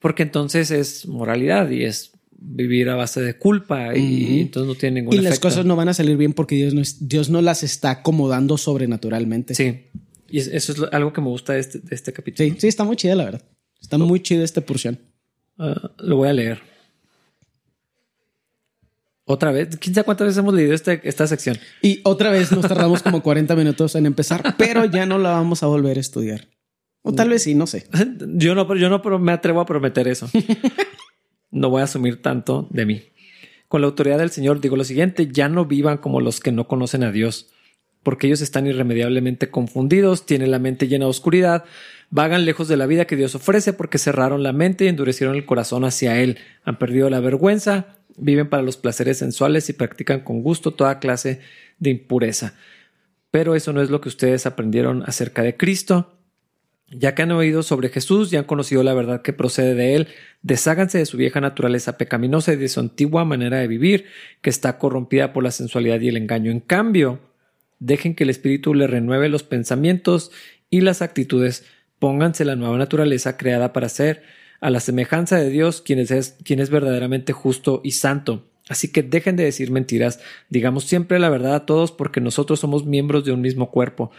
porque 0.00 0.22
entonces 0.24 0.70
es 0.70 1.06
moralidad 1.06 1.70
y 1.70 1.84
es 1.84 2.12
vivir 2.46 2.90
a 2.90 2.94
base 2.96 3.22
de 3.22 3.38
culpa 3.38 3.96
y 3.96 4.40
entonces 4.42 4.68
no 4.68 4.74
tiene 4.74 5.00
ningún 5.00 5.14
Y 5.14 5.18
las 5.22 5.38
cosas 5.38 5.64
no 5.64 5.76
van 5.76 5.88
a 5.88 5.94
salir 5.94 6.16
bien 6.18 6.34
porque 6.34 6.56
Dios 6.56 6.74
no, 6.74 6.82
es- 6.82 7.08
Dios 7.08 7.30
no 7.30 7.40
las 7.40 7.62
está 7.62 7.90
acomodando 7.90 8.58
sobrenaturalmente. 8.58 9.54
Sí. 9.54 9.86
Y 10.28 10.38
es- 10.40 10.48
eso 10.48 10.72
es 10.72 10.78
lo- 10.78 10.92
algo 10.92 11.12
que 11.12 11.20
me 11.22 11.28
gusta 11.28 11.54
de 11.54 11.60
este, 11.60 11.78
de 11.78 11.94
este 11.94 12.12
capítulo. 12.12 12.50
sí, 12.50 12.56
sí, 12.60 12.66
está 12.68 12.84
muy 12.84 12.96
chida, 12.96 13.14
la 13.14 13.24
verdad. 13.24 13.42
Está 13.80 13.96
muy 13.98 14.20
chida 14.20 14.44
esta 14.44 14.60
porción. 14.62 14.98
Ah, 15.58 15.92
lo 15.98 16.16
voy 16.16 16.28
a 16.28 16.32
leer. 16.32 16.60
Otra 19.26 19.52
vez. 19.52 19.76
¿Quién 19.78 19.94
sabe 19.94 20.04
cuántas 20.04 20.26
veces 20.26 20.38
hemos 20.38 20.52
leído 20.54 20.74
este- 20.74 21.00
esta 21.04 21.26
sección? 21.26 21.56
Y 21.80 22.00
otra 22.04 22.30
vez 22.30 22.52
nos 22.52 22.66
tardamos 22.68 23.02
como 23.02 23.22
40 23.22 23.56
minutos 23.56 23.94
en 23.94 24.06
empezar, 24.06 24.54
pero 24.58 24.84
ya 24.84 25.06
no 25.06 25.18
la 25.18 25.30
vamos 25.30 25.62
a 25.62 25.66
volver 25.66 25.96
a 25.96 26.00
estudiar. 26.00 26.48
O 27.02 27.12
tal 27.14 27.28
vez 27.30 27.42
sí, 27.42 27.54
no 27.54 27.66
sé. 27.66 27.86
Yo 28.36 28.54
no, 28.54 28.74
yo 28.76 28.88
no 28.88 29.18
me 29.18 29.32
atrevo 29.32 29.60
a 29.60 29.66
prometer 29.66 30.08
eso. 30.08 30.28
No 31.50 31.70
voy 31.70 31.82
a 31.82 31.84
asumir 31.84 32.20
tanto 32.20 32.66
de 32.72 32.84
mí. 32.84 33.02
Con 33.68 33.80
la 33.80 33.86
autoridad 33.86 34.18
del 34.18 34.30
Señor 34.30 34.60
digo 34.60 34.76
lo 34.76 34.82
siguiente, 34.82 35.28
ya 35.30 35.48
no 35.48 35.66
vivan 35.66 35.98
como 35.98 36.20
los 36.20 36.40
que 36.40 36.50
no 36.50 36.66
conocen 36.66 37.04
a 37.04 37.12
Dios, 37.12 37.48
porque 38.02 38.26
ellos 38.26 38.40
están 38.40 38.66
irremediablemente 38.66 39.50
confundidos, 39.50 40.26
tienen 40.26 40.50
la 40.50 40.58
mente 40.58 40.88
llena 40.88 41.04
de 41.04 41.10
oscuridad, 41.10 41.64
vagan 42.10 42.44
lejos 42.44 42.66
de 42.66 42.76
la 42.76 42.86
vida 42.86 43.04
que 43.06 43.14
Dios 43.14 43.36
ofrece 43.36 43.72
porque 43.72 43.98
cerraron 43.98 44.42
la 44.42 44.52
mente 44.52 44.84
y 44.84 44.88
endurecieron 44.88 45.36
el 45.36 45.46
corazón 45.46 45.84
hacia 45.84 46.20
Él, 46.20 46.38
han 46.64 46.76
perdido 46.78 47.08
la 47.08 47.20
vergüenza, 47.20 47.98
viven 48.16 48.48
para 48.48 48.62
los 48.62 48.76
placeres 48.76 49.18
sensuales 49.18 49.68
y 49.68 49.72
practican 49.72 50.20
con 50.20 50.42
gusto 50.42 50.72
toda 50.72 50.98
clase 50.98 51.40
de 51.78 51.90
impureza. 51.90 52.54
Pero 53.30 53.54
eso 53.54 53.72
no 53.72 53.82
es 53.82 53.90
lo 53.90 54.00
que 54.00 54.08
ustedes 54.08 54.46
aprendieron 54.46 55.02
acerca 55.06 55.42
de 55.42 55.56
Cristo. 55.56 56.16
Ya 56.88 57.14
que 57.14 57.22
han 57.22 57.32
oído 57.32 57.62
sobre 57.62 57.88
Jesús 57.88 58.32
y 58.32 58.36
han 58.36 58.44
conocido 58.44 58.82
la 58.82 58.94
verdad 58.94 59.22
que 59.22 59.32
procede 59.32 59.74
de 59.74 59.96
él, 59.96 60.08
desháganse 60.42 60.98
de 60.98 61.06
su 61.06 61.16
vieja 61.16 61.40
naturaleza 61.40 61.98
pecaminosa 61.98 62.52
y 62.52 62.56
de 62.56 62.68
su 62.68 62.78
antigua 62.78 63.24
manera 63.24 63.58
de 63.58 63.66
vivir, 63.66 64.04
que 64.42 64.50
está 64.50 64.78
corrompida 64.78 65.32
por 65.32 65.42
la 65.42 65.50
sensualidad 65.50 66.00
y 66.00 66.08
el 66.08 66.16
engaño. 66.16 66.52
En 66.52 66.60
cambio, 66.60 67.18
dejen 67.80 68.14
que 68.14 68.24
el 68.24 68.30
Espíritu 68.30 68.74
le 68.74 68.86
renueve 68.86 69.28
los 69.28 69.42
pensamientos 69.42 70.30
y 70.70 70.82
las 70.82 71.02
actitudes. 71.02 71.64
Pónganse 71.98 72.44
la 72.44 72.54
nueva 72.54 72.78
naturaleza 72.78 73.36
creada 73.36 73.72
para 73.72 73.88
ser 73.88 74.22
a 74.64 74.70
la 74.70 74.80
semejanza 74.80 75.36
de 75.36 75.50
Dios, 75.50 75.82
quien 75.82 75.98
es, 75.98 76.38
quien 76.42 76.58
es 76.58 76.70
verdaderamente 76.70 77.34
justo 77.34 77.82
y 77.84 77.90
santo. 77.90 78.46
Así 78.66 78.90
que 78.90 79.02
dejen 79.02 79.36
de 79.36 79.44
decir 79.44 79.70
mentiras, 79.70 80.20
digamos 80.48 80.84
siempre 80.84 81.18
la 81.18 81.28
verdad 81.28 81.54
a 81.54 81.66
todos 81.66 81.92
porque 81.92 82.22
nosotros 82.22 82.60
somos 82.60 82.86
miembros 82.86 83.26
de 83.26 83.32
un 83.32 83.42
mismo 83.42 83.70
cuerpo. 83.70 84.10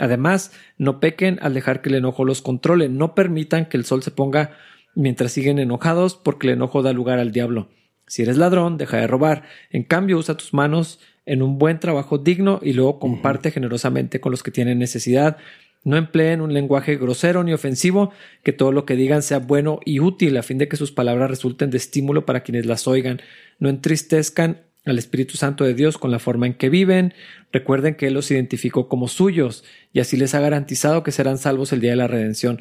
Además, 0.00 0.50
no 0.76 0.98
pequen 0.98 1.38
al 1.40 1.54
dejar 1.54 1.82
que 1.82 1.88
el 1.88 1.94
enojo 1.94 2.24
los 2.24 2.42
controle, 2.42 2.88
no 2.88 3.14
permitan 3.14 3.66
que 3.66 3.76
el 3.76 3.84
sol 3.84 4.02
se 4.02 4.10
ponga 4.10 4.56
mientras 4.96 5.30
siguen 5.30 5.60
enojados 5.60 6.16
porque 6.16 6.48
el 6.48 6.54
enojo 6.54 6.82
da 6.82 6.92
lugar 6.92 7.20
al 7.20 7.30
diablo. 7.30 7.68
Si 8.08 8.22
eres 8.22 8.38
ladrón, 8.38 8.78
deja 8.78 8.96
de 8.96 9.06
robar. 9.06 9.44
En 9.70 9.84
cambio, 9.84 10.18
usa 10.18 10.36
tus 10.36 10.52
manos 10.52 10.98
en 11.26 11.42
un 11.42 11.58
buen 11.58 11.78
trabajo 11.78 12.18
digno 12.18 12.58
y 12.60 12.72
luego 12.72 12.98
comparte 12.98 13.52
generosamente 13.52 14.20
con 14.20 14.32
los 14.32 14.42
que 14.42 14.50
tienen 14.50 14.80
necesidad. 14.80 15.36
No 15.84 15.96
empleen 15.96 16.40
un 16.40 16.54
lenguaje 16.54 16.96
grosero 16.96 17.42
ni 17.42 17.52
ofensivo, 17.52 18.12
que 18.44 18.52
todo 18.52 18.70
lo 18.70 18.84
que 18.84 18.94
digan 18.94 19.22
sea 19.22 19.38
bueno 19.38 19.80
y 19.84 20.00
útil 20.00 20.36
a 20.36 20.42
fin 20.42 20.58
de 20.58 20.68
que 20.68 20.76
sus 20.76 20.92
palabras 20.92 21.28
resulten 21.28 21.70
de 21.70 21.78
estímulo 21.78 22.24
para 22.24 22.42
quienes 22.42 22.66
las 22.66 22.86
oigan. 22.86 23.20
No 23.58 23.68
entristezcan 23.68 24.62
al 24.84 24.98
Espíritu 24.98 25.36
Santo 25.36 25.64
de 25.64 25.74
Dios 25.74 25.98
con 25.98 26.10
la 26.10 26.18
forma 26.18 26.46
en 26.46 26.54
que 26.54 26.68
viven. 26.68 27.14
Recuerden 27.52 27.96
que 27.96 28.06
Él 28.08 28.14
los 28.14 28.30
identificó 28.30 28.88
como 28.88 29.08
suyos 29.08 29.64
y 29.92 30.00
así 30.00 30.16
les 30.16 30.34
ha 30.34 30.40
garantizado 30.40 31.02
que 31.02 31.12
serán 31.12 31.38
salvos 31.38 31.72
el 31.72 31.80
día 31.80 31.90
de 31.90 31.96
la 31.96 32.08
redención. 32.08 32.60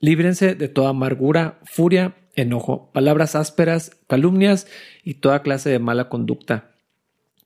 Líbrense 0.00 0.54
de 0.54 0.68
toda 0.68 0.90
amargura, 0.90 1.60
furia, 1.64 2.16
enojo, 2.34 2.90
palabras 2.92 3.36
ásperas, 3.36 3.96
calumnias 4.06 4.66
y 5.02 5.14
toda 5.14 5.42
clase 5.42 5.70
de 5.70 5.78
mala 5.78 6.08
conducta. 6.08 6.73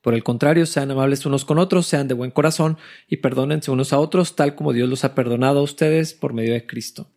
Por 0.03 0.15
el 0.15 0.23
contrario, 0.23 0.65
sean 0.67 0.91
amables 0.91 1.27
unos 1.27 1.45
con 1.45 1.59
otros, 1.59 1.87
sean 1.87 2.07
de 2.09 2.15
buen 2.15 2.31
corazón 2.31 2.79
y 3.09 3.17
perdónense 3.19 3.71
unos 3.71 3.93
a 3.93 3.99
otros, 3.99 4.37
tal 4.37 4.55
como 4.55 4.73
Dios 4.73 4.89
los 4.89 5.05
ha 5.05 5.15
perdonado 5.15 5.59
a 5.59 5.63
ustedes 5.63 6.15
por 6.15 6.33
medio 6.33 6.53
de 6.53 6.67
Cristo. 6.67 7.09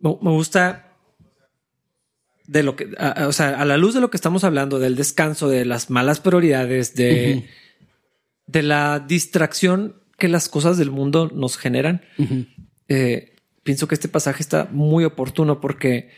me, 0.00 0.18
me 0.22 0.30
gusta 0.30 0.84
de 2.46 2.62
lo 2.62 2.76
que, 2.76 2.90
a- 2.98 3.24
a- 3.24 3.28
o 3.28 3.32
sea, 3.32 3.60
a 3.60 3.64
la 3.64 3.76
luz 3.76 3.94
de 3.94 4.00
lo 4.00 4.10
que 4.10 4.16
estamos 4.16 4.44
hablando, 4.44 4.78
del 4.78 4.96
descanso, 4.96 5.48
de 5.48 5.64
las 5.64 5.90
malas 5.90 6.20
prioridades, 6.20 6.94
de, 6.94 7.48
de 8.46 8.62
la 8.62 9.00
distracción 9.00 9.96
que 10.16 10.28
las 10.28 10.48
cosas 10.48 10.78
del 10.78 10.90
mundo 10.90 11.30
nos 11.34 11.56
generan, 11.58 12.02
eh, 12.88 13.36
pienso 13.62 13.86
que 13.88 13.94
este 13.94 14.08
pasaje 14.08 14.42
está 14.42 14.68
muy 14.70 15.04
oportuno 15.04 15.60
porque 15.60 16.10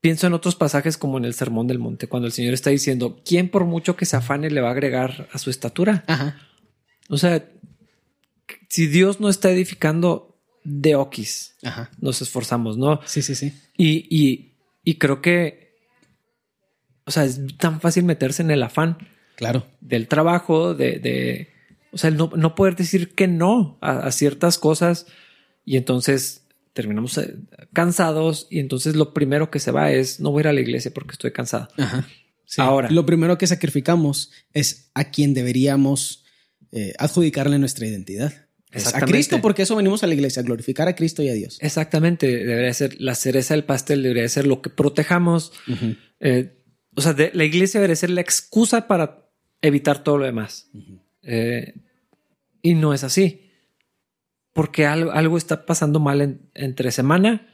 pienso 0.00 0.26
en 0.26 0.32
otros 0.34 0.54
pasajes 0.56 0.96
como 0.96 1.18
en 1.18 1.24
el 1.24 1.34
Sermón 1.34 1.66
del 1.66 1.78
Monte, 1.78 2.06
cuando 2.06 2.26
el 2.26 2.32
Señor 2.32 2.54
está 2.54 2.70
diciendo, 2.70 3.20
¿quién 3.24 3.48
por 3.50 3.64
mucho 3.64 3.96
que 3.96 4.06
se 4.06 4.16
afane 4.16 4.50
le 4.50 4.60
va 4.60 4.68
a 4.68 4.72
agregar 4.72 5.28
a 5.32 5.38
su 5.38 5.50
estatura? 5.50 6.04
Ajá. 6.06 6.38
O 7.08 7.18
sea, 7.18 7.48
si 8.68 8.86
Dios 8.86 9.20
no 9.20 9.28
está 9.28 9.50
edificando 9.50 10.38
de 10.64 10.94
Oquis, 10.94 11.56
Ajá. 11.62 11.90
nos 12.00 12.20
esforzamos, 12.22 12.76
¿no? 12.76 13.00
Sí, 13.06 13.22
sí, 13.22 13.34
sí. 13.34 13.52
Y, 13.76 14.06
y, 14.14 14.56
y 14.84 14.94
creo 14.98 15.22
que, 15.22 15.74
o 17.04 17.10
sea, 17.10 17.24
es 17.24 17.40
tan 17.56 17.80
fácil 17.80 18.04
meterse 18.04 18.42
en 18.42 18.50
el 18.50 18.62
afán 18.62 18.98
Claro. 19.36 19.66
del 19.80 20.08
trabajo, 20.08 20.74
de, 20.74 20.98
de 20.98 21.48
o 21.92 21.96
sea, 21.98 22.10
el 22.10 22.16
no, 22.16 22.30
no 22.36 22.54
poder 22.54 22.76
decir 22.76 23.14
que 23.14 23.28
no 23.28 23.78
a, 23.80 24.00
a 24.00 24.12
ciertas 24.12 24.58
cosas 24.58 25.06
y 25.64 25.76
entonces 25.76 26.46
terminamos 26.78 27.18
eh, 27.18 27.34
cansados 27.72 28.46
y 28.50 28.60
entonces 28.60 28.94
lo 28.94 29.12
primero 29.12 29.50
que 29.50 29.58
se 29.58 29.72
va 29.72 29.90
es 29.90 30.20
no 30.20 30.30
voy 30.30 30.38
a 30.38 30.42
ir 30.42 30.46
a 30.46 30.52
la 30.52 30.60
iglesia 30.60 30.92
porque 30.94 31.10
estoy 31.10 31.32
cansado. 31.32 31.66
Ajá. 31.76 32.06
Ahora, 32.56 32.88
lo 32.88 33.04
primero 33.04 33.36
que 33.36 33.48
sacrificamos 33.48 34.30
es 34.52 34.92
a 34.94 35.10
quien 35.10 35.34
deberíamos 35.34 36.24
eh, 36.70 36.94
adjudicarle 37.00 37.58
nuestra 37.58 37.88
identidad. 37.88 38.32
a 38.94 39.00
Cristo, 39.00 39.40
porque 39.40 39.62
eso 39.62 39.74
venimos 39.74 40.04
a 40.04 40.06
la 40.06 40.14
iglesia, 40.14 40.40
a 40.40 40.44
glorificar 40.44 40.86
a 40.86 40.94
Cristo 40.94 41.20
y 41.24 41.30
a 41.30 41.32
Dios. 41.32 41.58
Exactamente, 41.60 42.28
debería 42.28 42.72
ser 42.72 42.94
la 43.00 43.16
cereza 43.16 43.54
del 43.54 43.64
pastel, 43.64 44.04
debería 44.04 44.28
ser 44.28 44.46
lo 44.46 44.62
que 44.62 44.70
protejamos. 44.70 45.50
Eh, 46.20 46.62
o 46.94 47.00
sea, 47.00 47.16
la 47.32 47.44
iglesia 47.44 47.80
debería 47.80 47.96
ser 47.96 48.10
la 48.10 48.20
excusa 48.20 48.86
para 48.86 49.28
evitar 49.62 50.04
todo 50.04 50.18
lo 50.18 50.26
demás. 50.26 50.70
Eh, 51.22 51.74
y 52.62 52.74
no 52.76 52.94
es 52.94 53.02
así. 53.02 53.47
Porque 54.58 54.86
algo, 54.86 55.12
algo 55.12 55.38
está 55.38 55.66
pasando 55.66 56.00
mal 56.00 56.40
entre 56.52 56.90
semana, 56.90 57.46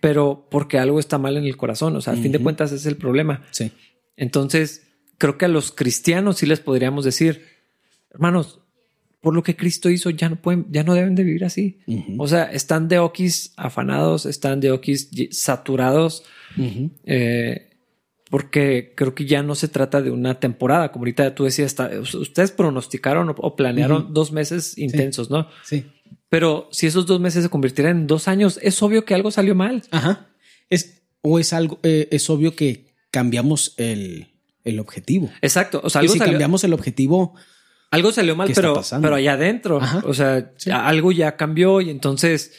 pero 0.00 0.48
porque 0.50 0.80
algo 0.80 0.98
está 0.98 1.16
mal 1.16 1.36
en 1.36 1.44
el 1.44 1.56
corazón. 1.56 1.94
O 1.94 2.00
sea, 2.00 2.14
al 2.14 2.18
fin 2.18 2.32
de 2.32 2.40
cuentas 2.40 2.72
es 2.72 2.86
el 2.86 2.96
problema. 2.96 3.44
Sí. 3.52 3.70
Entonces, 4.16 4.82
creo 5.16 5.38
que 5.38 5.44
a 5.44 5.48
los 5.48 5.70
cristianos 5.70 6.38
sí 6.38 6.46
les 6.46 6.58
podríamos 6.58 7.04
decir, 7.04 7.44
hermanos, 8.10 8.58
por 9.20 9.32
lo 9.32 9.44
que 9.44 9.54
Cristo 9.54 9.90
hizo, 9.90 10.10
ya 10.10 10.28
no 10.28 10.42
pueden, 10.42 10.66
ya 10.70 10.82
no 10.82 10.94
deben 10.94 11.14
de 11.14 11.22
vivir 11.22 11.44
así. 11.44 11.78
O 12.18 12.26
sea, 12.26 12.50
están 12.50 12.88
de 12.88 12.98
okis 12.98 13.52
afanados, 13.56 14.26
están 14.26 14.58
de 14.58 14.72
okis 14.72 15.08
saturados. 15.30 16.24
Eh, 17.04 17.68
porque 18.28 18.92
creo 18.96 19.14
que 19.14 19.24
ya 19.24 19.44
no 19.44 19.54
se 19.54 19.68
trata 19.68 20.02
de 20.02 20.10
una 20.10 20.40
temporada, 20.40 20.90
como 20.90 21.02
ahorita 21.02 21.32
tú 21.32 21.44
decías, 21.44 21.76
ustedes 22.14 22.50
pronosticaron 22.50 23.32
o 23.36 23.54
planearon 23.54 24.12
dos 24.12 24.32
meses 24.32 24.76
intensos, 24.78 25.30
¿no? 25.30 25.46
Sí. 25.62 25.84
Pero 26.28 26.68
si 26.70 26.86
esos 26.86 27.06
dos 27.06 27.20
meses 27.20 27.42
se 27.42 27.50
convirtieran 27.50 27.98
en 27.98 28.06
dos 28.06 28.28
años, 28.28 28.58
es 28.62 28.80
obvio 28.82 29.04
que 29.04 29.14
algo 29.14 29.30
salió 29.30 29.54
mal. 29.54 29.82
Ajá. 29.90 30.28
Es, 30.68 31.02
o 31.22 31.38
es 31.38 31.52
algo, 31.52 31.78
eh, 31.82 32.08
es 32.10 32.30
obvio 32.30 32.54
que 32.54 32.94
cambiamos 33.10 33.74
el, 33.76 34.28
objetivo. 34.78 35.30
Exacto. 35.42 35.80
O 35.82 35.90
sea, 35.90 36.06
si 36.06 36.18
cambiamos 36.18 36.62
el 36.62 36.72
objetivo, 36.72 37.34
algo 37.90 38.12
salió 38.12 38.36
mal, 38.36 38.50
pero, 38.54 38.80
pero 39.02 39.16
allá 39.16 39.32
adentro, 39.32 39.80
o 40.04 40.14
sea, 40.14 40.52
algo 40.86 41.10
ya 41.10 41.36
cambió 41.36 41.80
y 41.80 41.90
entonces, 41.90 42.52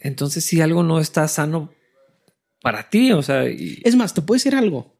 entonces 0.00 0.44
si 0.44 0.60
algo 0.60 0.82
no 0.82 0.98
está 0.98 1.28
sano 1.28 1.72
para 2.60 2.90
ti, 2.90 3.12
o 3.12 3.22
sea, 3.22 3.44
es 3.44 3.94
más, 3.94 4.14
te 4.14 4.22
puede 4.22 4.38
decir 4.38 4.56
algo. 4.56 4.96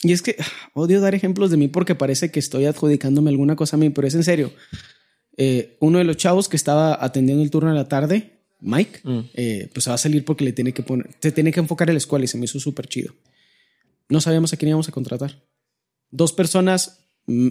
Y 0.00 0.12
es 0.12 0.22
que 0.22 0.36
ah, 0.38 0.46
odio 0.74 1.00
dar 1.00 1.14
ejemplos 1.14 1.50
de 1.50 1.56
mí 1.56 1.66
porque 1.66 1.96
parece 1.96 2.30
que 2.30 2.38
estoy 2.38 2.66
adjudicándome 2.66 3.30
alguna 3.30 3.56
cosa 3.56 3.76
a 3.76 3.80
mí, 3.80 3.90
pero 3.90 4.06
es 4.06 4.14
en 4.14 4.22
serio. 4.22 4.52
Eh, 5.40 5.76
uno 5.78 5.98
de 5.98 6.04
los 6.04 6.16
chavos 6.16 6.48
que 6.48 6.56
estaba 6.56 6.98
atendiendo 7.02 7.44
el 7.44 7.50
turno 7.50 7.70
de 7.70 7.76
la 7.76 7.86
tarde, 7.86 8.40
Mike, 8.60 9.00
mm. 9.04 9.20
eh, 9.34 9.70
pues 9.72 9.88
va 9.88 9.94
a 9.94 9.98
salir 9.98 10.24
porque 10.24 10.44
le 10.44 10.52
tiene 10.52 10.72
que 10.72 10.82
poner, 10.82 11.08
se 11.20 11.30
tiene 11.30 11.52
que 11.52 11.60
enfocar 11.60 11.88
en 11.88 11.94
la 11.94 11.98
escuela 11.98 12.24
y 12.24 12.28
se 12.28 12.36
me 12.36 12.46
hizo 12.46 12.58
súper 12.58 12.88
chido. 12.88 13.14
No 14.08 14.20
sabíamos 14.20 14.52
a 14.52 14.56
quién 14.56 14.70
íbamos 14.70 14.88
a 14.88 14.92
contratar. 14.92 15.40
Dos 16.10 16.32
personas, 16.32 17.04
mm, 17.26 17.50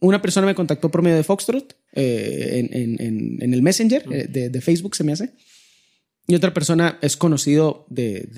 una 0.00 0.20
persona 0.20 0.48
me 0.48 0.56
contactó 0.56 0.90
por 0.90 1.02
medio 1.02 1.16
de 1.16 1.22
Foxtrot 1.22 1.76
eh, 1.92 2.68
en, 2.72 3.52
el 3.54 3.62
Messenger 3.62 4.04
mm. 4.08 4.32
de, 4.32 4.60
Facebook, 4.60 4.96
se 4.96 5.04
me 5.04 5.12
hace. 5.12 5.30
Y 6.26 6.34
otra 6.34 6.52
persona 6.52 6.98
es 7.02 7.16
conocido 7.16 7.86
de, 7.88 8.28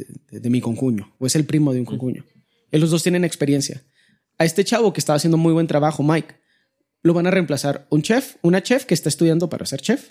mi 0.43 0.61
concuño, 0.61 1.15
o 1.19 1.27
es 1.27 1.35
el 1.37 1.47
primo 1.47 1.73
de 1.73 1.81
un 1.81 1.87
concuño. 1.87 2.27
Los 2.71 2.91
dos 2.91 3.03
tienen 3.03 3.25
experiencia. 3.25 3.83
A 4.37 4.45
este 4.45 4.63
chavo 4.63 4.93
que 4.93 5.01
estaba 5.01 5.17
haciendo 5.17 5.39
muy 5.39 5.55
buen 5.55 5.67
trabajo, 5.67 6.03
Mike, 6.03 6.40
lo 7.03 7.15
van 7.15 7.27
a 7.27 7.31
reemplazar 7.31 7.87
un 7.91 8.03
chef, 8.03 8.37
una 8.43 8.63
chef 8.63 8.85
que 8.85 8.95
está 8.95 9.09
estudiando 9.09 9.49
para 9.49 9.67
ser 9.67 9.81
chef, 9.81 10.11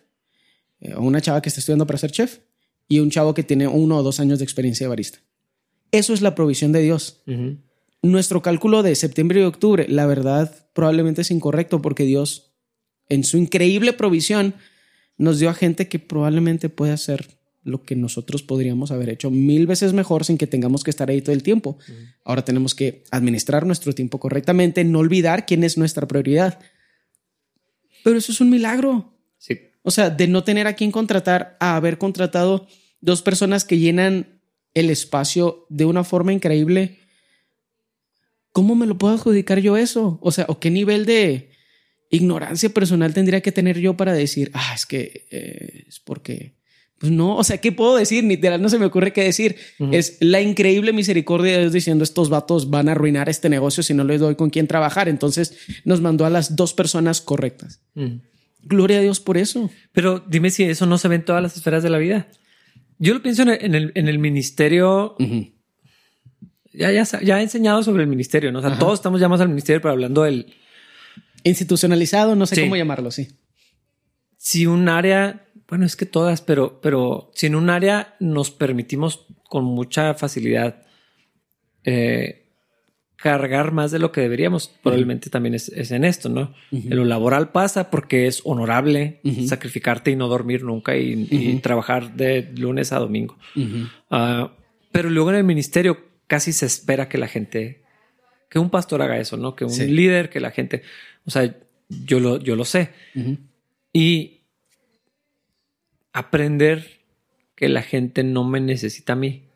eh, 0.79 0.93
o 0.95 1.01
una 1.01 1.21
chava 1.21 1.41
que 1.41 1.49
está 1.49 1.59
estudiando 1.59 1.85
para 1.85 1.99
ser 1.99 2.11
chef, 2.11 2.39
y 2.87 2.99
un 2.99 3.11
chavo 3.11 3.33
que 3.33 3.43
tiene 3.43 3.67
uno 3.67 3.97
o 3.97 4.03
dos 4.03 4.19
años 4.19 4.39
de 4.39 4.45
experiencia 4.45 4.85
de 4.85 4.89
barista. 4.89 5.19
Eso 5.91 6.13
es 6.13 6.21
la 6.21 6.35
provisión 6.35 6.71
de 6.71 6.81
Dios. 6.81 7.21
Nuestro 8.01 8.41
cálculo 8.41 8.83
de 8.83 8.95
septiembre 8.95 9.41
y 9.41 9.43
octubre, 9.43 9.85
la 9.87 10.05
verdad, 10.05 10.67
probablemente 10.73 11.21
es 11.21 11.31
incorrecto 11.31 11.81
porque 11.81 12.03
Dios, 12.03 12.53
en 13.09 13.23
su 13.23 13.37
increíble 13.37 13.93
provisión, 13.93 14.55
nos 15.17 15.39
dio 15.39 15.49
a 15.49 15.53
gente 15.53 15.87
que 15.87 15.99
probablemente 15.99 16.69
puede 16.69 16.93
hacer 16.93 17.39
lo 17.63 17.83
que 17.83 17.95
nosotros 17.95 18.41
podríamos 18.41 18.91
haber 18.91 19.09
hecho 19.09 19.29
mil 19.29 19.67
veces 19.67 19.93
mejor 19.93 20.23
sin 20.23 20.37
que 20.37 20.47
tengamos 20.47 20.83
que 20.83 20.89
estar 20.89 21.09
ahí 21.09 21.21
todo 21.21 21.33
el 21.33 21.43
tiempo. 21.43 21.77
Ahora 22.23 22.43
tenemos 22.43 22.73
que 22.73 23.03
administrar 23.11 23.65
nuestro 23.65 23.93
tiempo 23.93 24.19
correctamente, 24.19 24.83
no 24.83 24.99
olvidar 24.99 25.45
quién 25.45 25.63
es 25.63 25.77
nuestra 25.77 26.07
prioridad. 26.07 26.59
Pero 28.09 28.17
eso 28.17 28.31
es 28.31 28.41
un 28.41 28.49
milagro. 28.49 29.13
Sí. 29.37 29.59
O 29.83 29.91
sea, 29.91 30.09
de 30.09 30.27
no 30.27 30.43
tener 30.43 30.65
a 30.65 30.73
quién 30.73 30.89
contratar, 30.89 31.57
a 31.59 31.75
haber 31.75 31.99
contratado 31.99 32.67
dos 33.01 33.21
personas 33.21 33.65
que 33.65 33.77
llenan 33.77 34.41
el 34.73 34.89
espacio 34.89 35.67
de 35.69 35.85
una 35.85 36.03
forma 36.03 36.33
increíble. 36.33 36.97
¿Cómo 38.51 38.73
me 38.73 38.87
lo 38.87 38.97
puedo 38.97 39.13
adjudicar 39.13 39.59
yo 39.59 39.77
eso? 39.77 40.17
O 40.23 40.31
sea, 40.31 40.45
¿o 40.47 40.59
qué 40.59 40.71
nivel 40.71 41.05
de 41.05 41.51
ignorancia 42.09 42.69
personal 42.69 43.13
tendría 43.13 43.41
que 43.41 43.51
tener 43.51 43.77
yo 43.77 43.95
para 43.95 44.13
decir, 44.13 44.49
ah, 44.55 44.71
es 44.73 44.87
que 44.87 45.27
eh, 45.29 45.83
es 45.87 45.99
porque 45.99 46.55
pues 46.99 47.13
no, 47.13 47.37
o 47.37 47.43
sea, 47.45 47.59
¿qué 47.59 47.71
puedo 47.71 47.95
decir? 47.95 48.25
Literal, 48.25 48.61
no 48.61 48.67
se 48.67 48.77
me 48.77 48.85
ocurre 48.85 49.13
qué 49.13 49.23
decir. 49.23 49.55
Es 49.91 50.17
la 50.19 50.41
increíble 50.41 50.91
misericordia 50.91 51.53
de 51.53 51.59
Dios 51.59 51.71
diciendo 51.71 52.03
estos 52.03 52.29
vatos 52.29 52.69
van 52.69 52.89
a 52.89 52.91
arruinar 52.91 53.29
este 53.29 53.47
negocio 53.47 53.83
si 53.83 53.93
no 53.93 54.03
les 54.03 54.19
doy 54.19 54.35
con 54.35 54.49
quién 54.49 54.67
trabajar. 54.67 55.07
Entonces 55.07 55.57
nos 55.85 56.01
mandó 56.01 56.25
a 56.25 56.29
las 56.29 56.57
dos 56.57 56.73
personas 56.73 57.21
correctas. 57.21 57.81
Gloria 58.63 58.97
a 58.97 59.01
Dios 59.01 59.21
por 59.21 59.37
eso. 59.37 59.69
Pero 59.93 60.19
dime 60.19 60.51
si 60.51 60.63
eso 60.63 60.85
no 60.85 60.97
se 60.97 61.07
ve 61.07 61.15
en 61.15 61.25
todas 61.25 61.41
las 61.41 61.55
esferas 61.55 61.83
de 61.83 61.89
la 61.89 61.99
vida. 61.99 62.27
Yo 62.97 63.13
lo 63.13 63.21
pienso 63.21 63.43
en 63.43 63.75
el, 63.75 63.93
en 63.95 64.07
el, 64.09 64.19
ministerio. 64.19 65.15
ya, 66.73 66.91
ya, 66.91 67.05
ya, 67.21 67.39
he 67.39 67.43
enseñado 67.43 67.81
sobre 67.81 68.03
el 68.03 68.09
ministerio, 68.09 68.51
¿no? 68.51 68.59
O 68.59 68.61
sea, 68.61 68.77
todos 68.77 68.95
estamos 68.95 69.21
llamados 69.21 69.39
al 69.39 69.47
ministerio, 69.47 69.81
pero 69.81 69.93
hablando 69.93 70.23
del 70.23 70.53
institucionalizado, 71.45 72.35
no 72.35 72.45
sé 72.45 72.59
cómo 72.61 72.75
llamarlo, 72.75 73.09
sí. 73.09 73.29
Si 74.37 74.65
un 74.65 74.89
área 74.89 75.48
bueno, 75.69 75.85
es 75.85 75.95
que 75.95 76.05
todas, 76.05 76.41
pero, 76.41 76.79
pero 76.81 77.31
si 77.33 77.45
en 77.45 77.55
un 77.55 77.69
área 77.69 78.15
nos 78.19 78.49
permitimos 78.51 79.27
con 79.47 79.65
mucha 79.65 80.15
facilidad 80.15 80.83
eh, 81.83 82.47
cargar 83.15 83.71
más 83.71 83.91
de 83.91 83.99
lo 83.99 84.11
que 84.11 84.21
deberíamos, 84.21 84.69
probablemente 84.81 85.29
también 85.29 85.53
es, 85.53 85.69
en 85.91 86.05
esto, 86.05 86.29
¿no? 86.29 86.53
En 86.71 86.95
lo 86.95 87.05
laboral 87.05 87.51
pasa 87.51 87.91
porque 87.91 88.27
es 88.27 88.41
honorable 88.45 89.19
sacrificarte 89.45 90.11
y 90.11 90.15
no 90.15 90.27
dormir 90.27 90.63
nunca 90.63 90.95
y, 90.95 91.59
trabajar 91.61 92.15
de 92.15 92.51
lunes 92.55 92.91
a 92.91 92.99
domingo. 92.99 93.37
Ah, 94.09 94.53
pero 94.91 95.09
luego 95.09 95.29
en 95.31 95.35
el 95.35 95.43
ministerio 95.43 95.99
casi 96.27 96.53
se 96.53 96.65
espera 96.65 97.09
que 97.09 97.17
la 97.17 97.27
gente, 97.27 97.83
que 98.49 98.57
un 98.57 98.69
pastor 98.69 99.01
haga 99.01 99.19
eso, 99.19 99.35
¿no? 99.35 99.55
Que 99.55 99.65
un 99.65 99.95
líder, 99.95 100.29
que 100.29 100.39
la 100.39 100.51
gente, 100.51 100.83
o 101.25 101.31
sea, 101.31 101.55
yo 101.89 102.19
lo, 102.19 102.39
yo 102.39 102.55
lo 102.55 102.65
sé. 102.65 102.91
Y 103.91 104.38
aprender 106.13 106.99
que 107.55 107.69
la 107.69 107.81
gente 107.81 108.23
no 108.23 108.43
me 108.43 108.61
necesita 108.61 109.13
a 109.13 109.15
mí, 109.15 109.49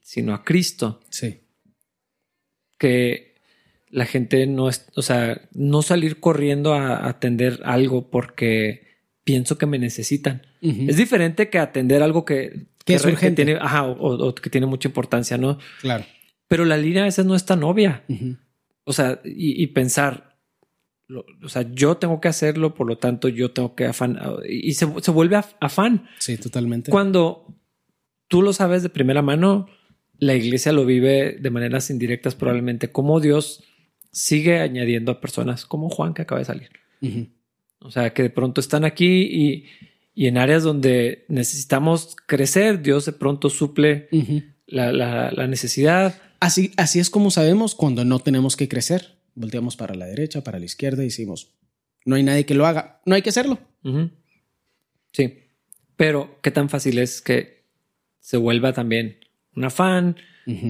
sino 0.00 0.34
a 0.34 0.44
Cristo. 0.44 1.00
Sí. 1.10 1.40
Que 2.78 3.34
la 3.90 4.06
gente 4.06 4.46
no 4.46 4.68
es, 4.68 4.86
o 4.94 5.02
sea, 5.02 5.48
no 5.52 5.82
salir 5.82 6.20
corriendo 6.20 6.74
a 6.74 7.08
atender 7.08 7.60
algo 7.64 8.10
porque 8.10 8.86
pienso 9.24 9.58
que 9.58 9.66
me 9.66 9.78
necesitan. 9.78 10.42
Es 10.60 10.96
diferente 10.96 11.50
que 11.50 11.58
atender 11.58 12.02
algo 12.02 12.24
que, 12.24 12.68
que, 12.86 12.94
es 12.94 13.04
urgente. 13.04 13.44
tiene, 13.44 13.60
ajá, 13.60 13.84
o, 13.84 14.34
que 14.34 14.48
tiene 14.48 14.66
mucha 14.66 14.88
importancia, 14.88 15.36
¿no? 15.36 15.58
Claro. 15.80 16.04
Pero 16.48 16.64
la 16.64 16.78
línea 16.78 17.02
a 17.02 17.06
veces 17.06 17.26
no 17.26 17.34
es 17.34 17.44
tan 17.44 17.62
obvia. 17.64 18.04
O 18.84 18.92
sea, 18.92 19.20
y 19.24 19.66
pensar, 19.68 20.33
o 21.08 21.48
sea, 21.48 21.70
yo 21.72 21.96
tengo 21.96 22.20
que 22.20 22.28
hacerlo, 22.28 22.74
por 22.74 22.86
lo 22.86 22.96
tanto, 22.98 23.28
yo 23.28 23.50
tengo 23.50 23.74
que 23.74 23.86
afán. 23.86 24.18
Y 24.48 24.72
se, 24.74 24.86
vuelve 24.86 25.36
afán. 25.60 26.06
Sí, 26.18 26.38
totalmente. 26.38 26.90
Cuando 26.90 27.46
tú 28.28 28.42
lo 28.42 28.52
sabes 28.52 28.82
de 28.82 28.88
primera 28.88 29.20
mano, 29.20 29.66
la 30.18 30.34
iglesia 30.34 30.72
lo 30.72 30.86
vive 30.86 31.36
de 31.38 31.50
maneras 31.50 31.90
indirectas, 31.90 32.34
probablemente, 32.34 32.90
como 32.90 33.20
Dios 33.20 33.64
sigue 34.12 34.60
añadiendo 34.60 35.12
a 35.12 35.20
personas 35.20 35.66
como 35.66 35.90
Juan 35.90 36.14
que 36.14 36.22
acaba 36.22 36.38
de 36.38 36.44
salir. 36.46 36.70
O 37.80 37.90
sea, 37.90 38.14
que 38.14 38.22
de 38.22 38.30
pronto 38.30 38.60
están 38.60 38.84
aquí 38.86 39.66
y, 40.14 40.26
en 40.26 40.38
áreas 40.38 40.62
donde 40.62 41.26
necesitamos 41.28 42.16
crecer, 42.26 42.80
Dios 42.80 43.04
de 43.04 43.12
pronto 43.12 43.50
suple 43.50 44.08
la, 44.66 44.90
la, 44.90 45.46
necesidad. 45.48 46.14
Así, 46.40 46.72
así 46.78 46.98
es 46.98 47.10
como 47.10 47.30
sabemos 47.30 47.74
cuando 47.74 48.06
no 48.06 48.20
tenemos 48.20 48.56
que 48.56 48.68
crecer 48.68 49.18
volteamos 49.34 49.76
para 49.76 49.94
la 49.94 50.06
derecha, 50.06 50.42
para 50.42 50.58
la 50.58 50.64
izquierda 50.64 51.02
y 51.02 51.06
decimos, 51.06 51.52
no 52.04 52.16
hay 52.16 52.22
nadie 52.22 52.46
que 52.46 52.54
lo 52.54 52.66
haga, 52.66 53.00
no 53.06 53.14
hay 53.14 53.22
que 53.22 53.30
hacerlo. 53.30 53.58
Sí, 55.12 55.38
pero 55.96 56.38
qué 56.42 56.50
tan 56.50 56.68
fácil 56.68 56.98
es 56.98 57.20
que 57.20 57.64
se 58.20 58.36
vuelva 58.36 58.72
también 58.72 59.18
un 59.54 59.64
afán 59.64 60.16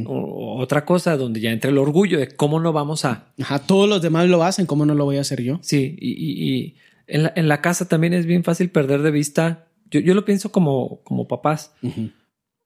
o, 0.06 0.60
otra 0.60 0.84
cosa 0.84 1.16
donde 1.16 1.40
ya 1.40 1.50
entra 1.50 1.70
el 1.70 1.78
orgullo 1.78 2.18
de 2.18 2.28
cómo 2.28 2.60
no 2.60 2.72
vamos 2.72 3.04
a... 3.04 3.32
Ajá, 3.40 3.60
todos 3.60 3.88
los 3.88 4.02
demás 4.02 4.28
lo 4.28 4.42
hacen, 4.42 4.66
¿cómo 4.66 4.86
no 4.86 4.94
lo 4.94 5.04
voy 5.04 5.16
a 5.16 5.22
hacer 5.22 5.42
yo? 5.42 5.58
Sí, 5.62 5.96
y, 6.00 6.76
en, 7.06 7.48
la, 7.48 7.60
casa 7.60 7.86
también 7.86 8.14
es 8.14 8.26
bien 8.26 8.44
fácil 8.44 8.70
perder 8.70 9.02
de 9.02 9.10
vista 9.10 9.68
yo, 9.90 10.00
yo 10.00 10.14
lo 10.14 10.24
pienso 10.24 10.50
como, 10.50 11.00
como 11.04 11.28
papás. 11.28 11.74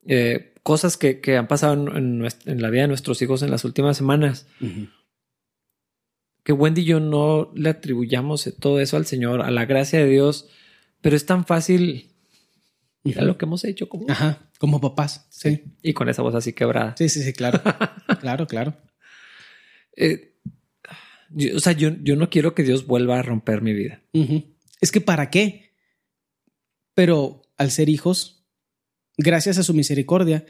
Eh, 0.06 0.54
cosas 0.62 0.96
que, 0.96 1.20
que, 1.20 1.36
han 1.36 1.48
pasado 1.48 1.74
en, 1.74 2.26
en, 2.46 2.62
la 2.62 2.70
vida 2.70 2.82
de 2.82 2.88
nuestros 2.88 3.20
hijos 3.22 3.42
en 3.42 3.50
las 3.50 3.64
últimas 3.64 3.96
semanas. 3.96 4.46
Que 6.44 6.52
Wendy 6.52 6.82
y 6.82 6.84
yo 6.84 7.00
no 7.00 7.52
le 7.54 7.70
atribuyamos 7.70 8.54
todo 8.58 8.80
eso 8.80 8.96
al 8.96 9.06
Señor, 9.06 9.42
a 9.42 9.50
la 9.50 9.66
gracia 9.66 9.98
de 9.98 10.08
Dios, 10.08 10.48
pero 11.00 11.14
es 11.14 11.26
tan 11.26 11.44
fácil 11.44 12.08
Mira 13.04 13.22
lo 13.22 13.38
que 13.38 13.44
hemos 13.44 13.64
hecho 13.64 13.88
como, 13.88 14.10
Ajá, 14.10 14.50
como 14.58 14.80
papás. 14.80 15.26
Sí. 15.30 15.62
Y 15.82 15.92
con 15.92 16.08
esa 16.08 16.22
voz 16.22 16.34
así 16.34 16.52
quebrada. 16.52 16.94
Sí, 16.98 17.08
sí, 17.08 17.22
sí, 17.22 17.32
claro. 17.32 17.60
claro, 18.20 18.46
claro. 18.46 18.76
Eh, 19.96 20.34
o 21.54 21.60
sea, 21.60 21.72
yo, 21.72 21.90
yo, 22.02 22.16
no 22.16 22.30
quiero 22.30 22.54
que 22.54 22.64
Dios 22.64 22.86
vuelva 22.86 23.18
a 23.18 23.22
romper 23.22 23.62
mi 23.62 23.72
vida. 23.72 24.02
Es 24.80 24.90
que 24.90 25.00
¿para 25.00 25.30
qué? 25.30 25.72
Pero 26.94 27.42
al 27.56 27.70
ser 27.70 27.88
hijos, 27.88 28.46
gracias 29.16 29.58
a 29.58 29.62
su 29.62 29.74
misericordia, 29.74 30.44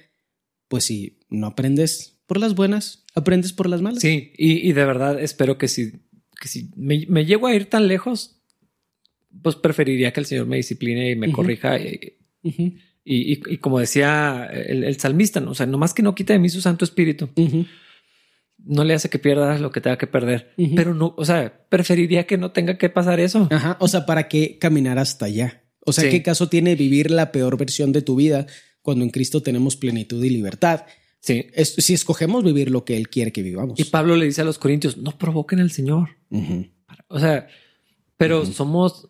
pues 0.68 0.84
si 0.84 1.20
no 1.28 1.48
aprendes 1.48 2.17
por 2.28 2.38
las 2.38 2.54
buenas, 2.54 3.04
aprendes 3.14 3.52
por 3.54 3.68
las 3.68 3.80
malas. 3.80 4.00
Sí, 4.00 4.32
y, 4.36 4.70
de 4.72 4.84
verdad 4.84 5.18
espero 5.18 5.56
que 5.56 5.66
si, 5.66 5.92
que 6.38 6.46
si 6.46 6.70
me, 6.76 7.06
me, 7.08 7.24
llego 7.24 7.46
a 7.46 7.54
ir 7.54 7.64
tan 7.66 7.88
lejos, 7.88 8.42
pues 9.42 9.56
preferiría 9.56 10.12
que 10.12 10.20
el 10.20 10.26
Señor 10.26 10.46
me 10.46 10.56
discipline 10.56 11.10
y 11.10 11.16
me 11.16 11.32
corrija 11.32 11.78
y, 11.78 12.18
y, 13.02 13.56
como 13.56 13.80
decía 13.80 14.44
el, 14.52 15.00
salmista, 15.00 15.40
¿no? 15.40 15.52
o 15.52 15.54
sea, 15.54 15.64
nomás 15.64 15.94
que 15.94 16.02
no 16.02 16.14
quita 16.14 16.34
de 16.34 16.38
mí 16.38 16.50
su 16.50 16.60
Santo 16.60 16.84
Espíritu. 16.84 17.30
No 18.58 18.84
le 18.84 18.92
hace 18.92 19.08
que 19.08 19.18
pierda 19.18 19.58
lo 19.58 19.70
que 19.70 19.80
tenga 19.80 19.96
que 19.96 20.06
perder. 20.06 20.52
Pero 20.76 20.92
no, 20.92 21.14
o 21.16 21.24
sea, 21.24 21.66
preferiría 21.70 22.26
que 22.26 22.36
no 22.36 22.50
tenga 22.50 22.76
que 22.76 22.90
pasar 22.90 23.20
eso. 23.20 23.48
Ajá. 23.50 23.78
O 23.80 23.88
sea, 23.88 24.04
¿para 24.04 24.28
qué 24.28 24.58
caminar 24.58 24.98
hasta 24.98 25.24
allá? 25.24 25.62
O 25.86 25.94
sea, 25.94 26.10
¿qué 26.10 26.22
caso 26.22 26.50
tiene 26.50 26.74
vivir 26.74 27.10
la 27.10 27.32
peor 27.32 27.56
versión 27.56 27.92
de 27.92 28.02
tu 28.02 28.16
vida 28.16 28.46
cuando 28.82 29.04
en 29.04 29.10
Cristo 29.10 29.42
tenemos 29.42 29.76
plenitud 29.76 30.22
y 30.22 30.28
libertad? 30.28 30.84
Sí. 31.20 31.46
si 31.56 31.94
escogemos 31.94 32.44
vivir 32.44 32.70
lo 32.70 32.84
que 32.84 32.96
Él 32.96 33.08
quiere 33.08 33.32
que 33.32 33.42
vivamos. 33.42 33.78
Y 33.78 33.84
Pablo 33.84 34.16
le 34.16 34.26
dice 34.26 34.42
a 34.42 34.44
los 34.44 34.58
corintios, 34.58 34.96
no 34.96 35.18
provoquen 35.18 35.60
al 35.60 35.70
Señor. 35.70 36.10
O 37.08 37.18
sea, 37.18 37.48
pero 38.16 38.46
somos 38.46 39.08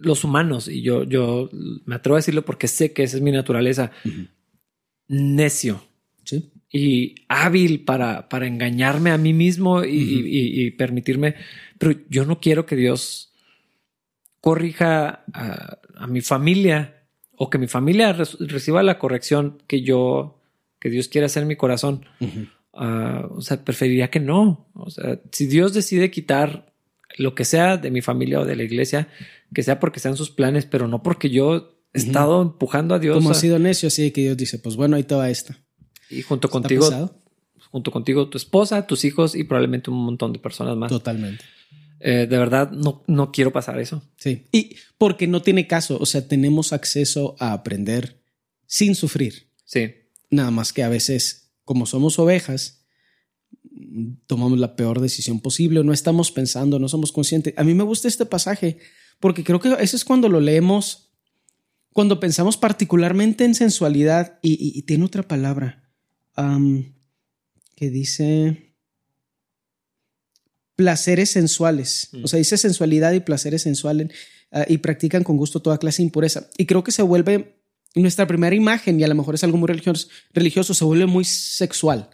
los 0.00 0.24
humanos, 0.24 0.68
y 0.68 0.82
yo, 0.82 1.04
yo 1.04 1.48
me 1.84 1.94
atrevo 1.94 2.16
a 2.16 2.18
decirlo 2.18 2.44
porque 2.44 2.68
sé 2.68 2.92
que 2.92 3.02
esa 3.02 3.16
es 3.16 3.22
mi 3.22 3.32
naturaleza, 3.32 3.90
necio. 5.06 5.82
Sí. 6.24 6.52
Y 6.70 7.14
hábil 7.28 7.84
para, 7.84 8.28
para 8.28 8.46
engañarme 8.46 9.10
a 9.10 9.18
mí 9.18 9.32
mismo 9.32 9.82
y, 9.84 10.70
permitirme. 10.72 11.34
Pero 11.78 12.00
yo 12.10 12.26
no 12.26 12.40
quiero 12.40 12.66
que 12.66 12.76
Dios 12.76 13.32
corrija 14.40 15.24
a, 15.32 16.06
mi 16.06 16.20
familia 16.20 17.06
o 17.36 17.50
que 17.50 17.58
mi 17.58 17.66
familia 17.66 18.12
reciba 18.12 18.82
la 18.82 18.98
corrección 18.98 19.62
que 19.66 19.82
yo, 19.82 20.37
que 20.80 20.90
Dios 20.90 21.08
quiere 21.08 21.26
hacer 21.26 21.42
en 21.42 21.48
mi 21.48 21.56
corazón. 21.56 22.04
Ah, 22.72 23.28
o 23.30 23.40
sea, 23.40 23.64
preferiría 23.64 24.10
que 24.10 24.20
no. 24.20 24.70
O 24.74 24.90
sea, 24.90 25.20
si 25.32 25.46
Dios 25.46 25.74
decide 25.74 26.10
quitar 26.10 26.72
lo 27.16 27.34
que 27.34 27.44
sea 27.44 27.76
de 27.76 27.90
mi 27.90 28.00
familia 28.00 28.40
o 28.40 28.44
de 28.44 28.56
la 28.56 28.62
iglesia, 28.62 29.08
que 29.52 29.62
sea 29.62 29.80
porque 29.80 30.00
sean 30.00 30.16
sus 30.16 30.30
planes, 30.30 30.66
pero 30.66 30.88
no 30.88 31.02
porque 31.02 31.30
yo 31.30 31.74
he 31.92 31.98
estado 31.98 32.42
empujando 32.42 32.94
a 32.94 32.98
Dios. 32.98 33.16
Como 33.16 33.30
ha 33.30 33.34
sido 33.34 33.58
necio, 33.58 33.88
así 33.88 34.10
que 34.10 34.22
Dios 34.22 34.36
dice, 34.36 34.58
pues 34.58 34.76
bueno, 34.76 34.96
ahí 34.96 35.04
te 35.04 35.14
va 35.14 35.30
esta. 35.30 35.58
Y 36.10 36.22
junto 36.22 36.48
contigo, 36.48 37.10
junto 37.70 37.90
contigo, 37.90 38.28
tu 38.28 38.38
esposa, 38.38 38.86
tus 38.86 39.04
hijos 39.04 39.34
y 39.34 39.44
probablemente 39.44 39.90
un 39.90 40.04
montón 40.04 40.32
de 40.32 40.38
personas 40.38 40.76
más. 40.76 40.90
Totalmente. 40.90 41.44
Eh, 42.00 42.26
de 42.30 42.38
verdad, 42.38 42.70
no, 42.70 43.02
no 43.06 43.32
quiero 43.32 43.52
pasar 43.52 43.80
eso. 43.80 44.02
Sí. 44.16 44.46
Y 44.52 44.76
porque 44.98 45.26
no 45.26 45.42
tiene 45.42 45.66
caso, 45.66 45.98
o 46.00 46.06
sea, 46.06 46.26
tenemos 46.28 46.72
acceso 46.72 47.34
a 47.40 47.52
aprender 47.52 48.22
sin 48.66 48.94
sufrir. 48.94 49.48
Sí. 49.64 49.94
Nada 50.30 50.50
más 50.50 50.72
que 50.72 50.82
a 50.82 50.88
veces, 50.88 51.52
como 51.64 51.86
somos 51.86 52.18
ovejas, 52.18 52.84
tomamos 54.26 54.58
la 54.58 54.76
peor 54.76 55.00
decisión 55.00 55.40
posible, 55.40 55.82
no 55.84 55.92
estamos 55.92 56.30
pensando, 56.30 56.78
no 56.78 56.88
somos 56.88 57.12
conscientes. 57.12 57.54
A 57.56 57.64
mí 57.64 57.74
me 57.74 57.84
gusta 57.84 58.08
este 58.08 58.26
pasaje 58.26 58.78
porque 59.20 59.44
creo 59.44 59.60
que 59.60 59.74
eso 59.80 59.96
es 59.96 60.04
cuando 60.04 60.28
lo 60.28 60.40
leemos, 60.40 61.10
cuando 61.92 62.20
pensamos 62.20 62.56
particularmente 62.56 63.44
en 63.44 63.54
sensualidad 63.54 64.38
y, 64.42 64.82
tiene 64.82 65.04
otra 65.04 65.22
palabra 65.22 65.90
que 67.74 67.90
dice 67.90 68.74
placeres 70.76 71.30
sensuales, 71.30 72.10
mm. 72.12 72.24
o 72.24 72.28
sea, 72.28 72.38
dice 72.38 72.56
sensualidad 72.56 73.12
y 73.12 73.20
placeres 73.20 73.62
sensuales 73.62 74.10
ah, 74.52 74.64
y 74.68 74.78
practican 74.78 75.24
con 75.24 75.36
gusto 75.36 75.60
toda 75.60 75.78
clase 75.78 76.02
de 76.02 76.06
impureza. 76.06 76.48
Y 76.56 76.66
creo 76.66 76.84
que 76.84 76.92
se 76.92 77.02
vuelve 77.02 77.57
nuestra 77.94 78.26
primera 78.26 78.54
imagen, 78.54 79.00
y 79.00 79.04
a 79.04 79.08
lo 79.08 79.14
mejor 79.14 79.34
es 79.34 79.44
algo 79.44 79.58
muy 79.58 79.68
religioso, 79.68 80.08
religioso 80.32 80.74
se 80.74 80.84
vuelve 80.84 81.06
muy 81.06 81.24
sexual 81.24 82.10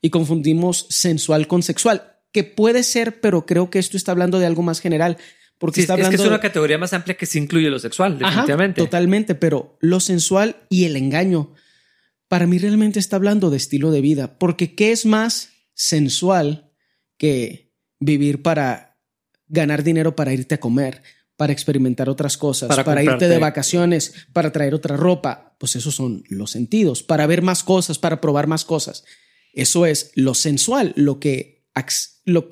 y 0.00 0.10
confundimos 0.10 0.86
sensual 0.90 1.46
con 1.46 1.62
sexual, 1.62 2.18
que 2.32 2.44
puede 2.44 2.82
ser, 2.82 3.20
pero 3.20 3.46
creo 3.46 3.70
que 3.70 3.78
esto 3.78 3.96
está 3.96 4.12
hablando 4.12 4.38
de 4.38 4.46
algo 4.46 4.62
más 4.62 4.80
general. 4.80 5.16
Porque 5.56 5.80
está 5.80 5.92
hablando 5.92 6.12
es 6.12 6.16
que 6.16 6.22
es 6.22 6.28
una 6.28 6.40
categoría 6.40 6.78
más 6.78 6.92
amplia 6.92 7.16
que 7.16 7.26
se 7.26 7.38
incluye 7.38 7.70
lo 7.70 7.78
sexual, 7.78 8.18
definitivamente. 8.18 8.82
totalmente, 8.82 9.34
pero 9.34 9.78
lo 9.80 10.00
sensual 10.00 10.56
y 10.68 10.84
el 10.84 10.96
engaño, 10.96 11.54
para 12.28 12.46
mí 12.46 12.58
realmente 12.58 12.98
está 12.98 13.16
hablando 13.16 13.50
de 13.50 13.56
estilo 13.56 13.92
de 13.92 14.00
vida, 14.00 14.36
porque 14.38 14.74
¿qué 14.74 14.90
es 14.90 15.06
más 15.06 15.50
sensual 15.74 16.72
que 17.16 17.72
vivir 18.00 18.42
para 18.42 18.98
ganar 19.48 19.82
dinero 19.82 20.16
para 20.16 20.32
irte 20.32 20.56
a 20.56 20.60
comer, 20.60 21.02
para 21.36 21.52
experimentar 21.52 22.08
otras 22.08 22.36
cosas, 22.36 22.76
para, 22.84 23.02
irte 23.02 23.28
de 23.28 23.38
vacaciones, 23.38 24.26
para 24.32 24.52
traer 24.52 24.74
otra 24.74 24.96
ropa? 24.96 25.56
Pues 25.58 25.76
esos 25.76 25.94
son 25.94 26.24
los 26.28 26.50
sentidos, 26.50 27.02
para 27.02 27.26
ver 27.26 27.42
más 27.42 27.64
cosas, 27.64 27.98
para 27.98 28.20
probar 28.20 28.46
más 28.46 28.64
cosas. 28.64 29.04
Eso 29.52 29.86
es 29.86 30.10
lo 30.14 30.34
sensual, 30.34 30.92
lo 30.96 31.20
que, 31.20 31.64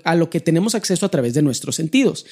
a 0.04 0.14
lo 0.14 0.30
que 0.30 0.40
tenemos 0.40 0.74
acceso 0.74 1.06
a 1.06 1.10
través 1.10 1.34
de 1.34 1.42
nuestros 1.42 1.76
sentidos 1.76 2.26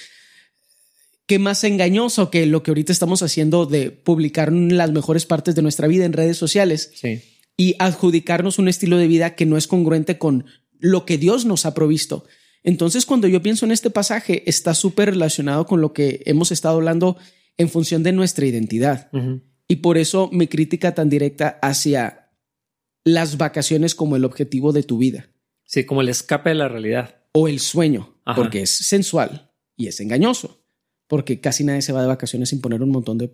qué 1.31 1.39
más 1.39 1.63
engañoso 1.63 2.29
que 2.29 2.45
lo 2.45 2.65
que 2.65 2.73
ahorita 2.73 2.91
estamos 2.91 3.23
haciendo 3.23 3.65
de 3.65 3.93
publicar 3.93 4.53
las 4.53 4.91
mejores 4.91 5.27
partes 5.27 5.55
de 5.55 5.63
nuestra 5.63 5.87
vida 5.87 6.05
en 6.05 6.13
redes 6.13 6.37
sociales 6.37 6.91
y 7.57 7.77
adjudicarnos 7.79 8.59
un 8.59 8.67
estilo 8.67 8.97
de 8.97 9.07
vida 9.07 9.37
que 9.37 9.47
no 9.47 9.57
es 9.57 9.69
congruente 9.69 10.19
con 10.19 10.47
lo 10.81 11.07
que 11.07 11.19
Dios 11.19 11.45
nos 11.45 11.67
ha 11.67 11.73
provisto. 11.73 12.25
Entonces, 12.63 13.07
cuando 13.07 13.27
yo 13.27 13.43
pienso 13.43 13.65
en 13.65 13.73
este 13.73 13.91
pasaje, 13.91 14.43
está 14.47 14.75
súper 14.75 15.11
relacionado 15.11 15.67
con 15.67 15.81
lo 15.81 15.93
que 15.93 16.23
hemos 16.27 16.53
estado 16.53 16.77
hablando 16.77 17.17
en 17.57 17.69
función 17.69 18.03
de 18.03 18.13
nuestra 18.13 18.47
identidad. 18.47 19.11
Y 19.67 19.77
por 19.77 19.99
eso 19.99 20.29
mi 20.33 20.47
crítica 20.47 20.95
tan 20.95 21.09
directa 21.09 21.59
hacia 21.63 22.31
las 23.05 23.39
vacaciones 23.39 23.95
como 23.95 24.17
el 24.17 24.25
objetivo 24.25 24.73
de 24.73 24.83
tu 24.83 24.99
vida. 24.99 25.31
Sí, 25.65 25.85
como 25.85 26.01
el 26.01 26.09
escape 26.09 26.51
de 26.51 26.57
la 26.57 26.69
realidad. 26.69 27.23
O 27.33 27.49
el 27.49 27.61
sueño, 27.61 28.17
porque 28.37 28.63
es 28.63 28.71
sensual 28.71 29.53
y 29.77 29.87
es 29.87 30.01
engañoso 30.01 30.61
porque 31.11 31.41
casi 31.41 31.65
nadie 31.65 31.83
se 31.83 31.93
va 31.93 32.03
de 32.03 32.07
vacaciones 32.07 32.51
sin 32.51 32.61
poner 32.61 32.85
un 32.85 32.91
montón 32.91 33.19
de 33.19 33.33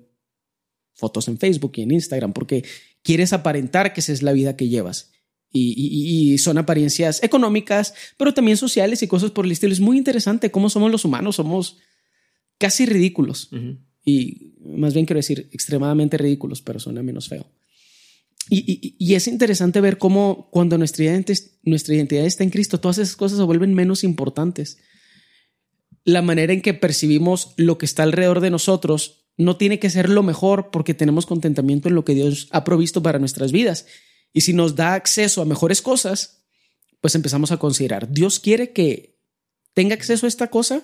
fotos 0.94 1.28
en 1.28 1.36
Facebook 1.36 1.72
y 1.74 1.82
en 1.82 1.90
Instagram, 1.90 2.32
porque 2.32 2.64
quieres 3.02 3.34
aparentar 3.34 3.92
que 3.92 4.00
esa 4.00 4.12
es 4.12 4.22
la 4.22 4.32
vida 4.32 4.56
que 4.56 4.70
llevas. 4.70 5.12
Y, 5.52 6.36
son 6.38 6.58
apariencias 6.58 7.22
económicas, 7.22 7.94
pero 8.18 8.34
también 8.34 8.56
sociales 8.56 9.02
y 9.02 9.06
cosas 9.06 9.30
por 9.30 9.46
el 9.46 9.52
estilo. 9.52 9.72
Es 9.72 9.80
muy 9.80 9.96
interesante 9.96 10.50
cómo 10.50 10.68
somos 10.68 10.90
los 10.90 11.04
humanos, 11.04 11.36
somos 11.36 11.78
casi 12.58 12.84
ridículos. 12.84 13.48
Y 14.04 14.54
más 14.60 14.92
bien 14.92 15.06
quiero 15.06 15.18
decir 15.18 15.48
extremadamente 15.52 16.18
ridículos, 16.18 16.60
pero 16.60 16.78
suena 16.78 17.02
menos 17.02 17.28
feo. 17.28 17.46
Y, 18.50 19.14
es 19.14 19.26
interesante 19.28 19.80
ver 19.80 19.98
cómo 19.98 20.48
cuando 20.50 20.76
nuestra 20.78 21.04
identidad, 21.04 21.38
nuestra 21.62 21.94
identidad 21.94 22.26
está 22.26 22.44
en 22.44 22.50
Cristo, 22.50 22.78
todas 22.78 22.98
esas 22.98 23.16
cosas 23.16 23.38
se 23.38 23.44
vuelven 23.44 23.74
menos 23.74 24.04
importantes 24.04 24.78
la 26.06 26.22
manera 26.22 26.52
en 26.52 26.62
que 26.62 26.72
percibimos 26.72 27.52
lo 27.56 27.78
que 27.78 27.84
está 27.84 28.04
alrededor 28.04 28.40
de 28.40 28.50
nosotros 28.50 29.26
no 29.36 29.56
tiene 29.56 29.80
que 29.80 29.90
ser 29.90 30.08
lo 30.08 30.22
mejor 30.22 30.70
porque 30.70 30.94
tenemos 30.94 31.26
contentamiento 31.26 31.88
en 31.88 31.96
lo 31.96 32.04
que 32.04 32.14
Dios 32.14 32.48
ha 32.52 32.62
provisto 32.62 33.02
para 33.02 33.18
nuestras 33.18 33.50
vidas. 33.52 33.86
Y 34.32 34.42
si 34.42 34.52
nos 34.52 34.76
da 34.76 34.94
acceso 34.94 35.42
a 35.42 35.46
mejores 35.46 35.82
cosas, 35.82 36.44
pues 37.00 37.14
empezamos 37.14 37.52
a 37.52 37.56
considerar, 37.56 38.10
¿Dios 38.10 38.40
quiere 38.40 38.72
que 38.72 39.18
tenga 39.74 39.94
acceso 39.94 40.26
a 40.26 40.28
esta 40.28 40.48
cosa? 40.48 40.82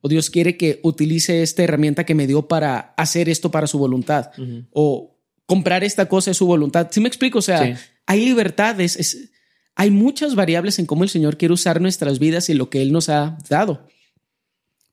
¿O 0.00 0.08
Dios 0.08 0.30
quiere 0.30 0.56
que 0.56 0.80
utilice 0.82 1.42
esta 1.42 1.62
herramienta 1.62 2.04
que 2.04 2.14
me 2.14 2.26
dio 2.26 2.48
para 2.48 2.94
hacer 2.96 3.28
esto 3.28 3.50
para 3.50 3.68
su 3.68 3.78
voluntad? 3.78 4.30
¿O 4.72 5.16
comprar 5.46 5.84
esta 5.84 6.08
cosa 6.08 6.32
es 6.32 6.36
su 6.36 6.46
voluntad? 6.46 6.88
¿Sí 6.90 7.00
me 7.00 7.08
explico? 7.08 7.38
O 7.38 7.42
sea, 7.42 7.78
hay 8.06 8.24
libertades, 8.24 9.30
hay 9.76 9.90
muchas 9.90 10.34
variables 10.34 10.78
en 10.78 10.86
cómo 10.86 11.04
el 11.04 11.10
Señor 11.10 11.38
quiere 11.38 11.54
usar 11.54 11.80
nuestras 11.80 12.18
vidas 12.18 12.48
y 12.48 12.54
lo 12.54 12.68
que 12.68 12.82
Él 12.82 12.90
nos 12.90 13.08
ha 13.08 13.38
dado. 13.48 13.86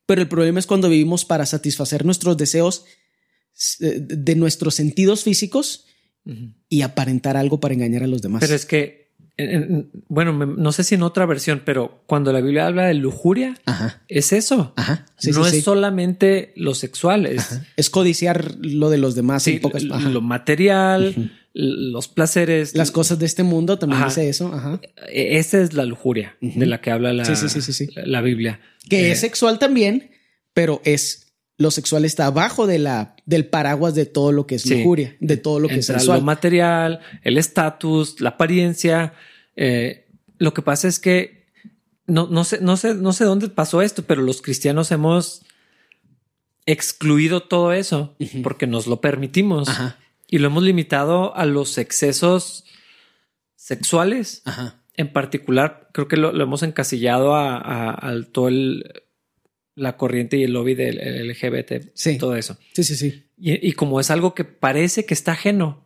Pero 0.06 0.22
el 0.22 0.28
problema 0.28 0.60
es 0.60 0.66
cuando 0.66 0.88
vivimos 0.88 1.24
para 1.24 1.44
satisfacer 1.44 2.04
nuestros 2.04 2.36
deseos 2.36 2.84
de 3.80 4.34
nuestros 4.36 4.76
sentidos 4.76 5.24
físicos 5.24 5.86
y 6.68 6.82
aparentar 6.82 7.36
algo 7.36 7.60
para 7.60 7.74
engañar 7.74 8.02
a 8.02 8.06
los 8.06 8.22
demás. 8.22 8.40
Pero 8.40 8.54
es 8.54 8.66
que 8.66 9.00
bueno, 10.08 10.32
no 10.32 10.72
sé 10.72 10.84
si 10.84 10.94
en 10.94 11.02
otra 11.02 11.26
versión, 11.26 11.62
pero 11.64 12.02
cuando 12.06 12.32
la 12.32 12.40
Biblia 12.40 12.66
habla 12.66 12.86
de 12.86 12.94
lujuria, 12.94 13.56
es 14.08 14.32
eso. 14.32 14.74
no 15.34 15.46
es 15.46 15.64
solamente 15.64 16.52
lo 16.56 16.74
sexual, 16.74 17.26
es, 17.26 17.90
codiciar 17.90 18.56
lo 18.60 18.90
de 18.90 18.98
los 18.98 19.14
demás 19.14 19.46
en 19.46 19.60
pocas 19.60 19.82
Lo 19.84 20.20
material, 20.20 21.32
los 21.52 22.08
placeres. 22.08 22.74
Las 22.74 22.90
cosas 22.90 23.18
de 23.18 23.26
este 23.26 23.42
mundo 23.42 23.78
también 23.78 24.04
dice 24.04 24.28
eso. 24.28 24.80
E, 25.08 25.38
esa 25.38 25.60
es 25.60 25.74
la 25.74 25.84
lujuria 25.84 26.36
de 26.40 26.66
la 26.66 26.80
que 26.80 26.90
habla 26.90 27.12
la, 27.12 27.24
la, 28.04 28.20
Biblia. 28.20 28.60
Que 28.88 29.10
es 29.10 29.18
eh, 29.18 29.20
sexual 29.20 29.58
también, 29.58 30.10
pero 30.54 30.80
es 30.84 31.29
lo 31.60 31.70
sexual 31.70 32.06
está 32.06 32.24
abajo 32.24 32.66
de 32.66 32.78
la, 32.78 33.14
del 33.26 33.44
paraguas 33.44 33.94
de 33.94 34.06
todo 34.06 34.32
lo 34.32 34.46
que 34.46 34.54
es 34.54 34.64
lujuria, 34.64 35.14
de 35.20 35.36
todo 35.36 35.60
lo 35.60 35.68
que 35.68 35.80
es 35.80 35.86
sexual. 35.86 36.20
Lo 36.20 36.24
material, 36.24 37.00
el 37.22 37.36
estatus, 37.36 38.18
la 38.22 38.30
apariencia. 38.30 39.12
Eh, 39.56 40.06
lo 40.38 40.54
que 40.54 40.62
pasa 40.62 40.88
es 40.88 40.98
que 40.98 41.44
no, 42.06 42.28
no, 42.28 42.44
sé, 42.44 42.62
no, 42.62 42.78
sé, 42.78 42.94
no 42.94 43.12
sé 43.12 43.24
dónde 43.24 43.50
pasó 43.50 43.82
esto, 43.82 44.04
pero 44.04 44.22
los 44.22 44.40
cristianos 44.40 44.90
hemos 44.90 45.42
excluido 46.64 47.42
todo 47.42 47.74
eso 47.74 48.16
porque 48.42 48.66
nos 48.66 48.86
lo 48.86 49.02
permitimos 49.02 49.68
y 50.28 50.38
lo 50.38 50.46
hemos 50.46 50.62
limitado 50.62 51.36
a 51.36 51.44
los 51.44 51.76
excesos 51.76 52.64
sexuales. 53.54 54.42
En 54.96 55.12
particular, 55.12 55.90
creo 55.92 56.08
que 56.08 56.16
lo, 56.16 56.30
hemos 56.40 56.62
encasillado 56.62 57.36
a 57.36 58.14
todo 58.32 58.48
el 58.48 59.02
la 59.74 59.96
corriente 59.96 60.36
y 60.36 60.44
el 60.44 60.52
lobby 60.52 60.74
del 60.74 60.96
LGBT, 61.28 61.90
sí. 61.94 62.18
todo 62.18 62.36
eso. 62.36 62.58
Sí, 62.74 62.84
sí, 62.84 62.96
sí. 62.96 63.24
Y, 63.38 63.72
como 63.72 64.00
es 64.00 64.10
algo 64.10 64.34
que 64.34 64.44
parece 64.44 65.06
que 65.06 65.14
está 65.14 65.32
ajeno, 65.32 65.82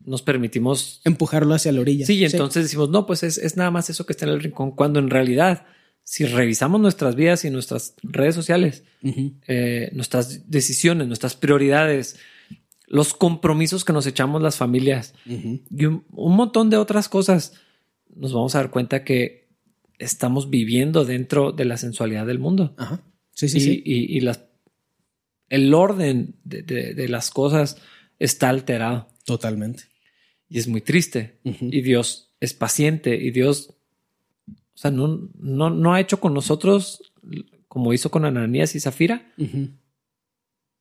nos 0.00 0.22
permitimos 0.22 1.02
empujarlo 1.04 1.54
hacia 1.54 1.72
la 1.72 1.82
orilla. 1.82 2.06
Sí, 2.06 2.14
y 2.14 2.24
entonces 2.24 2.62
decimos, 2.64 2.88
no, 2.88 3.04
pues 3.04 3.22
es, 3.22 3.56
nada 3.56 3.70
más 3.70 3.90
eso 3.90 4.06
que 4.06 4.14
está 4.14 4.24
en 4.24 4.32
el 4.32 4.40
rincón, 4.40 4.70
cuando 4.70 4.98
en 4.98 5.10
realidad, 5.10 5.66
si 6.04 6.24
revisamos 6.24 6.80
nuestras 6.80 7.16
vidas 7.16 7.44
y 7.44 7.50
nuestras 7.50 7.94
redes 8.02 8.34
sociales, 8.34 8.84
eh, 9.46 9.90
nuestras 9.92 10.50
decisiones, 10.50 11.06
nuestras 11.06 11.36
prioridades, 11.36 12.16
los 12.86 13.12
compromisos 13.12 13.84
que 13.84 13.92
nos 13.92 14.06
echamos 14.06 14.40
las 14.40 14.56
familias 14.56 15.12
y 15.26 15.84
un 15.84 16.04
montón 16.10 16.70
de 16.70 16.78
otras 16.78 17.10
cosas, 17.10 17.52
nos 18.16 18.32
vamos 18.32 18.54
a 18.54 18.58
dar 18.58 18.70
cuenta 18.70 19.04
que 19.04 19.47
estamos 19.98 20.50
viviendo 20.50 21.04
dentro 21.04 21.52
de 21.52 21.64
la 21.64 21.76
sensualidad 21.76 22.26
del 22.26 22.38
mundo. 22.38 22.74
Ajá. 22.78 23.02
Sí, 23.32 23.48
sí, 23.48 23.60
sí. 23.60 23.82
Y, 23.84 24.20
las, 24.20 24.44
el 25.48 25.72
orden 25.72 26.34
de, 26.44 27.06
las 27.08 27.30
cosas 27.30 27.76
está 28.18 28.48
alterado. 28.48 29.08
Totalmente. 29.24 29.84
Y 30.48 30.58
es 30.58 30.66
muy 30.66 30.80
triste. 30.80 31.38
Y 31.44 31.82
Dios 31.82 32.32
es 32.40 32.54
paciente 32.54 33.16
y 33.16 33.30
Dios, 33.30 33.74
o 34.48 34.78
sea, 34.78 34.90
no, 34.90 35.30
no, 35.38 35.70
no 35.70 35.94
ha 35.94 36.00
hecho 36.00 36.20
con 36.20 36.34
nosotros 36.34 37.12
como 37.68 37.92
hizo 37.92 38.10
con 38.10 38.24
Ananías 38.24 38.74
y 38.74 38.80
Zafira, 38.80 39.32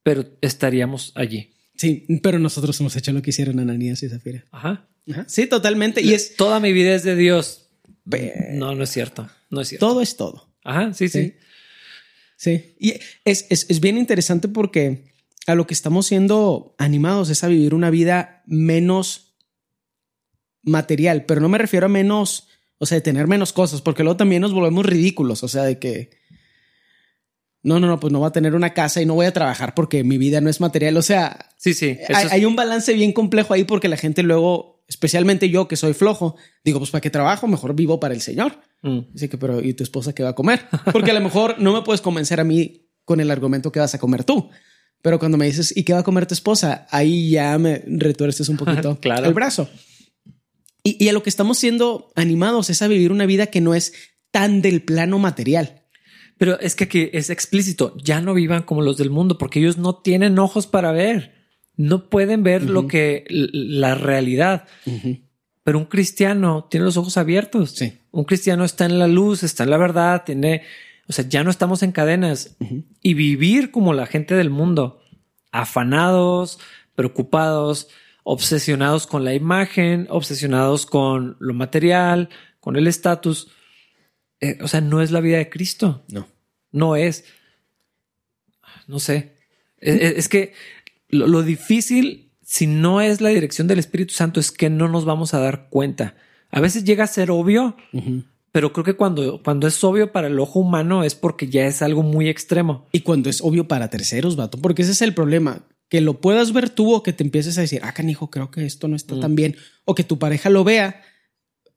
pero 0.04 0.26
estaríamos 0.42 1.12
allí. 1.16 1.52
Sí, 1.76 2.08
pero 2.24 2.40
nosotros 2.40 2.80
hemos 2.80 2.96
hecho 2.96 3.12
lo 3.12 3.22
que 3.22 3.30
hicieron 3.30 3.60
Ananías 3.60 4.02
y 4.02 4.10
Zafira. 4.10 4.46
Ajá. 4.52 4.88
Ajá. 5.12 5.26
Sí, 5.28 5.48
totalmente. 5.48 6.02
Y 6.02 6.14
es 6.14 6.36
toda 6.36 6.60
mi 6.60 6.74
vida 6.74 6.96
es 6.96 7.04
de 7.04 7.16
Dios. 7.16 7.67
No, 8.52 8.76
no 8.76 8.84
es 8.84 8.90
cierto. 8.90 9.30
No 9.50 9.62
es 9.62 9.70
cierto. 9.70 9.88
Todo 9.88 10.02
es 10.02 10.16
todo. 10.16 10.50
Ajá, 10.64 10.94
sí, 10.94 11.10
sí. 11.10 11.36
Sí. 12.38 12.76
Y 12.80 12.94
es, 13.26 13.80
bien 13.80 13.98
interesante 13.98 14.48
porque 14.48 15.06
a 15.48 15.56
lo 15.56 15.66
que 15.66 15.74
estamos 15.74 16.06
siendo 16.06 16.76
animados 16.78 17.30
es 17.30 17.44
a 17.44 17.48
vivir 17.48 17.74
una 17.74 17.90
vida 17.90 18.44
menos 18.46 19.36
material, 20.62 21.26
pero 21.26 21.42
no 21.42 21.50
me 21.50 21.58
refiero 21.58 21.86
a 21.86 21.90
menos, 21.90 22.48
o 22.78 22.86
sea, 22.86 22.98
de 22.98 23.02
tener 23.02 23.28
menos 23.28 23.54
cosas, 23.54 23.82
porque 23.82 24.04
luego 24.04 24.18
también 24.18 24.42
nos 24.42 24.54
volvemos 24.54 24.86
ridículos, 24.86 25.44
o 25.44 25.48
sea, 25.48 25.64
de 25.64 25.80
que 25.80 26.12
no, 27.64 27.80
no, 27.82 27.88
no, 27.88 28.00
pues 28.00 28.14
no 28.14 28.20
voy 28.20 28.28
a 28.28 28.32
tener 28.32 28.56
una 28.56 28.74
casa 28.74 29.02
y 29.02 29.06
no 29.06 29.16
voy 29.16 29.26
a 29.26 29.34
trabajar 29.34 29.74
porque 29.74 30.04
mi 30.06 30.18
vida 30.18 30.40
no 30.40 30.50
es 30.50 30.62
material. 30.62 30.96
O 30.96 31.02
sea, 31.02 31.50
sí, 31.58 31.74
sí. 31.74 31.98
Hay, 32.14 32.46
un 32.46 32.56
balance 32.56 32.94
bien 32.94 33.12
complejo 33.12 33.54
ahí 33.54 33.66
porque 33.66 33.90
la 33.90 33.98
gente 33.98 34.24
luego, 34.24 34.77
especialmente 34.88 35.50
yo 35.50 35.68
que 35.68 35.76
soy 35.76 35.94
flojo, 35.94 36.36
digo, 36.64 36.80
pues 36.80 36.92
para 36.92 37.02
qué 37.02 37.10
trabajo, 37.10 37.48
mejor 37.48 37.76
vivo 37.76 38.00
para 38.00 38.14
el 38.14 38.22
Señor. 38.22 38.60
Mm. 38.82 39.00
Dice 39.14 39.30
que, 39.30 39.38
pero 39.38 39.62
¿y 39.62 39.74
tu 39.74 39.84
esposa 39.84 40.14
qué 40.14 40.24
va 40.24 40.30
a 40.30 40.36
comer? 40.36 40.62
Porque 40.94 41.12
a 41.12 41.14
lo 41.14 41.22
mejor 41.22 41.60
no 41.60 41.74
me 41.74 41.82
puedes 41.82 42.02
convencer 42.02 42.40
a 42.40 42.44
mí 42.44 42.90
con 43.04 43.20
el 43.20 43.32
argumento 43.32 43.72
que 43.72 43.80
vas 43.80 43.94
a 43.96 44.00
comer 44.00 44.24
tú. 44.24 44.50
Pero 45.02 45.20
cuando 45.20 45.38
me 45.38 45.46
dices, 45.46 45.76
¿y 45.76 45.84
qué 45.84 45.94
va 45.94 46.00
a 46.00 46.04
comer 46.04 46.26
tu 46.26 46.34
esposa? 46.34 46.88
Ahí 46.90 47.30
ya 47.30 47.58
me 47.58 47.84
retuerces 47.86 48.50
un 48.50 48.58
poquito 48.58 48.98
el 49.24 49.34
brazo. 49.34 49.70
Y, 50.84 51.04
y 51.04 51.10
a 51.10 51.14
lo 51.14 51.22
que 51.22 51.30
estamos 51.30 51.58
siendo 51.58 52.12
animados 52.16 52.70
es 52.70 52.82
a 52.82 52.88
vivir 52.88 53.12
una 53.12 53.26
vida 53.26 53.48
que 53.48 53.62
no 53.62 53.74
es 53.76 53.94
tan 54.32 54.62
del 54.62 54.84
plano 54.84 55.20
material. 55.20 55.84
Pero 56.38 56.60
es 56.60 56.76
que 56.76 56.86
aquí 56.86 57.10
es 57.14 57.30
explícito, 57.30 57.96
ya 57.98 58.22
no 58.22 58.34
vivan 58.34 58.64
como 58.64 58.82
los 58.82 58.98
del 58.98 59.10
mundo 59.10 59.38
porque 59.38 59.60
ellos 59.60 59.78
no 59.78 59.96
tienen 59.96 60.38
ojos 60.40 60.68
para 60.68 60.92
ver, 60.92 61.37
no 61.78 62.10
pueden 62.10 62.44
ver 62.44 62.64
lo 62.64 62.88
que 62.88 63.26
la 63.30 63.96
realidad. 63.96 64.68
Pero 65.64 65.78
un 65.78 65.86
cristiano 65.86 66.68
tiene 66.70 66.86
los 66.86 66.98
ojos 66.98 67.18
abiertos. 67.18 67.72
Sí. 67.72 68.00
Un 68.12 68.26
cristiano 68.26 68.66
está 68.66 68.86
en 68.86 69.00
la 69.00 69.08
luz, 69.08 69.44
está 69.44 69.64
en 69.64 69.70
la 69.70 69.78
verdad, 69.78 70.24
tiene, 70.26 70.64
o 71.08 71.14
sea, 71.14 71.26
ya 71.28 71.44
no 71.44 71.50
estamos 71.50 71.84
en 71.84 71.92
cadenas 71.92 72.58
y 73.02 73.14
vivir 73.14 73.72
como 73.72 73.94
la 73.94 74.06
gente 74.06 74.36
del 74.36 74.50
mundo, 74.50 75.02
afanados, 75.52 76.60
preocupados, 76.96 77.88
obsesionados 78.24 79.08
con 79.08 79.24
la 79.24 79.34
imagen, 79.34 80.08
obsesionados 80.10 80.86
con 80.86 81.38
lo 81.40 81.54
material, 81.54 82.30
con 82.60 82.76
el 82.76 82.88
estatus 82.88 83.50
eh, 84.40 84.60
o 84.62 84.68
sea, 84.68 84.82
no 84.82 85.02
es 85.02 85.12
la 85.12 85.22
vida 85.22 85.38
de 85.38 85.50
Cristo. 85.50 86.04
No. 86.10 86.28
No 86.72 86.96
es. 86.96 87.26
No 88.88 89.00
sé. 89.00 89.36
Es, 89.80 90.28
que 90.28 90.54
lo, 91.10 91.44
difícil, 91.44 92.32
si 92.44 92.68
no 92.68 93.02
es 93.02 93.22
la 93.22 93.30
dirección 93.30 93.68
del 93.68 93.80
Espíritu 93.80 94.14
Santo, 94.14 94.40
es 94.40 94.52
que 94.52 94.70
no 94.70 94.88
nos 94.88 95.06
vamos 95.06 95.34
a 95.34 95.40
dar 95.40 95.70
cuenta. 95.70 96.16
A 96.50 96.62
veces 96.62 96.84
llega 96.84 97.04
a 97.04 97.08
ser 97.08 97.32
obvio, 97.32 97.76
pero 98.52 98.74
creo 98.74 98.84
que 98.84 98.96
cuando, 98.96 99.42
cuando 99.44 99.68
es 99.68 99.84
obvio 99.84 100.12
para 100.12 100.28
el 100.28 100.40
ojo 100.40 100.60
humano 100.60 101.04
es 101.04 101.16
porque 101.16 101.48
ya 101.48 101.68
es 101.68 101.82
algo 101.82 102.04
muy 102.04 102.30
extremo. 102.30 102.86
Y 102.92 103.02
cuando 103.02 103.30
es 103.30 103.42
obvio 103.42 103.68
para 103.68 103.90
terceros, 103.90 104.36
vato, 104.36 104.58
porque 104.58 104.82
ese 104.82 104.92
es 104.92 105.02
el 105.02 105.14
problema. 105.14 105.68
Que 105.90 106.02
lo 106.02 106.20
puedas 106.20 106.52
ver 106.52 106.70
tú 106.70 106.94
o 106.94 107.04
que 107.04 107.14
te 107.14 107.24
empieces 107.24 107.58
a 107.58 107.62
decir, 107.62 107.80
ah, 107.84 107.94
canijo, 107.94 108.30
creo 108.30 108.52
que 108.52 108.66
esto 108.66 108.90
no 108.90 108.96
está 108.96 109.16
mm. 109.16 109.20
tan 109.22 109.36
bien. 109.36 109.56
O 109.86 109.96
que 109.96 110.04
tu 110.04 110.20
pareja 110.20 110.50
lo 110.50 110.66
vea. 110.66 111.02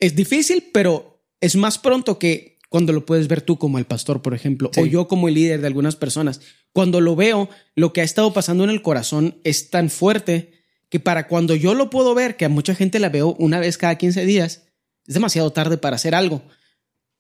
Es 0.01 0.16
difícil, 0.16 0.70
pero 0.72 1.22
es 1.41 1.55
más 1.55 1.78
pronto 1.78 2.18
que 2.18 2.50
cuando 2.71 2.93
lo 2.93 3.05
puedes 3.05 3.27
ver 3.27 3.43
tú 3.43 3.59
como 3.59 3.79
el 3.79 3.85
pastor, 3.85 4.23
por 4.23 4.33
ejemplo, 4.33 4.71
o 4.77 4.87
yo 4.87 5.09
como 5.09 5.27
el 5.27 5.35
líder 5.35 5.61
de 5.61 5.66
algunas 5.66 5.97
personas. 5.97 6.41
Cuando 6.73 7.01
lo 7.01 7.16
veo, 7.16 7.51
lo 7.75 7.93
que 7.93 8.01
ha 8.01 8.05
estado 8.05 8.33
pasando 8.33 8.62
en 8.62 8.71
el 8.71 8.81
corazón 8.81 9.41
es 9.43 9.71
tan 9.71 9.91
fuerte 9.91 10.53
que 10.89 11.01
para 11.01 11.27
cuando 11.27 11.57
yo 11.57 11.75
lo 11.75 11.91
puedo 11.91 12.14
ver, 12.14 12.37
que 12.37 12.45
a 12.45 12.49
mucha 12.49 12.77
gente 12.77 13.01
la 13.01 13.09
veo 13.09 13.35
una 13.41 13.59
vez 13.59 13.77
cada 13.77 13.99
15 13.99 14.25
días, 14.25 14.68
es 15.05 15.14
demasiado 15.14 15.51
tarde 15.51 15.79
para 15.79 15.97
hacer 15.97 16.14
algo. 16.14 16.43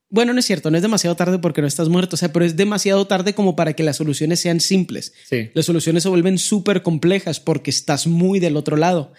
Bueno, 0.08 0.32
no 0.32 0.38
es 0.38 0.46
cierto, 0.46 0.70
no 0.70 0.76
es 0.76 0.82
demasiado 0.82 1.16
tarde 1.16 1.40
porque 1.40 1.62
no 1.62 1.66
estás 1.66 1.88
muerto, 1.88 2.14
o 2.14 2.16
sea, 2.16 2.32
pero 2.32 2.44
es 2.44 2.56
demasiado 2.56 3.08
tarde 3.08 3.34
como 3.34 3.56
para 3.56 3.72
que 3.72 3.82
las 3.82 3.96
soluciones 3.96 4.38
sean 4.38 4.60
simples. 4.60 5.12
Las 5.54 5.66
soluciones 5.66 6.04
se 6.04 6.08
vuelven 6.08 6.38
súper 6.38 6.82
complejas 6.82 7.40
porque 7.40 7.70
estás 7.70 8.06
muy 8.06 8.38
del 8.38 8.56
otro 8.56 8.76
lado. 8.76 9.12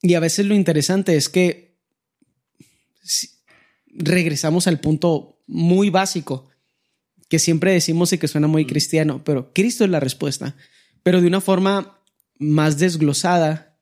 Y 0.00 0.14
a 0.14 0.20
veces 0.20 0.46
lo 0.46 0.54
interesante 0.54 1.14
es 1.14 1.28
que 1.28 1.76
regresamos 3.98 4.66
al 4.66 4.80
punto 4.80 5.40
muy 5.46 5.90
básico 5.90 6.48
que 7.28 7.38
siempre 7.38 7.72
decimos 7.72 8.12
y 8.12 8.18
que 8.18 8.28
suena 8.28 8.46
muy 8.46 8.66
cristiano, 8.66 9.22
pero 9.24 9.52
Cristo 9.52 9.84
es 9.84 9.90
la 9.90 10.00
respuesta. 10.00 10.56
Pero 11.02 11.20
de 11.20 11.26
una 11.26 11.40
forma 11.40 12.00
más 12.38 12.78
desglosada, 12.78 13.78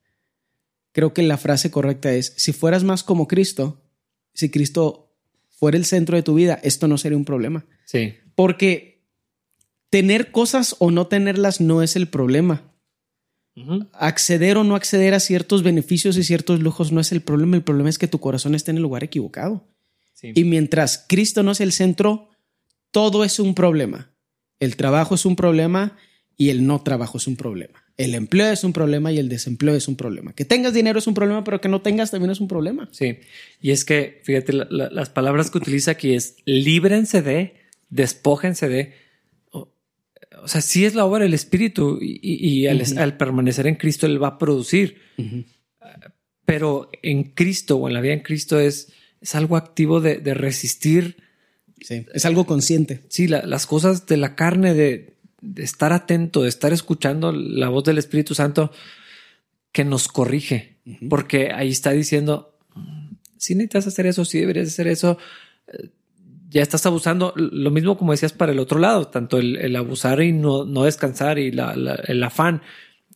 creo 0.92 1.12
que 1.12 1.22
la 1.22 1.36
frase 1.36 1.70
correcta 1.70 2.12
es, 2.12 2.32
si 2.36 2.52
fueras 2.52 2.84
más 2.84 3.02
como 3.02 3.28
Cristo, 3.28 3.82
si 4.32 4.50
Cristo 4.50 5.14
fuera 5.50 5.76
el 5.76 5.84
centro 5.84 6.16
de 6.16 6.22
tu 6.22 6.34
vida, 6.34 6.58
esto 6.62 6.88
no 6.88 6.98
sería 6.98 7.18
un 7.18 7.24
problema. 7.24 7.66
Sí. 7.84 8.14
Porque 8.34 9.04
tener 9.90 10.30
cosas 10.30 10.76
o 10.78 10.90
no 10.90 11.06
tenerlas 11.06 11.60
no 11.60 11.82
es 11.82 11.96
el 11.96 12.08
problema. 12.08 12.70
Acceder 13.92 14.56
o 14.56 14.64
no 14.64 14.74
acceder 14.74 15.14
a 15.14 15.20
ciertos 15.20 15.62
beneficios 15.62 16.16
y 16.16 16.24
ciertos 16.24 16.58
lujos 16.60 16.90
no 16.90 17.00
es 17.00 17.12
el 17.12 17.20
problema. 17.20 17.56
El 17.56 17.62
problema 17.62 17.88
es 17.88 17.98
que 17.98 18.08
tu 18.08 18.18
corazón 18.18 18.56
esté 18.56 18.72
en 18.72 18.78
el 18.78 18.82
lugar 18.82 19.04
equivocado. 19.04 19.68
Y 20.34 20.44
mientras 20.44 21.04
Cristo 21.08 21.42
no 21.42 21.52
es 21.52 21.60
el 21.60 21.72
centro, 21.72 22.30
todo 22.90 23.24
es 23.24 23.38
un 23.38 23.54
problema. 23.54 24.12
El 24.60 24.76
trabajo 24.76 25.14
es 25.14 25.26
un 25.26 25.36
problema 25.36 25.96
y 26.36 26.50
el 26.50 26.66
no 26.66 26.82
trabajo 26.82 27.18
es 27.18 27.26
un 27.26 27.36
problema. 27.36 27.84
El 27.96 28.14
empleo 28.14 28.50
es 28.50 28.64
un 28.64 28.72
problema 28.72 29.12
y 29.12 29.18
el 29.18 29.28
desempleo 29.28 29.74
es 29.76 29.86
un 29.86 29.96
problema. 29.96 30.34
Que 30.34 30.44
tengas 30.44 30.74
dinero 30.74 30.98
es 30.98 31.06
un 31.06 31.14
problema, 31.14 31.44
pero 31.44 31.60
que 31.60 31.68
no 31.68 31.80
tengas 31.80 32.10
también 32.10 32.30
es 32.30 32.40
un 32.40 32.48
problema. 32.48 32.88
Sí. 32.90 33.18
Y 33.60 33.70
es 33.70 33.84
que, 33.84 34.20
fíjate, 34.24 34.52
las 34.52 35.10
palabras 35.10 35.50
que 35.50 35.58
utiliza 35.58 35.92
aquí 35.92 36.14
es 36.14 36.36
líbrense 36.44 37.22
de, 37.22 37.54
despójense 37.90 38.68
de. 38.68 38.94
O, 39.52 40.48
sea, 40.48 40.60
sí 40.60 40.84
es 40.84 40.94
la 40.94 41.04
obra 41.04 41.22
del 41.22 41.34
Espíritu 41.34 41.98
y, 42.00 42.66
al, 42.66 43.16
permanecer 43.16 43.68
en 43.68 43.76
Cristo 43.76 44.06
Él 44.06 44.22
va 44.22 44.28
a 44.28 44.38
producir. 44.38 44.98
pero 46.44 46.90
en 47.02 47.22
Cristo 47.24 47.76
o 47.76 47.88
en 47.88 47.94
la 47.94 48.00
vida 48.00 48.12
en 48.12 48.20
Cristo 48.20 48.58
es, 48.58 48.92
es 49.24 49.34
algo 49.34 49.56
activo 49.56 50.00
de, 50.00 50.18
de 50.18 50.34
resistir. 50.34 51.16
Sí, 51.80 52.06
es 52.14 52.24
algo 52.26 52.44
consciente. 52.46 53.00
Sí, 53.08 53.26
la- 53.26 53.42
las 53.46 53.66
cosas 53.66 54.06
de 54.06 54.16
la 54.18 54.34
carne, 54.36 54.74
de, 54.74 55.14
de 55.40 55.62
estar 55.64 55.92
atento, 55.92 56.42
de 56.42 56.48
estar 56.48 56.72
escuchando 56.72 57.32
la 57.32 57.68
voz 57.70 57.84
del 57.84 57.98
Espíritu 57.98 58.34
Santo 58.34 58.70
que 59.72 59.84
nos 59.84 60.06
corrige, 60.08 60.76
porque 61.10 61.50
ahí 61.52 61.70
está 61.70 61.90
diciendo, 61.90 62.56
si 63.38 63.54
necesitas 63.54 63.86
hacer 63.88 64.06
eso, 64.06 64.24
si 64.24 64.38
deberías 64.40 64.68
hacer 64.68 64.86
eso, 64.86 65.18
eh, 65.66 65.88
ya 66.50 66.62
estás 66.62 66.86
abusando. 66.86 67.32
Lo 67.36 67.70
mismo 67.72 67.98
como 67.98 68.12
decías 68.12 68.32
para 68.32 68.52
el 68.52 68.58
otro 68.60 68.78
lado, 68.78 69.08
tanto 69.08 69.38
el, 69.38 69.56
el 69.56 69.74
abusar 69.74 70.22
y 70.22 70.32
no, 70.32 70.64
no 70.64 70.84
descansar 70.84 71.38
y 71.38 71.50
la- 71.50 71.74
la- 71.76 71.94
el 72.06 72.22
afán. 72.22 72.62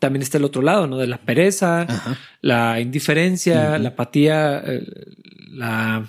También 0.00 0.22
está 0.22 0.38
el 0.38 0.44
otro 0.44 0.62
lado, 0.62 0.86
¿no? 0.86 0.96
De 0.98 1.06
la 1.06 1.18
pereza, 1.18 1.82
Ajá. 1.82 2.18
la 2.40 2.80
indiferencia, 2.80 3.78
la 3.78 3.90
apatía, 3.90 4.62
eh, 4.66 4.84
la... 5.50 6.08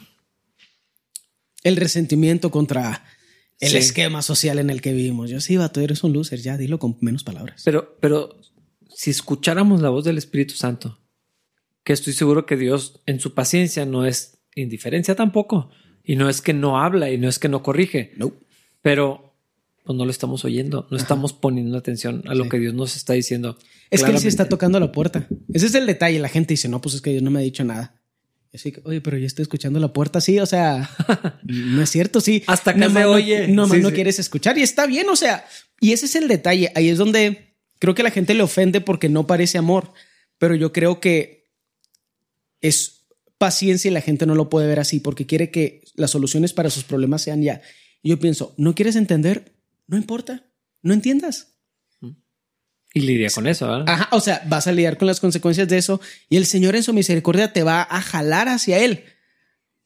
El 1.63 1.75
resentimiento 1.75 2.51
contra 2.51 3.03
el 3.59 3.71
Sí. 3.71 3.77
esquema 3.77 4.21
social 4.21 4.59
en 4.59 4.69
el 4.69 4.81
que 4.81 4.93
vivimos. 4.93 5.29
Yo 5.29 5.41
sí, 5.41 5.57
vato, 5.57 5.81
eres 5.81 6.03
un 6.03 6.13
loser, 6.13 6.39
ya 6.39 6.57
dilo 6.57 6.79
con 6.79 6.97
menos 7.01 7.23
palabras. 7.25 7.61
Pero, 7.65 7.97
pero 7.99 8.39
si 8.95 9.09
escucháramos 9.11 9.81
la 9.81 9.89
voz 9.89 10.05
del 10.05 10.17
Espíritu 10.17 10.53
Santo, 10.55 10.99
que 11.83 11.91
estoy 11.93 12.13
seguro 12.13 12.45
que 12.45 12.55
Dios 12.55 13.01
en 13.05 13.19
su 13.19 13.33
paciencia 13.33 13.85
no 13.85 14.05
es 14.05 14.39
indiferencia 14.55 15.15
tampoco, 15.15 15.69
y 16.03 16.15
no 16.15 16.29
es 16.29 16.41
que 16.41 16.53
no 16.53 16.79
habla 16.81 17.11
y 17.11 17.17
no 17.17 17.27
es 17.27 17.37
que 17.39 17.49
no 17.49 17.61
corrige, 17.61 18.13
No. 18.17 18.33
pero 18.81 19.35
pues 19.83 19.97
no 19.97 20.05
lo 20.05 20.11
estamos 20.11 20.45
oyendo, 20.45 20.87
no 20.91 20.97
estamos 20.97 21.33
poniendo 21.33 21.77
atención 21.77 22.23
a 22.27 22.35
lo 22.35 22.43
Sí. 22.45 22.49
que 22.51 22.59
Dios 22.59 22.73
nos 22.75 22.95
está 22.95 23.13
diciendo. 23.13 23.57
Es 23.89 24.03
que 24.03 24.11
él 24.11 24.19
sí 24.19 24.27
está 24.27 24.47
tocando 24.47 24.79
la 24.79 24.91
puerta. 24.91 25.27
Ese 25.51 25.65
es 25.65 25.73
el 25.75 25.85
detalle. 25.87 26.19
La 26.19 26.29
gente 26.29 26.53
dice, 26.53 26.69
no, 26.69 26.79
pues 26.79 26.93
es 26.95 27.01
que 27.01 27.09
Dios 27.09 27.23
no 27.23 27.31
me 27.31 27.39
ha 27.39 27.41
dicho 27.43 27.63
nada. 27.63 27.98
Así 28.53 28.71
que, 28.71 28.81
oye, 28.83 28.99
pero 29.01 29.17
yo 29.17 29.27
estoy 29.27 29.43
escuchando 29.43 29.79
la 29.79 29.93
puerta. 29.93 30.21
Sí, 30.21 30.39
o 30.39 30.45
sea, 30.45 30.89
no 31.43 31.81
es 31.83 31.89
cierto. 31.89 32.19
Sí, 32.21 32.43
Hasta 32.47 32.73
que 32.73 32.79
Nada 32.79 32.93
se 32.93 32.99
no- 33.01 33.11
oye. 33.11 33.47
No, 33.47 33.67
Sí, 33.69 33.77
no 33.77 33.89
sí. 33.89 33.95
quieres 33.95 34.17
escuchar 34.19 34.57
y 34.57 34.63
está 34.63 34.87
bien. 34.87 35.07
O 35.09 35.15
sea, 35.15 35.45
y 35.79 35.91
ese 35.93 36.07
es 36.07 36.15
el 36.15 36.27
detalle. 36.27 36.71
Ahí 36.75 36.89
es 36.89 36.97
donde 36.97 37.55
creo 37.79 37.93
que 37.95 38.03
la 38.03 38.11
gente 38.11 38.33
le 38.33 38.41
ofende 38.43 38.81
porque 38.81 39.07
no 39.07 39.27
parece 39.27 39.57
amor, 39.57 39.93
pero 40.39 40.55
yo 40.55 40.73
creo 40.73 40.99
que 40.99 41.45
es 42.61 43.05
paciencia 43.37 43.89
y 43.89 43.93
la 43.93 44.01
gente 44.01 44.25
no 44.25 44.35
lo 44.35 44.49
puede 44.49 44.67
ver 44.67 44.79
así 44.79 44.99
porque 44.99 45.25
quiere 45.25 45.49
que 45.51 45.83
las 45.95 46.11
soluciones 46.11 46.51
para 46.53 46.69
sus 46.69 46.83
problemas 46.83 47.21
sean 47.21 47.41
ya. 47.41 47.61
Y 48.01 48.09
yo 48.09 48.19
pienso, 48.19 48.53
¿no 48.57 48.75
quieres 48.75 48.95
entender? 48.95 49.53
No 49.87 49.95
importa, 49.97 50.45
no 50.81 50.93
entiendas. 50.93 51.58
Y 52.93 53.01
lidia 53.01 53.29
con 53.29 53.47
eso, 53.47 53.67
¿verdad? 53.67 53.85
Ajá, 53.87 54.09
o 54.11 54.19
sea, 54.19 54.41
vas 54.47 54.67
a 54.67 54.71
lidiar 54.71 54.97
con 54.97 55.07
las 55.07 55.19
consecuencias 55.19 55.67
de 55.67 55.77
eso 55.77 56.01
y 56.29 56.37
el 56.37 56.45
Señor 56.45 56.75
en 56.75 56.83
su 56.83 56.93
misericordia 56.93 57.53
te 57.53 57.63
va 57.63 57.87
a 57.89 58.01
jalar 58.01 58.47
hacia 58.47 58.79
Él. 58.79 59.03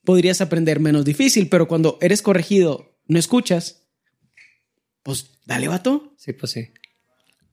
Podrías 0.04 0.41
aprender 0.41 0.80
menos 0.80 1.04
difícil, 1.06 1.49
pero 1.49 1.68
cuando 1.68 1.97
eres 2.01 2.22
corregido, 2.22 2.97
no 3.08 3.20
escuchas, 3.20 3.84
pues 5.04 5.32
dale, 5.45 5.68
vato. 5.68 6.14
Sí, 6.18 6.34
pues 6.34 6.54
sí. 6.54 6.70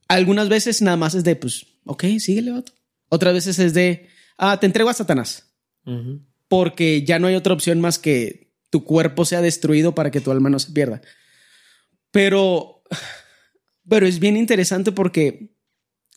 Algunas 0.08 0.48
veces 0.48 0.82
nada 0.82 0.96
más 0.96 1.14
es 1.14 1.24
de, 1.24 1.36
pues, 1.36 1.66
ok, 1.84 2.04
síguele, 2.18 2.52
vato. 2.52 2.72
Otras 3.08 3.34
veces 3.34 3.58
es 3.58 3.74
de, 3.74 4.08
ah, 4.38 4.58
te 4.58 4.66
entrego 4.66 4.88
a 4.88 4.94
Satanás, 4.94 5.52
porque 6.48 7.04
ya 7.04 7.18
no 7.18 7.26
hay 7.26 7.34
otra 7.34 7.54
opción 7.54 7.80
más 7.80 7.98
que 7.98 8.52
tu 8.70 8.84
cuerpo 8.84 9.24
sea 9.24 9.40
destruido 9.40 9.94
para 9.94 10.12
que 10.12 10.20
tu 10.20 10.30
alma 10.30 10.48
no 10.48 10.60
se 10.60 10.72
pierda. 10.72 11.02
Pero, 12.12 12.84
pero 13.88 14.06
es 14.06 14.18
bien 14.18 14.36
interesante 14.36 14.92
porque 14.92 15.54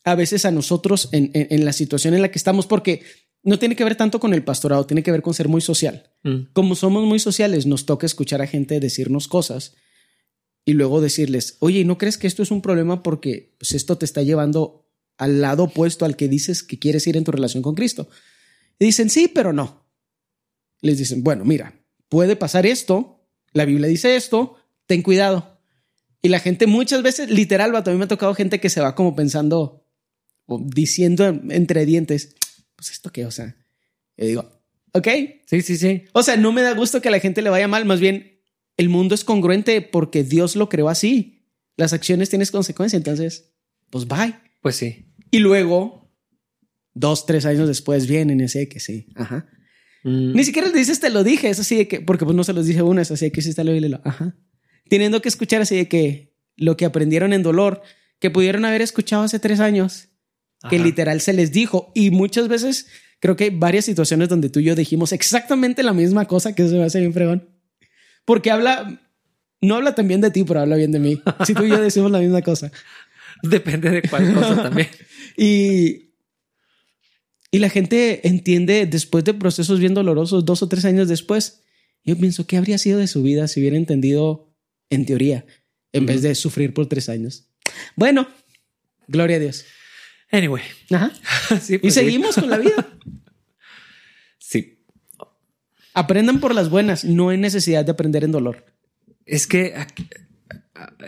a 0.04 0.16
veces 0.16 0.46
a 0.46 0.52
nosotros 0.52 1.10
en, 1.12 1.32
en- 1.34 1.48
en 1.50 1.66
la 1.66 1.74
situación 1.74 2.14
en 2.14 2.22
la 2.22 2.30
que 2.32 2.38
estamos, 2.38 2.68
porque 2.68 3.04
no 3.44 3.60
tiene 3.60 3.76
que 3.76 3.84
ver 3.84 3.96
tanto 3.96 4.20
con 4.20 4.34
el 4.34 4.44
pastorado, 4.44 4.86
tiene 4.86 5.04
que 5.04 5.12
ver 5.12 5.22
con 5.22 5.34
ser 5.34 5.48
muy 5.50 5.62
social. 5.62 6.12
Mm. 6.24 6.52
Como 6.54 6.76
somos 6.76 7.04
muy 7.06 7.20
sociales, 7.20 7.66
nos 7.66 7.86
toca 7.86 8.06
escuchar 8.06 8.42
a 8.42 8.48
gente 8.48 8.80
decirnos 8.80 9.28
cosas 9.28 9.76
y 10.66 10.74
luego 10.74 11.02
decirles, 11.02 11.58
oye, 11.60 11.84
¿no 11.84 11.98
crees 11.98 12.18
que 12.18 12.28
esto 12.28 12.42
es 12.44 12.52
un 12.52 12.62
problema 12.62 13.04
porque 13.04 13.56
pues, 13.60 13.72
esto 13.74 13.98
te 13.98 14.06
está 14.06 14.22
llevando 14.24 14.88
al 15.18 15.42
lado 15.42 15.64
opuesto 15.66 16.06
al 16.06 16.16
que 16.16 16.28
dices 16.30 16.64
que 16.64 16.80
quieres 16.80 17.06
ir 17.08 17.18
en 17.18 17.24
tu 17.26 17.32
relación 17.32 17.64
con 17.64 17.76
Cristo? 17.76 18.08
Y 18.80 18.86
dicen, 18.86 19.10
sí, 19.10 19.28
pero 19.28 19.52
no. 19.54 19.86
Les 20.82 20.98
dicen, 20.98 21.24
bueno, 21.24 21.44
mira, 21.46 21.80
puede 22.10 22.36
pasar 22.36 22.66
esto, 22.66 23.26
la 23.54 23.66
Biblia 23.66 23.88
dice 23.88 24.16
esto, 24.16 24.56
ten 24.86 25.02
cuidado. 25.02 25.53
Y 26.24 26.30
la 26.30 26.40
gente 26.40 26.68
muchas 26.68 27.04
veces, 27.04 27.30
literal, 27.30 27.74
vato, 27.74 27.92
a 27.92 27.94
mí 27.94 28.00
me 28.00 28.06
ha 28.06 28.08
tocado 28.08 28.34
gente 28.34 28.62
que 28.62 28.70
se 28.70 28.80
va 28.80 28.96
como 28.96 29.14
pensando 29.14 29.86
o 30.46 30.58
diciendo 30.66 31.26
entre 31.50 31.86
dientes, 31.86 32.36
pues 32.78 32.92
esto 32.92 33.12
qué, 33.12 33.26
o 33.26 33.32
sea, 33.32 33.58
yo 34.16 34.26
digo, 34.26 34.62
ok, 34.94 35.08
Sí, 35.48 35.62
sí, 35.62 35.78
sí. 35.78 36.04
o 36.14 36.24
sea, 36.24 36.38
no 36.38 36.54
me 36.54 36.62
da 36.62 36.74
gusto 36.74 37.02
que 37.02 37.10
a 37.10 37.12
la 37.12 37.20
gente 37.20 37.42
le 37.42 37.50
vaya 37.50 37.68
mal, 37.68 37.84
más 37.84 38.00
bien 38.00 38.42
el 38.78 38.88
mundo 38.88 39.16
es 39.16 39.26
congruente 39.26 39.82
porque 39.82 40.24
Dios 40.24 40.56
lo 40.56 40.70
creó 40.70 40.88
así. 40.90 41.46
Las 41.76 41.92
acciones 41.92 42.30
tienen 42.30 42.48
consecuencias, 42.48 43.00
entonces, 43.00 43.54
pues 43.90 44.08
bye. 44.08 44.36
Pues 44.62 44.78
sí. 44.78 45.14
Y 45.30 45.40
luego, 45.40 46.10
dos, 46.94 47.26
tres 47.26 47.46
años 47.46 47.68
después 47.68 48.08
vienen 48.08 48.40
y 48.40 48.46
así 48.46 48.68
que 48.70 48.80
sí, 48.80 49.08
ajá. 49.16 49.50
Mm. 50.06 50.34
Ni 50.34 50.44
siquiera 50.46 50.70
les 50.70 50.78
dices 50.78 51.02
te 51.02 51.10
lo 51.10 51.26
dije, 51.26 51.50
es 51.50 51.60
así 51.60 51.76
de 51.76 51.88
que, 51.90 52.00
porque 52.00 52.24
pues 52.24 52.36
no 52.36 52.46
se 52.46 52.54
los 52.54 52.66
dije 52.66 52.82
uno, 52.82 53.02
es 53.02 53.12
así 53.12 53.26
de 53.26 53.32
que 53.34 53.42
sí 53.42 53.50
está 53.50 53.66
lo 53.66 53.76
y 53.76 53.82
lo, 53.82 54.00
ajá. 54.06 54.38
Teniendo 54.90 55.22
que 55.22 55.30
escuchar 55.30 55.62
así 55.62 55.76
de 55.76 55.88
que 55.88 56.34
lo 56.56 56.78
que 56.78 56.86
aprendieron 56.86 57.34
en 57.34 57.44
dolor, 57.44 57.82
que 58.20 58.30
pudieron 58.30 58.66
haber 58.66 58.82
escuchado 58.82 59.24
hace 59.24 59.40
tres 59.40 59.60
años, 59.60 60.10
que 60.70 60.80
literal 60.80 61.22
se 61.22 61.34
les 61.34 61.52
dijo. 61.52 61.92
Y 61.94 62.12
muchas 62.12 62.48
veces 62.48 62.88
creo 63.20 63.36
que 63.36 63.46
hay 63.46 63.50
varias 63.50 63.86
situaciones 63.86 64.30
donde 64.30 64.50
tú 64.50 64.60
y 64.60 64.66
yo 64.66 64.76
dijimos 64.76 65.12
exactamente 65.12 65.84
la 65.84 65.94
misma 65.94 66.26
cosa 66.26 66.56
que 66.56 66.68
se 66.68 66.76
me 66.76 66.84
hace 66.84 67.00
bien 67.00 67.14
fregón. 67.14 67.50
Porque 68.26 68.52
habla, 68.52 69.02
no 69.62 69.76
habla 69.76 69.96
tan 69.96 70.08
bien 70.08 70.22
de 70.22 70.32
ti, 70.32 70.44
pero 70.44 70.62
habla 70.62 70.76
bien 70.76 70.92
de 70.92 71.00
mí. 71.00 71.22
Si 71.46 71.54
tú 71.54 71.64
y 71.64 71.70
yo 71.70 71.82
decimos 71.82 72.12
la 72.12 72.20
misma 72.20 72.42
cosa. 72.42 72.72
Depende 73.44 73.90
de 73.90 74.02
cuál 74.04 74.34
cosa 74.34 74.64
también. 74.64 74.88
Y, 75.36 76.14
y 77.52 77.60
la 77.60 77.70
gente 77.70 78.26
entiende 78.28 78.86
después 78.86 79.26
de 79.26 79.34
procesos 79.34 79.80
bien 79.80 79.94
dolorosos, 79.94 80.46
dos 80.46 80.64
o 80.64 80.70
tres 80.70 80.86
años 80.86 81.10
después. 81.10 81.64
Yo 82.06 82.18
pienso, 82.18 82.48
¿qué 82.48 82.58
habría 82.58 82.78
sido 82.78 83.00
de 83.00 83.08
su 83.08 83.22
vida 83.22 83.48
si 83.48 83.60
hubiera 83.60 83.76
entendido 83.76 84.53
en 84.90 85.06
teoría 85.06 85.46
en 85.92 86.06
vez 86.06 86.22
de 86.22 86.34
sufrir 86.36 86.74
por 86.74 86.88
tres 86.88 87.10
años? 87.10 87.48
Bueno, 87.96 88.28
gloria 89.08 89.38
a 89.38 89.40
Dios. 89.40 89.66
Anyway. 90.32 90.64
Ajá. 90.92 91.12
Sí, 91.62 91.76
Y 91.76 91.78
pues 91.80 91.94
sí. 91.94 92.00
seguimos 92.02 92.36
con 92.36 92.50
la 92.50 92.58
vida. 92.58 92.88
Sí. 94.40 94.80
Aprendan 95.94 96.40
por 96.40 96.54
las 96.54 96.70
buenas, 96.70 97.06
no 97.06 97.30
hay 97.30 97.38
necesidad 97.38 97.86
de 97.86 97.92
aprender 97.92 98.24
en 98.24 98.32
dolor. 98.32 98.66
Es 99.26 99.48
que 99.48 99.74
aquí- 99.76 100.08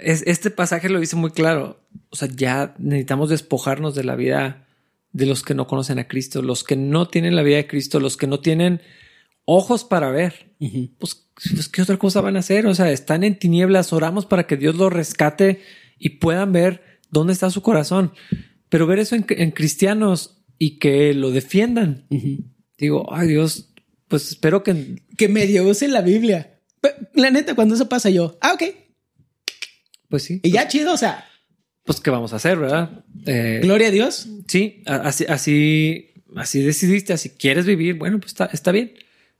este 0.03 0.51
pasaje 0.51 0.89
lo 0.89 0.99
dice 0.99 1.15
muy 1.15 1.31
claro. 1.31 1.85
O 2.09 2.15
sea, 2.15 2.27
ya 2.33 2.75
necesitamos 2.77 3.29
despojarnos 3.29 3.95
de 3.95 4.03
la 4.03 4.15
vida 4.15 4.67
de 5.11 5.25
los 5.25 5.43
que 5.43 5.53
no 5.55 5.67
conocen 5.67 5.99
a 5.99 6.07
Cristo, 6.07 6.41
los 6.41 6.63
que 6.63 6.75
no 6.75 7.07
tienen 7.07 7.35
la 7.35 7.41
vida 7.43 7.57
de 7.57 7.67
Cristo, 7.67 7.99
los 7.99 8.15
que 8.17 8.27
no 8.27 8.39
tienen 8.39 8.81
ojos 9.45 9.83
para 9.83 10.09
ver. 10.11 10.55
Pues, 10.99 11.27
pues, 11.53 11.69
¿qué 11.69 11.81
otra 11.81 11.97
cosa 11.97 12.21
van 12.21 12.35
a 12.35 12.39
hacer? 12.39 12.65
O 12.67 12.75
sea, 12.75 12.91
están 12.91 13.23
en 13.23 13.37
tinieblas, 13.39 13.93
oramos 13.93 14.25
para 14.25 14.47
que 14.47 14.57
Dios 14.57 14.75
los 14.75 14.91
rescate 14.91 15.61
y 15.99 16.09
puedan 16.17 16.51
ver 16.51 16.99
dónde 17.11 17.33
está 17.33 17.49
su 17.49 17.61
corazón. 17.61 18.13
Pero 18.69 18.87
ver 18.87 18.99
eso 18.99 19.15
en, 19.15 19.25
en 19.29 19.51
cristianos 19.51 20.43
y 20.57 20.79
que 20.79 21.13
lo 21.13 21.31
defiendan. 21.31 22.07
Digo, 22.77 23.13
ay 23.13 23.27
Dios, 23.29 23.73
pues 24.07 24.29
espero 24.31 24.63
que 24.63 25.01
Que 25.17 25.27
medio 25.29 25.63
usen 25.67 25.93
la 25.93 26.01
Biblia. 26.01 26.59
Pe- 26.81 26.95
La 27.13 27.29
neta, 27.29 27.55
cuando 27.55 27.75
eso 27.75 27.87
pasa 27.89 28.09
yo, 28.09 28.37
ah, 28.41 28.53
ok. 28.53 28.63
pues 30.09 30.23
sí. 30.23 30.39
Y 30.43 30.51
ya 30.51 30.67
chido, 30.67 30.93
o 30.93 30.97
sea, 30.97 31.25
Pues 31.83 31.99
qué 32.01 32.09
vamos 32.09 32.33
a 32.33 32.37
hacer, 32.37 32.57
¿verdad? 32.57 33.03
Eh, 33.25 33.59
gloria 33.61 33.87
a 33.89 33.91
Dios. 33.91 34.27
sí, 34.47 34.81
así, 34.85 35.25
así, 35.27 36.13
así 36.35 36.61
decidiste, 36.61 37.13
así 37.13 37.29
quieres 37.29 37.65
vivir, 37.65 37.95
bueno, 37.95 38.19
pues 38.19 38.31
está, 38.31 38.45
está 38.51 38.71
bien. 38.71 38.93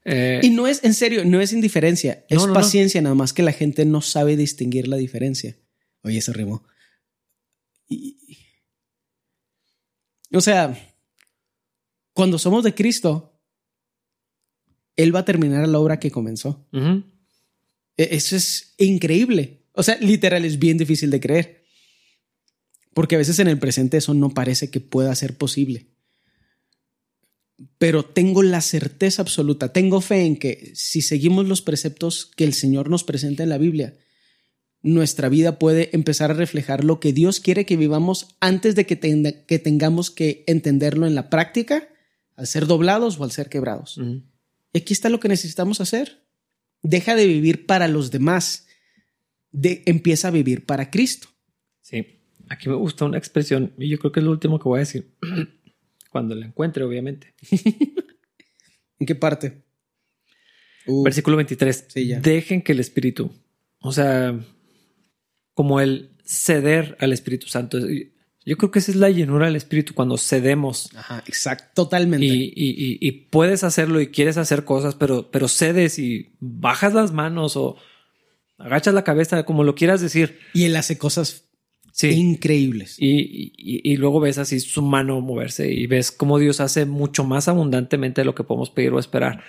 Eh, 0.08 0.40
Y 0.44 0.50
no 0.50 0.68
es, 0.68 0.84
en 0.84 0.94
serio, 0.94 1.24
no 1.24 1.40
es 1.40 1.52
indiferencia, 1.52 2.24
es 2.28 2.36
No, 2.36 2.42
no, 2.42 2.46
no. 2.48 2.54
paciencia, 2.54 3.02
nada 3.02 3.16
más 3.16 3.32
que 3.32 3.42
la 3.42 3.50
gente 3.52 3.84
no 3.84 4.00
sabe 4.02 4.36
distinguir 4.36 4.86
la 4.86 4.96
diferencia. 4.96 5.58
Oye, 6.02 6.18
eso 6.18 6.32
rimó. 6.32 6.64
Y- 7.88 8.16
O 10.32 10.40
sea, 10.40 10.76
cuando 12.12 12.38
somos 12.38 12.62
de 12.64 12.74
Cristo, 12.74 13.32
Él 14.96 15.14
va 15.14 15.20
a 15.20 15.24
terminar 15.24 15.66
la 15.68 15.78
obra 15.78 15.98
que 16.00 16.10
comenzó. 16.10 16.66
E- 16.72 18.08
Eso 18.12 18.36
es 18.36 18.74
increíble. 18.78 19.66
O 19.72 19.82
sea, 19.82 19.98
literal 19.98 20.44
es 20.44 20.58
bien 20.58 20.78
difícil 20.78 21.10
de 21.10 21.20
creer. 21.20 21.64
Porque 22.94 23.14
a 23.16 23.18
veces 23.18 23.38
en 23.40 23.48
el 23.48 23.58
presente 23.58 23.98
eso 23.98 24.14
no 24.14 24.30
parece 24.30 24.70
que 24.70 24.80
pueda 24.80 25.14
ser 25.14 25.36
posible. 25.36 25.88
Pero 27.78 28.04
tengo 28.04 28.42
la 28.42 28.60
certeza 28.60 29.22
absoluta, 29.22 29.72
tengo 29.72 30.00
fe 30.02 30.22
en 30.26 30.36
que 30.36 30.72
si 30.74 31.00
seguimos 31.00 31.46
los 31.46 31.62
preceptos 31.62 32.26
que 32.36 32.44
el 32.44 32.52
Señor 32.52 32.90
nos 32.90 33.02
presenta 33.04 33.42
en 33.42 33.48
la 33.48 33.56
Biblia, 33.58 33.96
nuestra 34.82 35.28
vida 35.30 35.58
puede 35.58 35.88
empezar 35.96 36.30
a 36.30 36.34
reflejar 36.34 36.84
lo 36.84 37.00
que 37.00 37.12
Dios 37.14 37.40
quiere 37.40 37.64
que 37.64 37.76
vivamos 37.76 38.36
antes 38.40 38.74
de 38.74 38.84
que, 38.86 38.94
tenga- 38.96 39.46
que 39.46 39.58
tengamos 39.58 40.10
que 40.10 40.44
entenderlo 40.46 41.06
en 41.06 41.14
la 41.14 41.30
práctica 41.30 41.88
al 42.36 42.46
ser 42.46 42.66
doblados 42.66 43.18
o 43.18 43.24
al 43.24 43.32
ser 43.32 43.48
quebrados. 43.48 43.98
Y 44.72 44.78
aquí 44.78 44.92
está 44.92 45.08
lo 45.08 45.18
que 45.18 45.28
necesitamos 45.28 45.80
hacer. 45.80 46.22
Deja 46.82 47.14
de 47.16 47.26
vivir 47.26 47.64
para 47.66 47.88
los 47.88 48.10
demás. 48.10 48.66
De, 49.50 49.82
empieza 49.86 50.28
a 50.28 50.30
vivir 50.32 50.66
para 50.66 50.90
Cristo. 50.90 51.28
Sí. 51.80 52.20
Aquí 52.50 52.68
me 52.68 52.74
gusta 52.76 53.06
una 53.06 53.16
expresión 53.18 53.72
y 53.78 53.88
yo 53.88 53.98
creo 53.98 54.12
que 54.12 54.20
es 54.20 54.24
lo 54.24 54.30
último 54.30 54.58
que 54.58 54.68
voy 54.68 54.76
a 54.76 54.80
decir. 54.80 55.14
Cuando 56.16 56.34
la 56.34 56.46
encuentre, 56.46 56.82
obviamente. 56.82 57.34
¿En 58.98 59.06
qué 59.06 59.14
parte? 59.14 59.64
Uh. 60.86 61.02
Versículo 61.04 61.36
23. 61.36 61.88
Dejen 62.22 62.62
que 62.62 62.72
el 62.72 62.80
Espíritu, 62.80 63.30
o 63.80 63.92
sea, 63.92 64.40
como 65.52 65.78
el 65.78 66.16
ceder 66.24 66.96
al 67.00 67.12
Espíritu 67.12 67.48
Santo. 67.48 67.78
Yo 68.46 68.56
creo 68.56 68.70
que 68.70 68.78
esa 68.78 68.92
es 68.92 68.96
la 68.96 69.10
llenura 69.10 69.44
del 69.44 69.56
Espíritu 69.56 69.92
cuando 69.92 70.16
cedemos. 70.16 70.88
Ajá, 70.96 71.22
exacto, 71.26 71.66
totalmente. 71.74 72.24
Y, 72.26 73.12
puedes 73.30 73.62
hacerlo 73.62 74.00
y 74.00 74.06
quieres 74.06 74.38
hacer 74.38 74.64
cosas, 74.64 74.94
pero, 74.94 75.30
pero 75.30 75.48
cedes 75.48 75.98
y 75.98 76.34
bajas 76.40 76.94
las 76.94 77.12
manos 77.12 77.58
o 77.58 77.76
agachas 78.56 78.94
la 78.94 79.04
cabeza, 79.04 79.44
como 79.44 79.64
lo 79.64 79.74
quieras 79.74 80.00
decir. 80.00 80.38
Y 80.54 80.64
él 80.64 80.76
hace 80.76 80.96
cosas 80.96 81.45
increíbles. 82.02 82.96
Y, 82.98 83.96
luego 83.96 84.20
ves 84.20 84.38
así 84.38 84.60
su 84.60 84.82
mano 84.82 85.20
moverse 85.20 85.72
y 85.72 85.86
ves 85.86 86.12
cómo 86.12 86.38
Dios 86.38 86.60
hace 86.60 86.84
mucho 86.84 87.24
más 87.24 87.48
abundantemente 87.48 88.20
de 88.20 88.24
lo 88.24 88.34
que 88.34 88.44
podemos 88.44 88.70
pedir 88.70 88.92
o 88.92 88.98
esperar. 88.98 89.42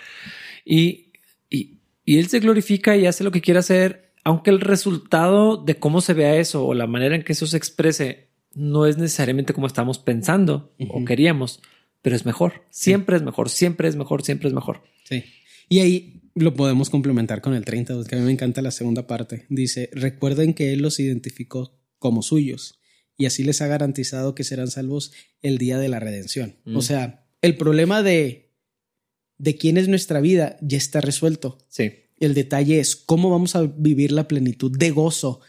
Y, 0.65 1.11
y, 1.49 1.79
Él 2.05 2.27
se 2.27 2.39
glorifica 2.39 2.95
y 2.95 3.05
hace 3.05 3.23
lo 3.23 3.31
que 3.31 3.41
quiere 3.41 3.59
hacer, 3.59 4.13
aunque 4.23 4.49
el 4.49 4.61
resultado 4.61 5.57
de 5.57 5.75
cómo 5.75 6.01
se 6.01 6.13
vea 6.13 6.35
eso 6.35 6.65
o 6.65 6.73
la 6.73 6.87
manera 6.87 7.15
en 7.15 7.23
que 7.23 7.33
eso 7.33 7.47
se 7.47 7.57
exprese 7.57 8.27
no 8.53 8.85
es 8.85 8.97
necesariamente 8.97 9.53
como 9.53 9.67
estamos 9.67 9.99
pensando 9.99 10.73
o 10.89 11.05
queríamos, 11.05 11.61
pero 12.01 12.15
es 12.15 12.25
mejor. 12.25 12.63
Siempre 12.69 13.17
es 13.17 13.23
mejor, 13.23 13.49
siempre 13.49 13.87
es 13.87 13.95
mejor, 13.95 14.23
siempre 14.23 14.47
es 14.47 14.53
mejor. 14.53 14.83
Sí. 15.03 15.23
Y 15.69 15.79
ahí 15.79 16.21
lo 16.33 16.53
podemos 16.53 16.89
complementar 16.89 17.41
con 17.41 17.53
el 17.53 17.65
30, 17.65 18.03
que 18.07 18.15
a 18.15 18.19
mí 18.19 18.25
me 18.25 18.31
encanta 18.31 18.61
la 18.61 18.71
segunda 18.71 19.05
parte. 19.05 19.45
Dice, 19.49 19.89
recuerden 19.93 20.53
que 20.53 20.73
Él 20.73 20.81
los 20.81 20.99
identificó 20.99 21.77
como 21.99 22.21
suyos 22.21 22.77
y 23.17 23.25
así 23.25 23.43
les 23.43 23.61
ha 23.61 23.67
garantizado 23.67 24.35
que 24.35 24.43
serán 24.43 24.69
salvos 24.69 25.11
el 25.41 25.57
día 25.57 25.79
de 25.79 25.89
la 25.89 25.99
redención. 25.99 26.55
O 26.65 26.79
mm. 26.79 26.81
sea, 26.81 27.27
el 27.41 27.57
problema 27.57 28.03
de, 28.03 28.53
de 29.37 29.57
quién 29.57 29.77
es 29.77 29.87
nuestra 29.87 30.21
vida 30.21 30.57
ya 30.61 30.77
está 30.77 31.01
resuelto. 31.01 31.57
Sí. 31.67 31.91
El 32.17 32.35
detalle 32.35 32.79
es 32.79 32.95
cómo 32.95 33.29
vamos 33.29 33.55
a 33.55 33.63
vivir 33.63 34.11
la 34.11 34.27
plenitud 34.27 34.75
de 34.75 34.91
gozo. 34.91 35.41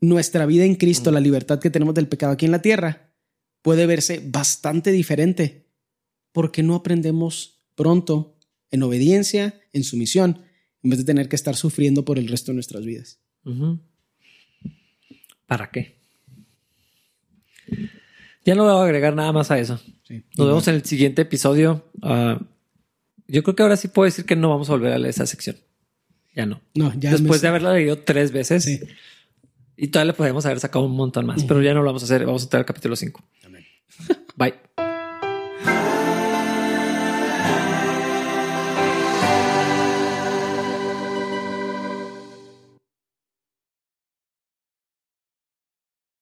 Nuestra 0.00 0.44
vida 0.44 0.64
en 0.64 0.74
Cristo, 0.74 1.10
mm. 1.10 1.14
la 1.14 1.20
libertad 1.20 1.60
que 1.60 1.70
tenemos 1.70 1.94
del 1.94 2.08
pecado 2.08 2.34
aquí 2.34 2.44
en 2.44 2.52
la 2.52 2.62
tierra, 2.62 3.14
puede 3.62 3.86
verse 3.86 4.20
bastante 4.22 4.92
diferente 4.92 5.70
porque 6.32 6.62
no 6.62 6.74
aprendemos 6.74 7.64
pronto 7.74 8.38
en 8.70 8.82
obediencia, 8.82 9.60
en 9.72 9.84
sumisión, 9.84 10.42
en 10.82 10.90
vez 10.90 10.98
de 10.98 11.04
tener 11.04 11.28
que 11.28 11.36
estar 11.36 11.56
sufriendo 11.56 12.04
por 12.04 12.18
el 12.18 12.28
resto 12.28 12.50
de 12.50 12.56
nuestras 12.56 12.84
vidas. 12.84 13.20
¿Para 15.46 15.70
qué? 15.70 15.96
Ya 18.44 18.54
no 18.54 18.64
voy 18.64 18.72
a 18.72 18.84
agregar 18.84 19.14
nada 19.14 19.32
más 19.32 19.50
a 19.50 19.58
eso. 19.58 19.80
Nos 20.36 20.46
vemos 20.46 20.68
en 20.68 20.74
el 20.74 20.84
siguiente 20.84 21.22
episodio. 21.22 21.84
Ah, 22.02 22.38
yo 23.26 23.42
creo 23.42 23.56
que 23.56 23.62
ahora 23.62 23.76
sí 23.76 23.88
puedo 23.88 24.04
decir 24.04 24.26
que 24.26 24.36
no 24.36 24.50
vamos 24.50 24.68
a 24.68 24.72
volver 24.72 24.92
a 24.92 24.98
leer 24.98 25.10
esa 25.10 25.26
sección. 25.26 25.56
Ya 26.34 26.46
no. 26.46 26.60
No, 26.74 26.92
ya 26.98 27.12
Después 27.12 27.40
de 27.40 27.48
haberla 27.48 27.72
leído 27.72 27.98
tres 27.98 28.32
veces. 28.32 28.66
Y 29.76 29.88
todavía 29.88 30.12
le 30.12 30.16
podemos 30.16 30.44
haber 30.46 30.60
sacado 30.60 30.84
un 30.84 30.96
montón 30.96 31.26
más, 31.26 31.44
pero 31.44 31.62
ya 31.62 31.74
no 31.74 31.80
lo 31.80 31.86
vamos 31.86 32.02
a 32.02 32.04
hacer. 32.06 32.26
Vamos 32.26 32.42
a 32.42 32.44
entrar 32.44 32.60
al 32.60 32.66
capítulo 32.66 32.96
5. 32.96 33.24
Bye. 34.36 34.83